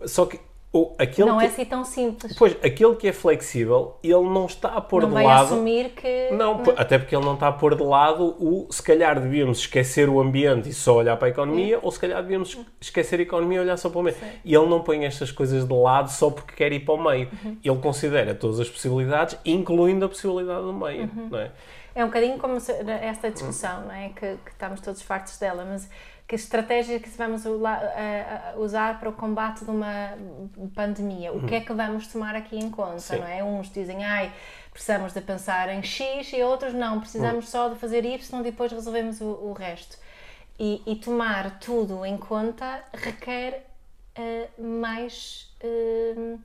Só 0.05 0.25
que 0.25 0.39
o, 0.71 0.93
aquele 0.99 1.27
não 1.27 1.39
que, 1.39 1.45
é 1.45 1.47
assim 1.47 1.65
tão 1.65 1.83
simples. 1.83 2.35
Pois, 2.37 2.55
aquele 2.63 2.95
que 2.95 3.07
é 3.07 3.11
flexível, 3.11 3.97
ele 4.03 4.21
não 4.21 4.45
está 4.45 4.69
a 4.69 4.79
pôr 4.79 5.01
não 5.01 5.09
de 5.09 5.15
vai 5.15 5.23
lado. 5.23 5.45
assumir 5.45 5.89
que. 5.89 6.29
Não, 6.29 6.59
não, 6.59 6.73
até 6.77 6.99
porque 6.99 7.15
ele 7.15 7.25
não 7.25 7.33
está 7.33 7.47
a 7.47 7.51
pôr 7.51 7.73
de 7.73 7.81
lado 7.81 8.35
o. 8.39 8.67
Se 8.69 8.83
calhar 8.83 9.19
devíamos 9.19 9.59
esquecer 9.59 10.07
o 10.07 10.21
ambiente 10.21 10.69
e 10.69 10.73
só 10.73 10.97
olhar 10.97 11.17
para 11.17 11.27
a 11.27 11.31
economia, 11.31 11.77
é. 11.77 11.79
ou 11.81 11.91
se 11.91 11.99
calhar 11.99 12.21
devíamos 12.21 12.55
esquecer 12.79 13.19
a 13.19 13.23
economia 13.23 13.57
e 13.57 13.61
olhar 13.61 13.77
só 13.77 13.89
para 13.89 13.99
o 13.99 14.03
meio. 14.03 14.15
Sim. 14.15 14.27
E 14.45 14.53
ele 14.53 14.67
não 14.67 14.81
põe 14.81 15.05
estas 15.05 15.31
coisas 15.31 15.67
de 15.67 15.73
lado 15.73 16.11
só 16.11 16.29
porque 16.29 16.53
quer 16.53 16.71
ir 16.71 16.81
para 16.81 16.93
o 16.93 17.03
meio. 17.03 17.29
Uhum. 17.43 17.57
Ele 17.63 17.77
considera 17.79 18.35
todas 18.35 18.59
as 18.59 18.69
possibilidades, 18.69 19.39
incluindo 19.43 20.05
a 20.05 20.09
possibilidade 20.09 20.61
do 20.61 20.73
meio. 20.73 21.09
Uhum. 21.15 21.29
Não 21.31 21.39
é? 21.39 21.51
É 21.95 22.03
um 22.03 22.07
bocadinho 22.07 22.37
como 22.37 22.57
esta 23.01 23.31
discussão, 23.31 23.85
não 23.85 23.93
é? 23.93 24.09
Que, 24.09 24.37
que 24.45 24.51
estamos 24.51 24.79
todos 24.81 25.01
fartos 25.01 25.37
dela, 25.37 25.65
mas 25.65 25.89
que 26.29 26.35
estratégia 26.35 26.99
que 26.99 27.09
vamos 27.09 27.43
usar 28.55 28.99
para 28.99 29.09
o 29.09 29.13
combate 29.13 29.65
de 29.65 29.71
uma 29.71 30.13
pandemia? 30.75 31.33
O 31.33 31.47
que 31.47 31.55
é 31.55 31.61
que 31.61 31.73
vamos 31.73 32.05
tomar 32.05 32.35
aqui 32.35 32.55
em 32.55 32.69
conta, 32.69 32.99
Sim. 32.99 33.17
não 33.17 33.27
é? 33.27 33.43
Uns 33.43 33.71
dizem, 33.71 34.05
ai, 34.05 34.31
precisamos 34.71 35.11
de 35.11 35.21
pensar 35.21 35.69
em 35.69 35.81
X 35.81 36.31
e 36.31 36.43
outros 36.43 36.71
não, 36.73 36.99
precisamos 36.99 37.45
hum. 37.45 37.47
só 37.47 37.69
de 37.69 37.75
fazer 37.79 38.05
Y 38.05 38.39
e 38.41 38.43
depois 38.43 38.71
resolvemos 38.71 39.19
o, 39.21 39.25
o 39.25 39.53
resto. 39.53 39.97
E, 40.59 40.83
e, 40.85 40.97
tomar 40.97 41.57
tudo 41.59 42.05
em 42.05 42.17
conta 42.17 42.83
requer 42.93 43.65
uh, 44.17 44.61
mais... 44.61 45.51
Uh, 45.63 46.39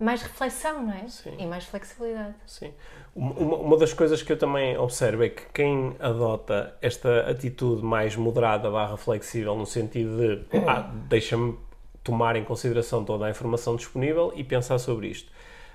mais 0.00 0.22
reflexão, 0.22 0.84
não 0.84 0.94
é? 0.94 1.08
Sim. 1.08 1.36
E 1.38 1.44
mais 1.44 1.64
flexibilidade. 1.64 2.34
Sim. 2.46 2.72
Uma, 3.14 3.56
uma, 3.56 3.76
das 3.76 3.92
coisas 3.92 4.22
que 4.22 4.32
eu 4.32 4.38
também 4.38 4.76
observo 4.78 5.24
é 5.24 5.28
que 5.28 5.42
quem 5.52 5.96
adota 5.98 6.76
esta 6.80 7.28
atitude 7.28 7.82
mais 7.82 8.14
moderada 8.14 8.70
barra 8.70 8.96
flexível 8.96 9.56
no 9.56 9.66
sentido 9.66 10.16
de 10.16 10.56
ah, 10.66 10.88
deixa-me 11.08 11.56
tomar 12.04 12.36
em 12.36 12.44
consideração 12.44 13.04
toda 13.04 13.26
a 13.26 13.30
informação 13.30 13.76
disponível 13.76 14.32
e 14.34 14.44
pensar 14.44 14.78
sobre 14.78 15.08
isto. 15.08 15.30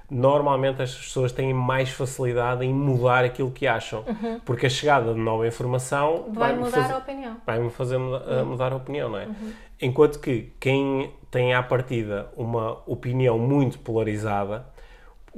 Normalmente 0.09 0.81
as 0.81 0.93
pessoas 0.93 1.31
têm 1.31 1.53
mais 1.53 1.89
facilidade 1.89 2.65
em 2.65 2.73
mudar 2.73 3.23
aquilo 3.23 3.51
que 3.51 3.65
acham, 3.65 4.03
uhum. 4.05 4.39
porque 4.45 4.65
a 4.65 4.69
chegada 4.69 5.13
de 5.13 5.19
nova 5.19 5.47
informação 5.47 6.25
vai, 6.29 6.49
vai 6.51 6.59
mudar 6.59 6.71
fazer, 6.71 6.93
a 6.93 6.97
opinião. 6.97 7.37
Vai-me 7.45 7.69
fazer 7.69 7.97
mudar, 7.97 8.27
uhum. 8.27 8.45
mudar 8.45 8.73
a 8.73 8.75
opinião, 8.75 9.09
não 9.09 9.17
é? 9.17 9.25
Uhum. 9.25 9.53
Enquanto 9.81 10.19
que 10.19 10.53
quem 10.59 11.11
tem 11.31 11.53
à 11.53 11.63
partida 11.63 12.27
uma 12.35 12.77
opinião 12.85 13.39
muito 13.39 13.79
polarizada, 13.79 14.65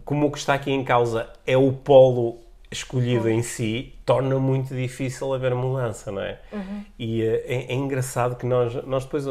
como 0.04 0.28
o 0.28 0.32
que 0.32 0.38
está 0.38 0.54
aqui 0.54 0.72
em 0.72 0.84
causa 0.84 1.30
é 1.46 1.56
o 1.56 1.72
polo 1.72 2.40
escolhido 2.72 3.30
em 3.30 3.42
si, 3.42 3.94
torna 4.06 4.38
muito 4.38 4.76
difícil 4.76 5.34
haver 5.34 5.56
mudança, 5.56 6.12
não 6.12 6.22
é? 6.22 6.40
Uhum. 6.52 6.86
E 7.00 7.22
uh, 7.22 7.42
é, 7.46 7.66
é, 7.72 7.74
engraçado 7.74 8.36
que 8.36 8.46
nós, 8.46 8.74
nós 8.86 9.06
depois 9.06 9.26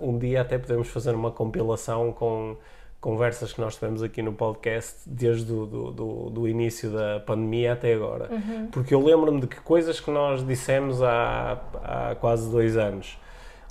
um 0.00 0.18
dia 0.18 0.42
até 0.42 0.58
podemos 0.58 0.88
fazer 0.88 1.14
uma 1.14 1.30
compilação 1.30 2.12
com 2.12 2.56
conversas 3.00 3.52
que 3.52 3.60
nós 3.60 3.74
tivemos 3.74 4.02
aqui 4.02 4.22
no 4.22 4.32
podcast 4.32 5.00
desde 5.06 5.52
o 5.52 5.66
do, 5.66 5.90
do, 5.90 6.30
do 6.30 6.48
início 6.48 6.90
da 6.90 7.20
pandemia 7.20 7.72
até 7.72 7.94
agora. 7.94 8.28
Uhum. 8.30 8.68
Porque 8.70 8.94
eu 8.94 9.02
lembro-me 9.02 9.40
de 9.40 9.46
que 9.46 9.60
coisas 9.60 9.98
que 9.98 10.10
nós 10.10 10.46
dissemos 10.46 11.02
há, 11.02 11.60
há 11.82 12.14
quase 12.14 12.50
dois 12.50 12.76
anos 12.76 13.18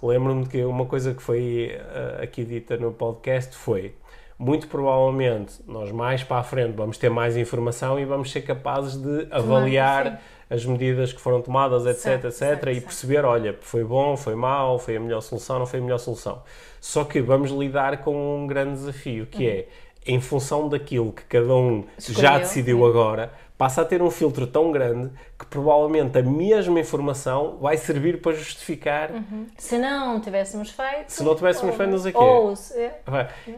lembro-me 0.03 0.43
de 0.43 0.49
que 0.49 0.63
uma 0.63 0.85
coisa 0.85 1.13
que 1.13 1.21
foi 1.21 1.77
uh, 1.77 2.23
aqui 2.23 2.43
dita 2.43 2.75
no 2.77 2.91
podcast 2.91 3.55
foi 3.55 3.93
muito 4.41 4.67
provavelmente 4.67 5.53
nós 5.67 5.91
mais 5.91 6.23
para 6.23 6.37
a 6.37 6.43
frente 6.43 6.73
vamos 6.75 6.97
ter 6.97 7.09
mais 7.09 7.37
informação 7.37 7.99
e 7.99 8.05
vamos 8.05 8.31
ser 8.31 8.41
capazes 8.41 8.97
de 8.97 9.27
avaliar 9.29 10.19
as 10.49 10.65
medidas 10.65 11.13
que 11.13 11.21
foram 11.21 11.41
tomadas, 11.41 11.85
etc, 11.85 12.01
certo, 12.01 12.27
etc, 12.27 12.37
certo, 12.37 12.69
e 12.71 12.81
perceber, 12.81 13.23
olha, 13.23 13.55
foi 13.61 13.83
bom, 13.83 14.17
foi 14.17 14.35
mau, 14.35 14.79
foi 14.79 14.97
a 14.97 14.99
melhor 14.99 15.21
solução, 15.21 15.59
não 15.59 15.65
foi 15.67 15.79
a 15.79 15.81
melhor 15.83 15.99
solução. 15.99 16.41
Só 16.81 17.05
que 17.05 17.21
vamos 17.21 17.51
lidar 17.51 17.99
com 17.99 18.43
um 18.43 18.47
grande 18.47 18.73
desafio, 18.73 19.27
que 19.27 19.45
uhum. 19.45 19.51
é 19.51 19.65
em 20.05 20.19
função 20.19 20.67
daquilo 20.67 21.13
que 21.13 21.23
cada 21.23 21.55
um 21.55 21.85
já 21.97 22.11
Escolheu, 22.11 22.39
decidiu 22.39 22.85
agora, 22.85 23.31
passa 23.61 23.83
a 23.83 23.85
ter 23.85 24.01
um 24.01 24.09
filtro 24.09 24.47
tão 24.47 24.71
grande 24.71 25.11
que 25.37 25.45
provavelmente 25.45 26.17
a 26.17 26.23
mesma 26.23 26.79
informação 26.79 27.59
vai 27.61 27.77
servir 27.77 28.19
para 28.19 28.31
justificar 28.33 29.11
Se 29.55 29.77
não 29.77 30.19
tivéssemos 30.19 30.71
feito. 30.71 31.09
Se 31.11 31.23
não 31.23 31.35
tivéssemos 31.35 31.69
ou- 31.71 31.77
feito, 31.77 31.91
não 31.91 31.99
sei 31.99 32.11
o 32.11 32.13
quê. 32.17 32.23
Ou 32.23 32.55
se- 32.55 32.73
é. 32.79 33.01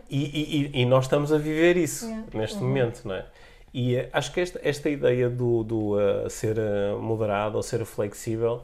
E, 0.09 0.71
e- 0.73 0.81
e- 0.81 0.85
nós 0.85 1.05
estamos 1.05 1.31
a 1.31 1.37
viver 1.37 1.77
isso 1.77 2.05
Yeah. 2.05 2.25
neste 2.33 2.57
momento, 2.61 3.01
não 3.05 3.15
é? 3.15 3.25
E 3.73 3.95
eh, 3.95 4.09
acho 4.11 4.33
que 4.33 4.41
esta, 4.41 4.59
esta 4.61 4.89
ideia 4.89 5.29
do, 5.29 5.63
do 5.63 5.97
eh, 5.97 6.27
ser 6.27 6.57
eh, 6.57 6.93
moderado 6.99 7.55
ou 7.55 7.63
ser 7.63 7.85
flexível 7.85 8.61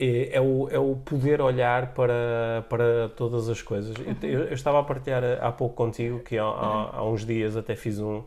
é, 0.00 0.30
é 0.36 0.40
o, 0.40 0.68
é 0.68 0.80
o 0.80 0.96
poder 0.96 1.40
olhar 1.40 1.94
para, 1.94 2.64
para 2.68 3.08
todas 3.16 3.48
as 3.48 3.62
coisas. 3.62 3.94
Eu- 3.96 4.28
Eu, 4.28 4.40
eu 4.46 4.52
estava 4.54 4.80
a 4.80 4.82
partilhar 4.82 5.22
há 5.40 5.52
pouco 5.52 5.76
contigo 5.76 6.18
que 6.18 6.36
há, 6.38 6.42
há- 6.44 6.90
há 6.96 7.04
uns 7.04 7.24
dias 7.24 7.56
até 7.56 7.76
fiz 7.76 8.00
um, 8.00 8.24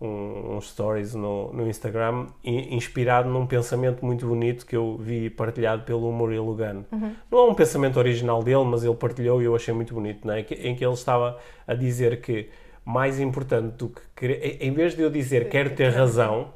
um, 0.00 0.56
uns 0.56 0.70
stories 0.70 1.14
no, 1.14 1.52
no 1.52 1.66
Instagram 1.68 2.26
inspirado 2.44 3.28
num 3.28 3.46
pensamento 3.46 4.04
muito 4.04 4.26
bonito 4.26 4.66
que 4.66 4.76
eu 4.76 4.96
vi 4.98 5.30
partilhado 5.30 5.82
pelo 5.84 6.10
Murilo 6.12 6.46
Lugano. 6.46 6.84
Não 7.30 7.38
é 7.38 7.50
um 7.50 7.54
pensamento 7.54 7.98
original 7.98 8.42
dele, 8.42 8.64
mas 8.64 8.84
ele 8.84 8.94
partilhou 8.94 9.40
e 9.40 9.44
eu 9.44 9.54
achei 9.54 9.72
muito 9.72 9.94
bonito, 9.94 10.30
é? 10.30 10.42
Que- 10.42 10.54
em 10.54 10.74
que 10.74 10.84
ele 10.84 10.94
estava 10.94 11.38
a 11.66 11.74
dizer 11.74 12.20
que 12.20 12.48
mais 12.84 13.18
importante 13.18 13.76
do 13.76 13.88
que 13.88 14.00
querer, 14.14 14.58
em 14.60 14.70
vez 14.72 14.94
de 14.94 15.02
eu 15.02 15.08
dizer 15.10 15.48
quero 15.48 15.70
ter 15.70 15.88
razão, 15.90 16.52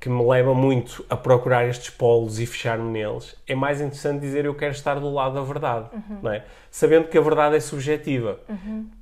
que 0.00 0.08
me 0.08 0.24
leva 0.24 0.54
muito 0.54 1.04
a 1.10 1.16
procurar 1.16 1.66
estes 1.68 1.90
polos 1.90 2.38
e 2.38 2.46
fechar-me 2.46 2.88
neles, 2.90 3.34
é 3.46 3.54
mais 3.54 3.80
interessante 3.80 4.20
dizer 4.20 4.44
eu 4.44 4.54
quero 4.54 4.72
estar 4.72 4.94
do 5.00 5.12
lado 5.12 5.34
da 5.34 5.42
verdade, 5.42 5.88
não 6.22 6.32
é? 6.32 6.44
Sabendo 6.70 7.08
que 7.08 7.18
a 7.18 7.20
verdade 7.20 7.56
é 7.56 7.60
subjetiva. 7.60 8.38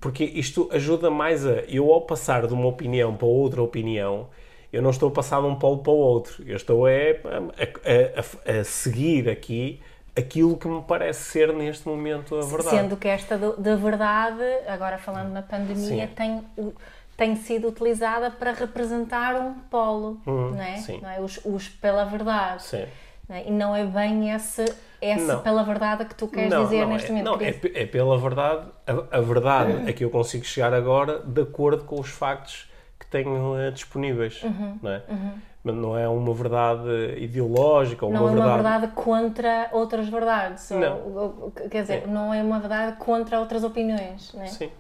Porque 0.01 0.25
isto 0.25 0.69
ajuda 0.73 1.11
mais 1.11 1.47
a 1.47 1.61
eu 1.69 1.93
ao 1.93 2.01
passar 2.03 2.47
de 2.47 2.55
uma 2.55 2.67
opinião 2.67 3.15
para 3.15 3.27
outra 3.27 3.63
opinião, 3.63 4.29
eu 4.73 4.81
não 4.81 4.91
estou 4.91 5.09
a 5.11 5.13
passar 5.13 5.41
de 5.41 5.47
um 5.47 5.55
polo 5.55 5.79
para 5.79 5.93
o 5.93 5.97
outro. 5.97 6.43
Eu 6.47 6.57
estou 6.57 6.89
é, 6.89 7.21
a, 7.25 8.51
a- 8.53 8.55
a- 8.57 8.61
a 8.61 8.65
seguir 8.65 9.29
aqui 9.29 9.81
aquilo 10.17 10.57
que 10.57 10.67
me 10.67 10.83
parece 10.83 11.25
ser 11.25 11.53
neste 11.53 11.87
momento 11.87 12.37
a 12.37 12.41
verdade. 12.41 12.71
Sendo 12.71 12.97
que 12.97 13.07
esta 13.07 13.37
da 13.37 13.77
verdade, 13.77 14.43
agora 14.67 14.97
falando 14.97 15.31
na 15.31 15.43
pandemia, 15.43 16.07
Sim. 16.07 16.15
tem, 16.15 16.43
o- 16.57 16.73
tem 17.17 17.35
sido 17.37 17.69
utilizada 17.69 18.31
para 18.31 18.53
representar 18.53 19.35
um 19.37 19.55
polo, 19.71 20.21
não 20.27 20.61
é? 20.61 20.73
Uhum, 20.73 20.77
sim. 20.77 21.01
Não 21.01 21.11
é? 21.11 21.21
Os, 21.21 21.41
os 21.45 21.69
pela 21.69 22.05
verdade. 22.05 22.63
Sim. 22.63 22.85
não 23.29 23.37
é? 23.37 23.45
E 23.47 23.51
não 23.51 23.75
é 23.75 23.85
bem 23.85 24.31
esse, 24.33 24.65
essa 25.01 25.35
Não. 25.37 25.43
pela 25.43 25.63
verdade 25.63 26.05
que 26.05 26.15
tu 26.15 26.29
queres 26.29 26.55
dizer 26.55 26.87
neste 26.87 27.07
é, 27.07 27.11
momento. 27.11 27.25
Não, 27.25 27.41
é, 27.41 27.83
é 27.83 27.87
pela 27.87 28.19
verdade, 28.19 28.67
a, 28.87 29.19
a 29.19 29.21
verdade 29.21 29.89
a 29.89 29.93
que 29.93 30.05
eu 30.05 30.11
consigo 30.11 30.45
chegar 30.45 30.75
agora 30.75 31.21
de 31.21 31.41
acordo 31.43 31.85
com 31.85 31.99
os 31.99 32.11
factos 32.11 32.71
que 32.99 33.07
tenho 33.07 33.57
eh, 33.59 33.71
disponíveis, 33.71 34.43
Uhum, 34.43 34.79
não 34.83 34.91
é? 34.91 35.03
Mas 35.65 35.75
não 35.75 35.99
é 35.99 36.09
uma 36.09 36.33
verdade 36.33 36.89
ideológica 37.19 38.07
ou 38.07 38.13
não 38.13 38.21
uma 38.23 38.31
é 38.31 38.35
verdade... 38.35 38.51
uma 38.61 38.63
verdade 38.71 38.93
contra 38.95 39.69
outras 39.73 40.09
verdades. 40.09 40.71
Não. 40.71 40.97
ou- 41.01 41.35
ou- 41.43 41.51
quer 41.69 41.83
dizer, 41.83 42.07
não 42.07 42.33
é 42.33 42.41
uma 42.43 42.61
verdade 42.61 42.97
contra 42.99 43.41
outras 43.41 43.65
opiniões. 43.65 44.33
Não 44.33 44.43
é? 44.43 44.47
Sim. 44.47 44.71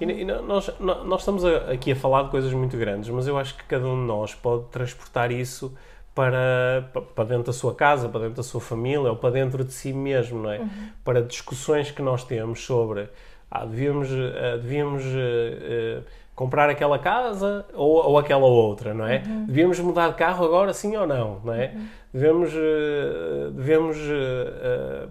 E, 0.00 0.04
e 0.04 0.24
nós, 0.24 0.70
nós 0.80 1.20
estamos 1.20 1.44
aqui 1.44 1.92
a 1.92 1.96
falar 1.96 2.22
de 2.24 2.30
coisas 2.30 2.52
muito 2.52 2.76
grandes, 2.76 3.10
mas 3.10 3.26
eu 3.26 3.36
acho 3.36 3.54
que 3.56 3.64
cada 3.64 3.86
um 3.86 4.00
de 4.00 4.06
nós 4.06 4.34
pode 4.34 4.64
transportar 4.70 5.30
isso 5.30 5.74
para, 6.14 6.88
pa- 6.92 7.00
para 7.00 7.24
dentro 7.24 7.44
da 7.44 7.52
sua 7.52 7.74
casa, 7.74 8.08
para 8.08 8.20
dentro 8.20 8.36
da 8.36 8.42
sua 8.42 8.60
família 8.60 9.10
ou 9.10 9.16
para 9.16 9.30
dentro 9.30 9.64
de 9.64 9.72
si 9.72 9.92
mesmo, 9.92 10.42
não 10.42 10.50
é? 10.50 10.60
Para 11.04 11.22
discussões 11.22 11.90
que 11.90 12.02
nós 12.02 12.22
temos 12.24 12.64
sobre 12.64 13.08
ah, 13.50 13.64
devíamos, 13.64 14.08
ah, 14.10 14.56
devíamos 14.56 15.02
ah, 15.04 16.00
ah, 16.00 16.02
comprar 16.34 16.70
aquela 16.70 16.98
casa 16.98 17.64
ou, 17.74 17.92
ou 18.10 18.18
aquela 18.18 18.46
outra, 18.46 18.94
não 18.94 19.06
é? 19.06 19.18
Devíamos 19.46 19.78
mudar 19.80 20.08
de 20.08 20.14
carro 20.14 20.44
agora, 20.44 20.72
sim 20.72 20.96
ou 20.96 21.06
não, 21.06 21.40
não 21.44 21.52
é? 21.52 21.74
Devemos, 22.12 22.50
ah, 22.54 23.50
devemos 23.52 23.96
ah, 23.98 25.08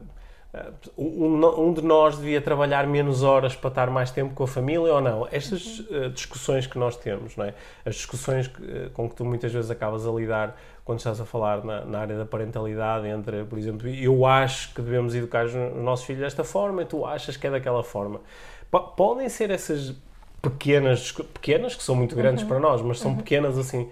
um, 0.97 1.67
um 1.67 1.73
de 1.73 1.81
nós 1.81 2.17
devia 2.17 2.41
trabalhar 2.41 2.85
menos 2.85 3.23
horas 3.23 3.55
para 3.55 3.69
estar 3.69 3.89
mais 3.89 4.11
tempo 4.11 4.33
com 4.33 4.43
a 4.43 4.47
família 4.47 4.93
ou 4.93 4.99
não? 4.99 5.27
Estas 5.31 5.79
uh, 5.79 6.09
discussões 6.09 6.67
que 6.67 6.77
nós 6.77 6.97
temos, 6.97 7.37
não 7.37 7.45
é? 7.45 7.53
As 7.85 7.95
discussões 7.95 8.47
que, 8.47 8.61
uh, 8.61 8.89
com 8.91 9.09
que 9.09 9.15
tu 9.15 9.23
muitas 9.23 9.53
vezes 9.53 9.71
acabas 9.71 10.05
a 10.05 10.11
lidar 10.11 10.57
quando 10.83 10.99
estás 10.99 11.21
a 11.21 11.25
falar 11.25 11.63
na, 11.63 11.85
na 11.85 11.99
área 11.99 12.17
da 12.17 12.25
parentalidade, 12.25 13.07
entre, 13.07 13.45
por 13.45 13.57
exemplo, 13.57 13.87
eu 13.87 14.25
acho 14.25 14.73
que 14.73 14.81
devemos 14.81 15.15
educar 15.15 15.45
os 15.45 15.53
nossos 15.53 16.05
filhos 16.05 16.21
desta 16.21 16.43
forma 16.43 16.81
e 16.81 16.85
tu 16.85 17.05
achas 17.05 17.37
que 17.37 17.47
é 17.47 17.51
daquela 17.51 17.83
forma. 17.83 18.19
P 18.69 18.79
podem 18.97 19.29
ser 19.29 19.51
essas 19.51 19.95
pequenas, 20.41 21.11
pequenas 21.11 21.75
que 21.75 21.83
são 21.83 21.95
muito 21.95 22.15
grandes 22.15 22.43
para 22.43 22.59
nós, 22.59 22.81
mas 22.81 22.99
são 22.99 23.15
pequenas 23.15 23.57
assim 23.57 23.89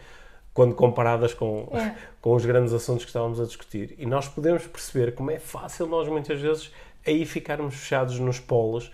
quando 0.59 0.75
comparadas 0.75 1.33
com, 1.33 1.69
É. 1.71 1.95
com 2.21 2.33
os 2.35 2.45
grandes 2.45 2.73
assuntos 2.73 3.05
que 3.05 3.09
estávamos 3.11 3.39
a 3.39 3.45
discutir. 3.45 3.95
E 3.97 4.05
nós 4.05 4.27
podemos 4.27 4.67
perceber 4.67 5.13
como 5.15 5.31
é 5.31 5.39
fácil 5.39 5.85
nós 5.87 6.09
muitas 6.09 6.41
vezes 6.41 6.69
aí 7.07 7.25
ficarmos 7.25 7.75
fechados 7.75 8.19
nos 8.19 8.41
polos 8.41 8.91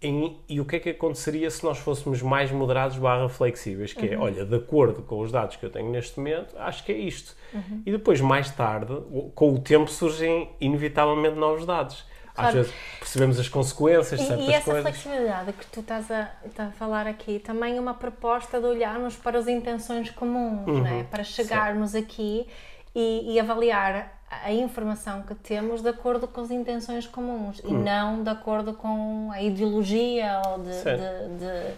em- 0.00 0.36
e 0.48 0.60
o 0.60 0.64
que 0.64 0.76
é 0.76 0.78
que 0.78 0.90
aconteceria 0.90 1.50
se 1.50 1.64
nós 1.64 1.78
fôssemos 1.78 2.22
mais 2.22 2.52
moderados 2.52 2.96
barra 2.98 3.28
flexíveis, 3.28 3.92
que 3.92 4.06
é, 4.10 4.16
Uhum. 4.16 4.22
olha, 4.22 4.44
de 4.44 4.54
acordo 4.54 5.02
com 5.02 5.18
os 5.18 5.32
dados 5.32 5.56
que 5.56 5.66
eu 5.66 5.70
tenho 5.70 5.90
neste 5.90 6.18
momento, 6.20 6.54
acho 6.56 6.84
que 6.84 6.92
é 6.92 6.96
isto. 6.98 7.34
Uhum. 7.52 7.82
E 7.84 7.90
depois, 7.90 8.20
mais 8.20 8.48
tarde, 8.50 8.92
com 9.34 9.54
o 9.54 9.58
tempo 9.58 9.90
surgem 9.90 10.50
inevitavelmente 10.60 11.36
novos 11.36 11.66
dados. 11.66 12.04
Às 12.34 12.36
Claro. 12.36 12.56
vezes 12.56 12.72
percebemos 12.98 13.38
as 13.38 13.48
consequências 13.48 14.18
de 14.18 14.24
E, 14.24 14.28
certas 14.28 14.46
e 14.46 14.52
essa 14.52 14.64
coisas. 14.64 14.82
flexibilidade 14.82 15.52
que 15.52 15.66
tu 15.66 15.80
estás 15.80 16.10
a, 16.10 16.30
a 16.58 16.70
falar 16.70 17.06
aqui 17.06 17.38
também 17.38 17.76
é 17.76 17.80
uma 17.80 17.92
proposta 17.94 18.58
de 18.58 18.66
olharmos 18.66 19.14
para 19.16 19.38
as 19.38 19.46
intenções 19.48 20.10
comuns, 20.10 20.66
Uhum. 20.66 20.80
né? 20.82 21.06
para 21.10 21.22
chegarmos 21.24 21.94
aqui 21.94 22.46
e, 22.94 23.34
e 23.34 23.38
avaliar 23.40 24.18
a, 24.30 24.50
informação 24.50 25.20
que 25.22 25.34
temos 25.34 25.82
de 25.82 25.88
acordo 25.90 26.26
com 26.26 26.40
as 26.40 26.50
intenções 26.50 27.06
comuns 27.06 27.58
e 27.64 27.66
Hum. 27.66 27.82
não 27.82 28.22
de 28.22 28.30
acordo 28.30 28.72
com 28.72 29.30
a 29.30 29.42
ideologia 29.42 30.40
ou 30.48 30.58
de, 30.62 30.72
Certo. 30.74 31.28
de, 31.28 31.38
de- 31.38 31.74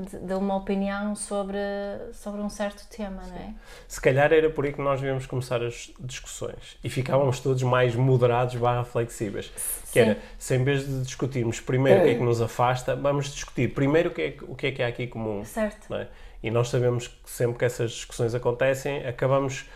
de- 0.00 0.18
de 0.18 0.34
uma 0.34 0.56
opinião 0.56 1.14
sobre, 1.14 1.58
sobre 2.12 2.40
um 2.40 2.48
certo 2.48 2.86
tema, 2.88 3.22
não 3.26 3.36
é? 3.36 3.54
Se 3.86 4.00
calhar 4.00 4.32
era 4.32 4.48
por 4.50 4.64
aí 4.64 4.72
que 4.72 4.80
nós 4.80 5.00
devíamos 5.00 5.26
começar 5.26 5.62
as 5.62 5.92
discussões 6.00 6.76
e 6.82 6.88
ficávamos 6.88 7.40
todos 7.40 7.62
mais 7.62 7.94
moderados 7.94 8.54
barra 8.56 8.84
flexíveis. 8.84 9.52
Que 9.92 9.98
era, 9.98 10.18
se 10.38 10.54
em 10.56 10.62
vez 10.64 10.86
de 10.86 11.02
discutirmos 11.02 11.60
primeiro 11.60 12.00
o 12.00 12.04
que 12.04 12.10
é 12.10 12.14
que 12.14 12.22
nos 12.22 12.40
afasta, 12.40 12.94
vamos 12.96 13.32
discutir 13.32 13.74
primeiro 13.74 14.10
o 14.10 14.12
que 14.12 14.22
é 14.22 14.30
que, 14.30 14.44
o 14.44 14.54
que, 14.54 14.66
é, 14.68 14.72
que 14.72 14.82
há 14.82 14.86
aqui 14.88 15.06
comum. 15.06 15.44
Certo. 15.44 15.86
não 15.90 15.98
é? 15.98 16.08
E 16.42 16.50
nós 16.50 16.68
sabemos 16.68 17.08
que 17.08 17.16
sempre 17.30 17.58
que 17.58 17.64
essas 17.64 17.90
discussões 17.92 18.34
acontecem, 18.34 19.06
acabamos 19.06 19.66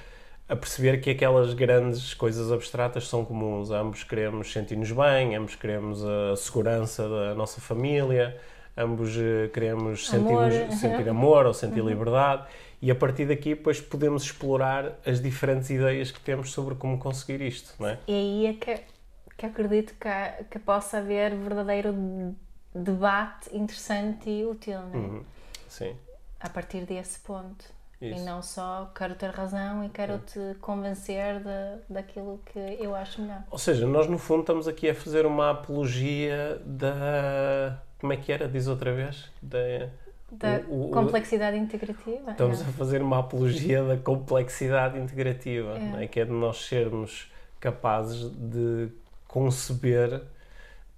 a 0.49 0.55
perceber 0.55 0.99
que 1.01 1.11
aquelas 1.11 1.53
grandes 1.55 2.15
coisas 2.15 2.53
abstratas 2.53 3.09
são 3.09 3.25
comuns. 3.25 3.71
Ambos 3.71 4.05
queremos 4.05 4.53
sentir-nos 4.53 4.93
bem, 4.93 5.35
ambos 5.37 5.57
queremos 5.57 6.05
a 6.05 6.37
segurança 6.37 7.09
da 7.09 7.35
nossa 7.35 7.61
família, 7.61 8.37
ambos 8.77 9.17
eh, 9.17 9.49
queremos 9.53 10.13
Amor. 10.13 10.51
sentir, 10.53 10.73
sentir 10.77 11.09
amor 11.09 11.47
ou 11.47 11.55
sentir 11.55 11.83
liberdade. 11.85 12.45
E 12.83 12.91
a 12.91 12.95
partir 12.95 13.27
daqui, 13.27 13.55
depois 13.55 13.81
podemos 13.81 14.25
explorar 14.25 14.99
as 15.07 15.21
diferentes 15.21 15.71
ideias 15.71 16.11
que 16.11 16.21
temos 16.21 16.53
sobre 16.53 16.75
como 16.75 16.99
conseguir 16.99 17.41
isto, 17.41 17.75
não 17.81 17.89
é? 17.89 17.99
E 18.07 18.13
aí 18.13 18.47
é 18.47 18.53
que, 18.55 18.81
que 19.39 19.47
acredito 19.47 19.95
que, 19.99 20.07
há- 20.09 20.45
que 20.51 20.59
possa 20.59 20.99
haver 20.99 21.35
verdadeiro 21.35 21.95
debate 22.75 23.57
interessante 23.57 24.29
e 24.29 24.45
útil, 24.45 24.81
não 24.81 24.95
é? 24.95 24.97
Uhum. 24.97 25.25
Sim. 25.69 25.97
a 26.41 26.49
partir 26.49 26.85
desse 26.85 27.21
ponto. 27.21 27.65
E 28.01 28.11
Isso. 28.11 28.25
não 28.25 28.43
só 28.43 28.91
quero 28.95 29.15
ter 29.15 29.31
razão 29.31 29.83
e 29.83 29.89
quero 29.89 30.19
te 30.19 30.39
convencer 30.61 31.39
de, 31.39 31.83
daquilo 31.89 32.39
que 32.45 32.59
eu 32.79 32.95
acho 32.95 33.23
melhor. 33.23 33.45
Ou 33.51 33.57
seja, 33.57 33.87
nós 33.87 34.07
no 34.09 34.19
fundo 34.19 34.41
estamos 34.41 34.69
aqui 34.69 34.91
a 34.91 34.95
fazer 34.95 35.25
uma 35.25 35.53
apologia 35.53 36.61
da. 36.67 37.81
Como 37.99 38.13
é 38.13 38.17
que 38.17 38.33
era? 38.33 38.49
Diz 38.49 38.67
outra 38.69 38.93
vez? 38.93 39.31
Da, 39.43 39.59
Da 40.31 40.61
o- 40.69 40.89
o- 40.89 40.91
complexidade 40.91 41.57
integrativa. 41.57 42.33
Estamos 42.33 42.61
é. 42.61 42.65
a 42.65 42.69
fazer 42.69 43.03
uma 43.03 43.21
apologia 43.21 43.83
da 43.83 43.97
complexidade 43.97 44.99
integrativa, 44.99 45.79
É. 46.01 46.05
é? 46.05 46.07
que 46.09 46.21
é 46.21 46.25
de 46.25 46.33
nós 46.33 46.65
sermos 46.67 47.31
capazes 47.61 48.31
de 48.31 48.89
conceber 49.29 50.23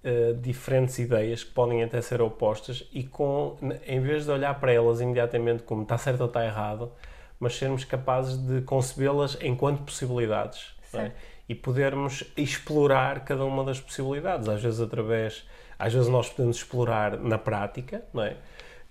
eh, 0.03 0.33
diferentes 0.39 0.97
ideias 0.99 1.43
que 1.43 1.51
podem 1.51 1.83
até 1.83 1.99
ser 2.01 2.21
opostas 2.21 2.87
e 2.93 3.03
com, 3.03 3.57
em 3.85 3.99
vez 3.99 4.23
de 4.25 4.31
olhar 4.31 4.57
para 4.59 4.71
elas 4.71 5.01
imediatamente 5.01 5.63
como 5.63 5.81
está 5.83 5.97
certo 5.97 6.21
ou 6.21 6.27
está 6.27 6.45
errado, 6.45 6.91
mas 7.39 7.57
sermos 7.57 7.83
capazes 7.83 8.37
de 8.37 8.61
concebê-las 8.61 9.37
enquanto 9.41 9.81
possibilidades 9.83 10.75
é? 10.93 11.11
E 11.49 11.53
podermos 11.55 12.23
explorar 12.37 13.25
cada 13.25 13.43
uma 13.43 13.63
das 13.65 13.79
possibilidades, 13.81 14.47
às 14.47 14.61
vezes 14.63 14.79
através, 14.79 15.45
às 15.79 15.93
vezes 15.93 16.07
nós 16.09 16.29
podemos 16.29 16.57
explorar 16.57 17.17
na 17.17 17.37
prática, 17.37 18.03
não 18.13 18.23
é? 18.23 18.35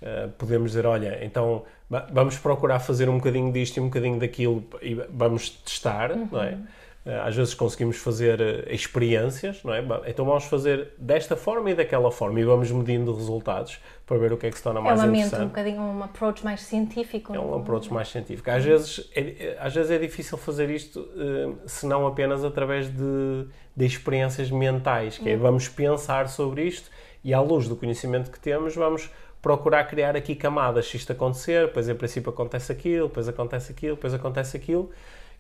Uh, 0.03 0.28
podemos 0.37 0.72
dizer, 0.72 0.84
olha, 0.84 1.24
então 1.24 1.64
va- 1.89 2.07
vamos 2.12 2.37
procurar 2.39 2.80
fazer 2.80 3.09
um 3.09 3.16
bocadinho 3.16 3.51
disto 3.51 3.78
e 3.78 3.80
um 3.80 3.84
bocadinho 3.87 4.18
daquilo 4.18 4.62
e 4.82 4.95
vamos 4.95 5.49
testar, 5.51 6.14
não 6.14 6.43
é? 6.43 6.59
Eh, 7.07 7.20
Às 7.24 7.36
vezes 7.36 7.54
conseguimos 7.54 7.96
fazer 7.98 8.40
eh, 8.40 8.74
experiências, 8.74 9.62
não 9.62 9.72
é? 9.72 9.82
Então 10.07 10.24
vamos 10.24 10.44
fazer 10.44 10.88
desta 10.98 11.36
forma 11.36 11.70
e 11.70 11.74
daquela 11.74 12.11
forma 12.11 12.40
e 12.40 12.44
vamos 12.44 12.70
medindo 12.72 13.14
resultados 13.14 13.78
para 14.04 14.18
ver 14.18 14.32
o 14.32 14.36
que 14.36 14.46
é 14.46 14.50
que 14.50 14.57
se 14.57 14.62
torna 14.64 14.80
É 14.80 14.82
mais 14.82 14.98
uma 15.00 15.07
mente 15.07 15.22
um 15.22 15.26
interessante. 15.26 15.48
bocadinho, 15.48 15.80
um 15.82 16.02
approach 16.02 16.44
mais 16.44 16.61
científico. 16.62 17.34
É 17.34 17.38
um 17.38 17.54
approach 17.54 17.92
mais 17.92 18.09
científico. 18.09 18.50
Às 18.50 18.64
vezes 18.64 19.09
é, 19.14 19.57
às 19.61 19.72
vezes 19.74 19.90
é 19.92 19.98
difícil 19.98 20.36
fazer 20.36 20.68
isto 20.68 21.09
eh, 21.16 21.52
se 21.66 21.86
não 21.86 22.07
apenas 22.07 22.44
através 22.44 22.88
de, 22.88 23.46
de 23.76 23.86
experiências 23.86 24.50
mentais, 24.50 25.16
que 25.16 25.28
é 25.30 25.36
vamos 25.36 25.68
pensar 25.68 26.28
sobre 26.28 26.64
isto 26.64 26.90
e 27.22 27.32
à 27.32 27.40
luz 27.40 27.68
do 27.68 27.76
conhecimento 27.76 28.30
que 28.30 28.38
temos 28.40 28.74
vamos 28.74 29.11
procurar 29.40 29.84
criar 29.84 30.16
aqui 30.16 30.34
camadas. 30.34 30.86
Se 30.88 30.96
isto 30.96 31.12
acontecer, 31.12 31.66
depois 31.66 31.88
em 31.88 31.94
princípio 31.94 32.30
acontece 32.30 32.72
aquilo, 32.72 33.07
depois 33.07 33.28
acontece 33.28 33.70
aquilo, 33.70 33.94
depois 33.94 34.12
acontece 34.12 34.57
aquilo, 34.57 34.90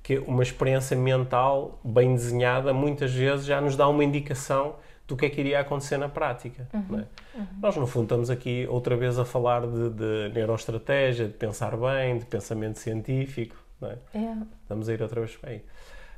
que 0.06 0.18
uma 0.20 0.40
experiência 0.44 0.96
mental 0.96 1.80
bem 1.84 2.14
desenhada 2.14 2.72
muitas 2.72 3.12
vezes 3.12 3.44
já 3.44 3.60
nos 3.60 3.74
dá 3.76 3.88
uma 3.88 4.04
indicação 4.04 4.76
do 5.04 5.16
que 5.16 5.26
é 5.26 5.30
que 5.30 5.40
iria 5.40 5.58
acontecer 5.58 5.98
na 5.98 6.08
prática. 6.08 6.68
não 6.88 7.00
é? 7.00 7.06
Nós, 7.60 7.74
no 7.76 7.88
fundo, 7.88 8.04
estamos 8.04 8.30
aqui 8.30 8.68
outra 8.70 8.94
vez 8.96 9.18
a 9.18 9.24
falar 9.24 9.66
de, 9.66 9.90
de 9.90 10.28
neuroestratégia, 10.32 11.26
de 11.26 11.32
pensar 11.34 11.76
bem, 11.76 12.18
de 12.18 12.24
pensamento 12.24 12.78
científico. 12.78 13.56
Não 13.80 13.90
é? 13.90 13.98
É. 14.14 14.36
Estamos 14.62 14.88
a 14.88 14.94
ir 14.94 15.02
outra 15.02 15.20
vez 15.20 15.34
para 15.36 15.50
aí. 15.50 15.64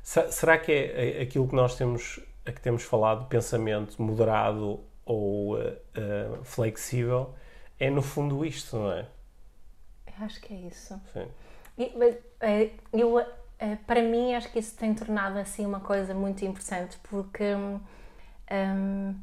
Se- 0.03 0.31
Será 0.31 0.59
que 0.59 0.71
é 0.71 1.19
é 1.19 1.21
aquilo 1.23 1.47
que 1.47 1.55
nós 1.55 1.75
temos, 1.75 2.19
a 2.45 2.51
que 2.51 2.61
temos 2.61 2.83
falado, 2.83 3.25
pensamento 3.27 3.99
moderado 3.99 4.81
ou 5.03 5.59
eh, 5.59 5.77
eh, 5.95 6.29
flexível, 6.43 7.33
é 7.79 7.89
no 7.89 8.03
fundo 8.03 8.45
isto, 8.45 8.75
não 8.77 8.91
é? 8.91 9.07
Eu 10.07 10.25
acho 10.25 10.39
que 10.41 10.53
é 10.53 10.57
isso. 10.57 10.99
Sim. 11.11 11.25
E, 11.77 11.91
mas, 11.97 12.15
eh, 12.41 12.69
eu, 12.93 13.19
para 13.85 14.01
mim, 14.01 14.35
acho 14.35 14.49
que 14.51 14.59
isso 14.59 14.75
tem 14.77 14.93
tornado 14.93 15.37
assim 15.37 15.65
uma 15.65 15.79
coisa 15.81 16.13
muito 16.13 16.45
importante, 16.45 16.97
porque 17.09 17.43
hum, 17.53 19.15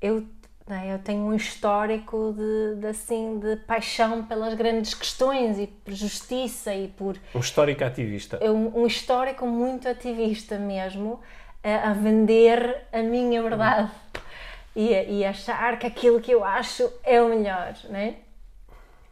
eu, 0.00 0.26
né, 0.66 0.94
eu 0.94 0.98
tenho 0.98 1.20
um 1.20 1.34
histórico 1.34 2.34
de, 2.36 2.80
de, 2.80 2.86
assim, 2.86 3.38
de 3.38 3.56
paixão 3.56 4.24
pelas 4.24 4.54
grandes 4.54 4.94
questões 4.94 5.58
e 5.58 5.66
por 5.66 5.92
justiça 5.92 6.74
e 6.74 6.88
por 6.88 7.18
Um 7.34 7.40
histórico 7.40 7.84
ativista. 7.84 8.38
um, 8.50 8.82
um 8.82 8.86
histórico 8.86 9.46
muito 9.46 9.86
ativista 9.88 10.58
mesmo, 10.58 11.20
a, 11.62 11.90
a 11.90 11.92
vender 11.92 12.86
a 12.92 13.02
minha 13.02 13.42
verdade 13.42 13.90
e, 14.74 15.18
e 15.18 15.24
achar 15.24 15.78
que 15.78 15.86
aquilo 15.86 16.20
que 16.20 16.32
eu 16.32 16.44
acho 16.44 16.90
é 17.04 17.20
o 17.22 17.28
melhor, 17.28 17.74
né? 17.90 18.16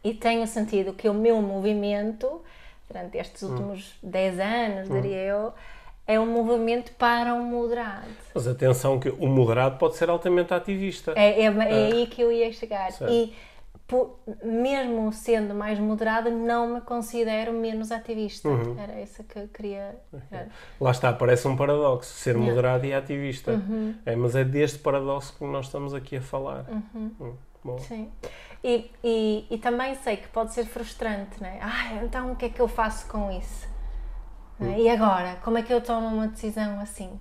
E 0.03 0.13
tenho 0.15 0.47
sentido 0.47 0.93
que 0.93 1.07
o 1.07 1.13
meu 1.13 1.39
movimento, 1.41 2.41
durante 2.91 3.17
estes 3.17 3.41
últimos 3.43 3.97
10 4.03 4.39
anos, 4.39 4.89
diria 4.89 5.17
eu, 5.17 5.53
é 6.05 6.19
um 6.19 6.25
movimento 6.25 6.91
para 6.93 7.33
um 7.33 7.43
moderado. 7.43 8.07
Mas 8.35 8.47
atenção 8.47 8.99
que 8.99 9.09
o 9.09 9.27
moderado 9.27 9.77
pode 9.77 9.95
ser 9.95 10.09
altamente 10.09 10.53
ativista. 10.53 11.13
É, 11.15 11.41
é, 11.41 11.45
é 11.45 11.85
aí 11.87 12.07
que 12.07 12.21
eu 12.21 12.31
ia 12.31 12.51
chegar. 12.51 12.91
Certo. 12.91 13.11
E 13.11 13.33
po- 13.87 14.15
mesmo 14.43 15.11
sendo 15.13 15.53
mais 15.53 15.79
moderada, 15.79 16.29
não 16.29 16.75
me 16.75 16.81
considero 16.81 17.53
menos 17.53 17.91
ativista. 17.91 18.49
Era 18.77 19.01
isso 19.01 19.23
que 19.23 19.39
eu 19.39 19.47
queria. 19.47 19.95
era. 20.31 20.49
Lá 20.79 20.91
está, 20.91 21.13
parece 21.13 21.47
um 21.47 21.55
paradoxo, 21.55 22.11
ser 22.13 22.31
Yeah. 22.35 22.49
moderado 22.49 22.85
e 22.85 22.93
ativista. 22.93 23.51
Uhum. 23.53 23.95
É, 24.05 24.15
mas 24.15 24.35
é 24.35 24.43
deste 24.43 24.79
paradoxo 24.79 25.33
que 25.37 25.45
nós 25.45 25.67
estamos 25.67 25.93
aqui 25.93 26.17
a 26.17 26.21
falar. 26.21 26.65
Hum, 26.95 27.35
bom. 27.63 27.77
Sim. 27.79 28.09
E, 28.63 28.91
e, 29.03 29.45
e 29.49 29.57
também 29.57 29.95
sei 29.95 30.17
que 30.17 30.27
pode 30.27 30.53
ser 30.53 30.65
frustrante, 30.65 31.41
né? 31.41 31.59
Ah, 31.61 31.95
então 32.03 32.31
o 32.31 32.35
que 32.35 32.45
é 32.45 32.49
que 32.49 32.59
eu 32.61 32.67
faço 32.67 33.07
com 33.07 33.31
isso? 33.31 33.67
Né? 34.59 34.81
E 34.81 34.89
agora? 34.89 35.37
Como 35.43 35.57
é 35.57 35.63
que 35.63 35.73
eu 35.73 35.81
tomo 35.81 36.07
uma 36.07 36.27
decisão 36.27 36.79
assim? 36.79 37.19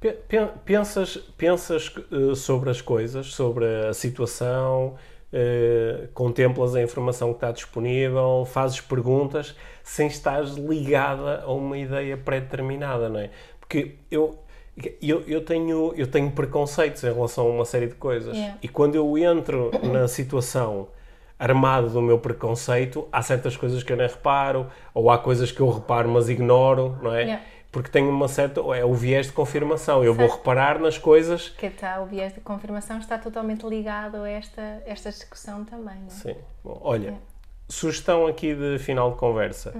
Pe- 0.00 0.12
pe- 0.28 0.48
Pensas, 0.64 1.16
pensas 1.38 1.92
eh, 2.10 2.34
sobre 2.34 2.70
as 2.70 2.80
coisas, 2.80 3.26
sobre 3.34 3.64
a 3.88 3.94
situação, 3.94 4.96
eh, 5.32 6.08
contemplas 6.14 6.74
a 6.74 6.82
informação 6.82 7.28
que 7.30 7.36
está 7.36 7.52
disponível, 7.52 8.44
fazes 8.46 8.80
perguntas 8.80 9.54
sem 9.82 10.08
estares 10.08 10.54
ligada 10.54 11.42
a 11.42 11.52
uma 11.52 11.78
ideia 11.78 12.16
pré-determinada, 12.16 13.08
não 13.08 13.20
é? 13.20 13.30
Porque 13.60 13.96
eu, 14.10 14.38
eu, 15.02 15.22
eu, 15.26 15.44
tenho, 15.44 15.92
eu 15.96 16.06
tenho 16.06 16.30
preconceitos 16.30 17.04
em 17.04 17.12
relação 17.12 17.46
a 17.46 17.50
uma 17.50 17.64
série 17.64 17.86
de 17.86 17.94
coisas. 17.94 18.34
Yeah. 18.34 18.58
E 18.62 18.68
quando 18.68 18.94
eu 18.94 19.18
entro 19.18 19.70
na 19.82 20.08
situação 20.08 20.88
armado 21.38 21.90
do 21.90 22.00
meu 22.00 22.18
preconceito, 22.18 23.06
há 23.12 23.20
certas 23.20 23.56
coisas 23.56 23.82
que 23.82 23.92
eu 23.92 23.96
nem 23.96 24.06
reparo, 24.06 24.68
ou 24.94 25.10
há 25.10 25.18
coisas 25.18 25.50
que 25.50 25.60
eu 25.60 25.68
reparo 25.68 26.08
mas 26.08 26.28
ignoro, 26.28 26.98
não 27.02 27.14
é? 27.14 27.22
Yeah. 27.22 27.44
Porque 27.70 27.90
tenho 27.90 28.10
uma 28.10 28.28
certa. 28.28 28.60
É 28.76 28.84
o 28.84 28.92
viés 28.92 29.26
de 29.26 29.32
confirmação. 29.32 30.04
Eu 30.04 30.12
vou 30.12 30.28
reparar 30.28 30.78
nas 30.78 30.98
coisas. 30.98 31.48
Que 31.48 31.66
está, 31.66 32.02
o 32.02 32.06
viés 32.06 32.34
de 32.34 32.40
confirmação 32.40 32.98
está 32.98 33.16
totalmente 33.16 33.66
ligado 33.66 34.16
a 34.16 34.28
esta, 34.28 34.82
esta 34.84 35.10
discussão 35.10 35.64
também. 35.64 35.96
Não 35.96 36.06
é? 36.06 36.10
Sim. 36.10 36.36
Bom, 36.62 36.78
olha, 36.82 37.14
sugestão 37.66 38.26
aqui 38.26 38.54
de 38.54 38.78
final 38.78 39.12
de 39.12 39.16
conversa. 39.16 39.74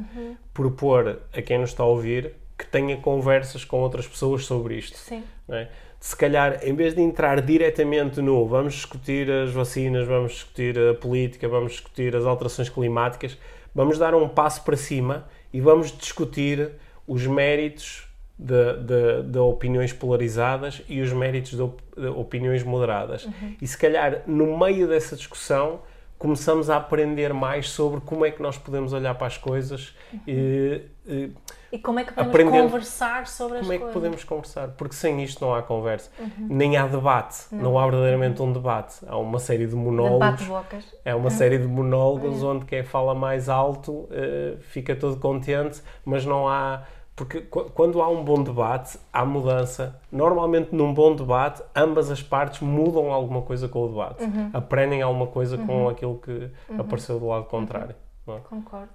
Propor 0.55 1.21
a 1.37 1.43
quem 1.43 1.59
nos 1.59 1.69
está 1.69 1.83
a 1.83 1.87
ouvir 1.87 2.35
tenha 2.73 2.97
conversas 2.97 3.65
com 3.65 3.81
outras 3.81 4.07
pessoas 4.09 4.45
sobre 4.45 4.77
isto. 4.77 4.97
Sim. 4.99 5.23
é? 5.49 5.69
Se 6.01 6.17
calhar, 6.17 6.59
em 6.65 6.75
vez 6.75 6.95
de 6.95 7.01
entrar 7.01 7.41
diretamente 7.41 8.21
no 8.21 8.45
vamos 8.49 8.75
discutir 8.75 9.31
as 9.31 9.53
vacinas, 9.53 10.05
vamos 10.09 10.33
discutir 10.33 10.77
a 10.77 10.95
política, 10.95 11.49
vamos 11.49 11.73
discutir 11.73 12.17
as 12.17 12.25
alterações 12.25 12.69
climáticas, 12.69 13.39
vamos 13.73 13.99
dar 13.99 14.13
um 14.13 14.29
passo 14.29 14.65
para 14.65 14.77
cima 14.77 15.29
e 15.53 15.61
vamos 15.61 15.97
discutir 15.97 16.73
os 17.07 17.25
méritos 17.27 18.09
de, 18.37 18.73
de- 18.83 19.23
de 19.31 19.39
opiniões 19.39 19.93
polarizadas 19.93 20.83
e 20.89 21.01
os 21.01 21.13
méritos 21.13 21.53
de, 21.53 21.63
op- 21.63 21.81
de 21.97 22.07
opiniões 22.09 22.65
moderadas. 22.65 23.29
E 23.61 23.67
se 23.67 23.79
calhar, 23.79 24.23
no 24.27 24.59
meio 24.59 24.89
dessa 24.89 25.15
discussão, 25.15 25.83
começamos 26.19 26.69
a 26.71 26.77
aprender 26.77 27.33
mais 27.33 27.69
sobre 27.71 28.01
como 28.01 28.25
é 28.25 28.31
que 28.31 28.41
nós 28.43 28.57
podemos 28.59 28.93
olhar 28.93 29.15
para 29.15 29.27
as 29.29 29.37
coisas 29.37 29.95
e, 30.27 30.81
e 31.07 31.31
E 31.73 31.79
como 31.79 31.99
é 31.99 32.05
que 32.05 32.13
podemos 32.13 32.35
Aprendendo- 32.35 32.65
conversar 32.65 33.27
sobre 33.27 33.57
as 33.57 33.61
como 33.63 33.73
é 33.73 33.77
que 33.77 33.81
coisas? 33.85 33.95
podemos 33.95 34.25
conversar? 34.25 34.69
Porque 34.77 34.95
sem 34.95 35.23
isto 35.25 35.43
não 35.43 35.55
há 35.55 35.63
conversa, 35.63 36.11
nem 36.39 36.77
há 36.77 36.87
debate, 36.87 37.47
não. 37.51 37.79
há 37.79 37.85
verdadeiramente 37.87 38.43
um 38.43 38.53
debate. 38.53 38.97
Há 39.07 39.17
uma 39.17 39.39
série 39.39 39.67
de 39.67 39.75
monólogos, 39.75 40.41
Debate-bocas. 40.43 40.85
é 41.03 41.15
uma 41.15 41.31
série 41.31 41.57
de 41.57 41.67
monólogos 41.67 42.43
onde 42.43 42.67
quem 42.67 42.83
fala 42.85 43.15
mais 43.15 43.49
alto 43.49 44.07
eh, 44.11 44.57
fica 44.61 44.95
todo 44.95 45.17
contente, 45.19 45.83
mas 46.05 46.27
não 46.27 46.47
há. 46.47 46.83
Porque 47.17 47.41
qu- 47.43 47.71
quando 47.75 48.01
há 48.03 48.09
um 48.09 48.25
bom 48.25 48.43
debate, 48.43 48.99
há 49.13 49.25
mudança. 49.25 50.01
Normalmente, 50.11 50.75
num 50.75 50.93
bom 50.95 51.15
debate, 51.15 51.63
ambas 51.77 52.11
as 52.11 52.23
partes 52.23 52.61
mudam 52.61 53.13
alguma 53.13 53.43
coisa 53.43 53.69
com 53.69 53.85
o 53.85 53.89
debate, 53.89 54.25
aprendem 54.53 55.03
alguma 55.03 55.27
coisa 55.27 55.57
com 55.59 55.89
aquilo 55.89 56.19
que 56.19 56.51
apareceu 56.79 57.19
do 57.19 57.27
lado 57.29 57.45
contrário. 57.47 57.95
não 58.27 58.37
é? 58.37 58.41
Concordo. 58.41 58.89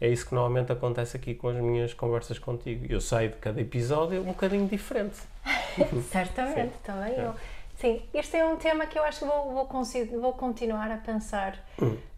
É 0.00 0.08
isso 0.08 0.26
que 0.26 0.34
normalmente 0.34 0.72
acontece 0.72 1.16
aqui 1.16 1.34
com 1.34 1.48
as 1.48 1.56
minhas 1.56 1.94
conversas 1.94 2.38
contigo. 2.38 2.84
Eu 2.90 3.00
saio 3.00 3.30
de 3.30 3.36
cada 3.36 3.60
episódio 3.60 4.20
um 4.22 4.24
bocadinho 4.26 4.66
diferente. 4.68 5.16
Certamente, 6.10 6.72
também 6.82 7.14
eu. 7.14 7.34
Sim, 7.76 8.02
este 8.14 8.36
é 8.36 8.44
um 8.44 8.56
tema 8.56 8.86
que 8.86 8.98
eu 8.98 9.02
acho 9.04 9.20
que 9.20 9.24
vou, 9.24 9.52
vou, 9.52 9.68
vou 10.20 10.32
continuar 10.32 10.90
a 10.90 10.96
pensar 10.96 11.58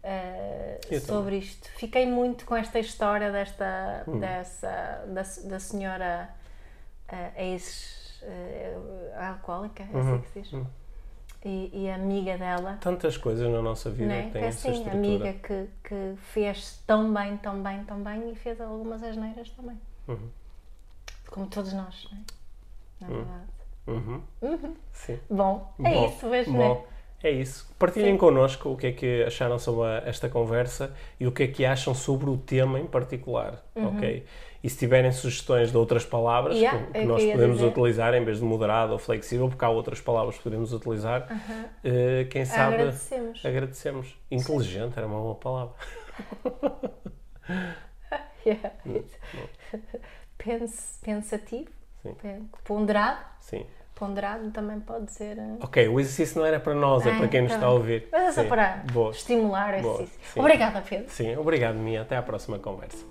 eh, 0.03 0.79
Eu 0.89 0.99
sobre 1.01 1.37
isto. 1.37 1.67
Fiquei 1.77 2.05
muito 2.05 2.45
com 2.45 2.55
esta 2.55 2.79
história 2.79 3.31
desta, 3.31 4.03
Hum. 4.07 4.19
dessa, 4.19 5.03
da, 5.07 5.21
da 5.49 5.59
senhora 5.59 6.29
eh, 7.09 7.51
ex 7.53 8.19
eh, 8.23 8.75
alcoólica, 9.19 9.83
é 9.83 9.95
Uhum, 9.97 10.15
assim 10.15 10.21
que 10.21 10.29
se 10.29 10.41
diz? 10.41 10.51
E, 11.45 11.69
e 11.73 11.89
amiga 11.89 12.37
dela, 12.37 12.77
Tantas 12.81 13.15
coisas 13.15 13.49
na 13.49 13.61
nossa 13.61 13.89
vida 13.89 14.13
é? 14.13 14.23
que 14.23 14.31
têm 14.31 14.43
é 14.43 14.47
essa 14.47 14.69
assim, 14.69 14.77
estrutura. 14.79 14.97
amiga 14.97 15.33
que, 15.33 15.69
que 15.83 16.15
fez 16.17 16.83
tão 16.85 17.13
bem, 17.13 17.37
tão 17.37 17.61
bem, 17.61 17.83
tão 17.85 18.01
bem 18.01 18.31
e 18.31 18.35
fez 18.35 18.59
algumas 18.59 19.01
asneiras 19.03 19.49
também. 19.51 19.79
Uhum. 20.07 20.29
Como 21.29 21.47
todos 21.47 21.73
nós, 21.73 22.07
não 22.11 22.17
é? 22.17 22.21
Na 23.01 23.07
verdade. 23.07 23.57
Uhum. 23.87 24.21
Sim. 24.91 25.19
Bom, 25.29 25.73
é 25.79 25.93
Bom, 25.93 26.05
isso, 26.07 26.29
vejo, 26.29 26.51
bom, 26.51 26.57
não 26.57 26.96
é? 27.23 27.31
Isso. 27.31 27.73
Partilhem 27.79 28.17
connosco 28.17 28.69
o 28.69 28.77
que 28.77 28.87
é 28.87 28.91
que 28.91 29.23
acharam 29.23 29.57
sobre 29.59 29.87
esta 30.09 30.29
conversa 30.29 30.95
e 31.19 31.25
o 31.27 31.31
que 31.31 31.43
é 31.43 31.47
que 31.47 31.65
acham 31.65 31.93
sobre 31.93 32.29
o 32.29 32.37
tema 32.37 32.79
em 32.79 32.85
particular, 32.85 33.63
ok? 33.75 34.25
E 34.63 34.69
se 34.69 34.77
tiverem 34.77 35.11
sugestões 35.11 35.71
de 35.71 35.77
outras 35.77 36.03
palavras 36.05 36.55
Uhum. 36.55 36.61
Yeah, 36.61 36.85
que, 36.87 36.91
que 36.91 36.97
é 36.97 37.01
que 37.01 37.07
nós 37.07 37.23
podemos 37.23 37.57
dizer. 37.57 37.67
utilizar 37.69 38.13
em 38.15 38.23
vez 38.25 38.39
de 38.39 38.43
moderado 38.43 38.93
ou 38.93 38.99
flexível, 38.99 39.47
porque 39.49 39.63
há 39.63 39.69
outras 39.69 40.01
palavras 40.01 40.35
que 40.37 40.43
podemos 40.43 40.73
utilizar, 40.73 41.27
eh, 41.83 42.25
quem 42.29 42.43
sabe 42.43 42.75
Agradecemos. 42.75 43.45
agradecemos. 43.45 44.15
Inteligente 44.31 44.93
era 44.97 45.05
uma 45.07 45.19
boa 45.19 45.35
palavra. 45.35 45.73
Yeah. 48.45 48.71
Pens- 50.37 50.99
pensativo, 51.03 51.69
Sim. 52.01 52.15
ponderado. 52.63 53.19
Sim. 53.41 53.65
Ponderado 53.97 54.51
também 54.51 54.79
pode 54.79 55.11
ser. 55.11 55.37
eh, 55.39 55.55
Ok, 55.59 55.87
o 55.87 55.99
exercício 55.99 56.37
não 56.39 56.45
era 56.45 56.59
para 56.59 56.75
nós, 56.75 57.05
é 57.05 57.11
Ah, 57.11 57.17
para 57.17 57.27
quem 57.27 57.41
nos 57.41 57.49
tá 57.51 57.55
está 57.57 57.65
a 57.67 57.71
ouvir. 57.71 58.07
Mas 58.11 58.21
é 58.23 58.31
só 58.31 58.47
para 58.47 58.83
Boa. 58.91 59.09
estimular 59.11 59.81
Boa, 59.81 60.03
esse. 60.03 60.11
sim. 60.33 60.39
Obrigada, 60.39 60.83
Pedro. 60.87 61.09
Sim, 61.09 61.35
obrigado, 61.35 61.75
Mia. 61.75 62.03
Até 62.03 62.15
à 62.15 62.21
próxima 62.21 62.59
conversa. 62.59 63.03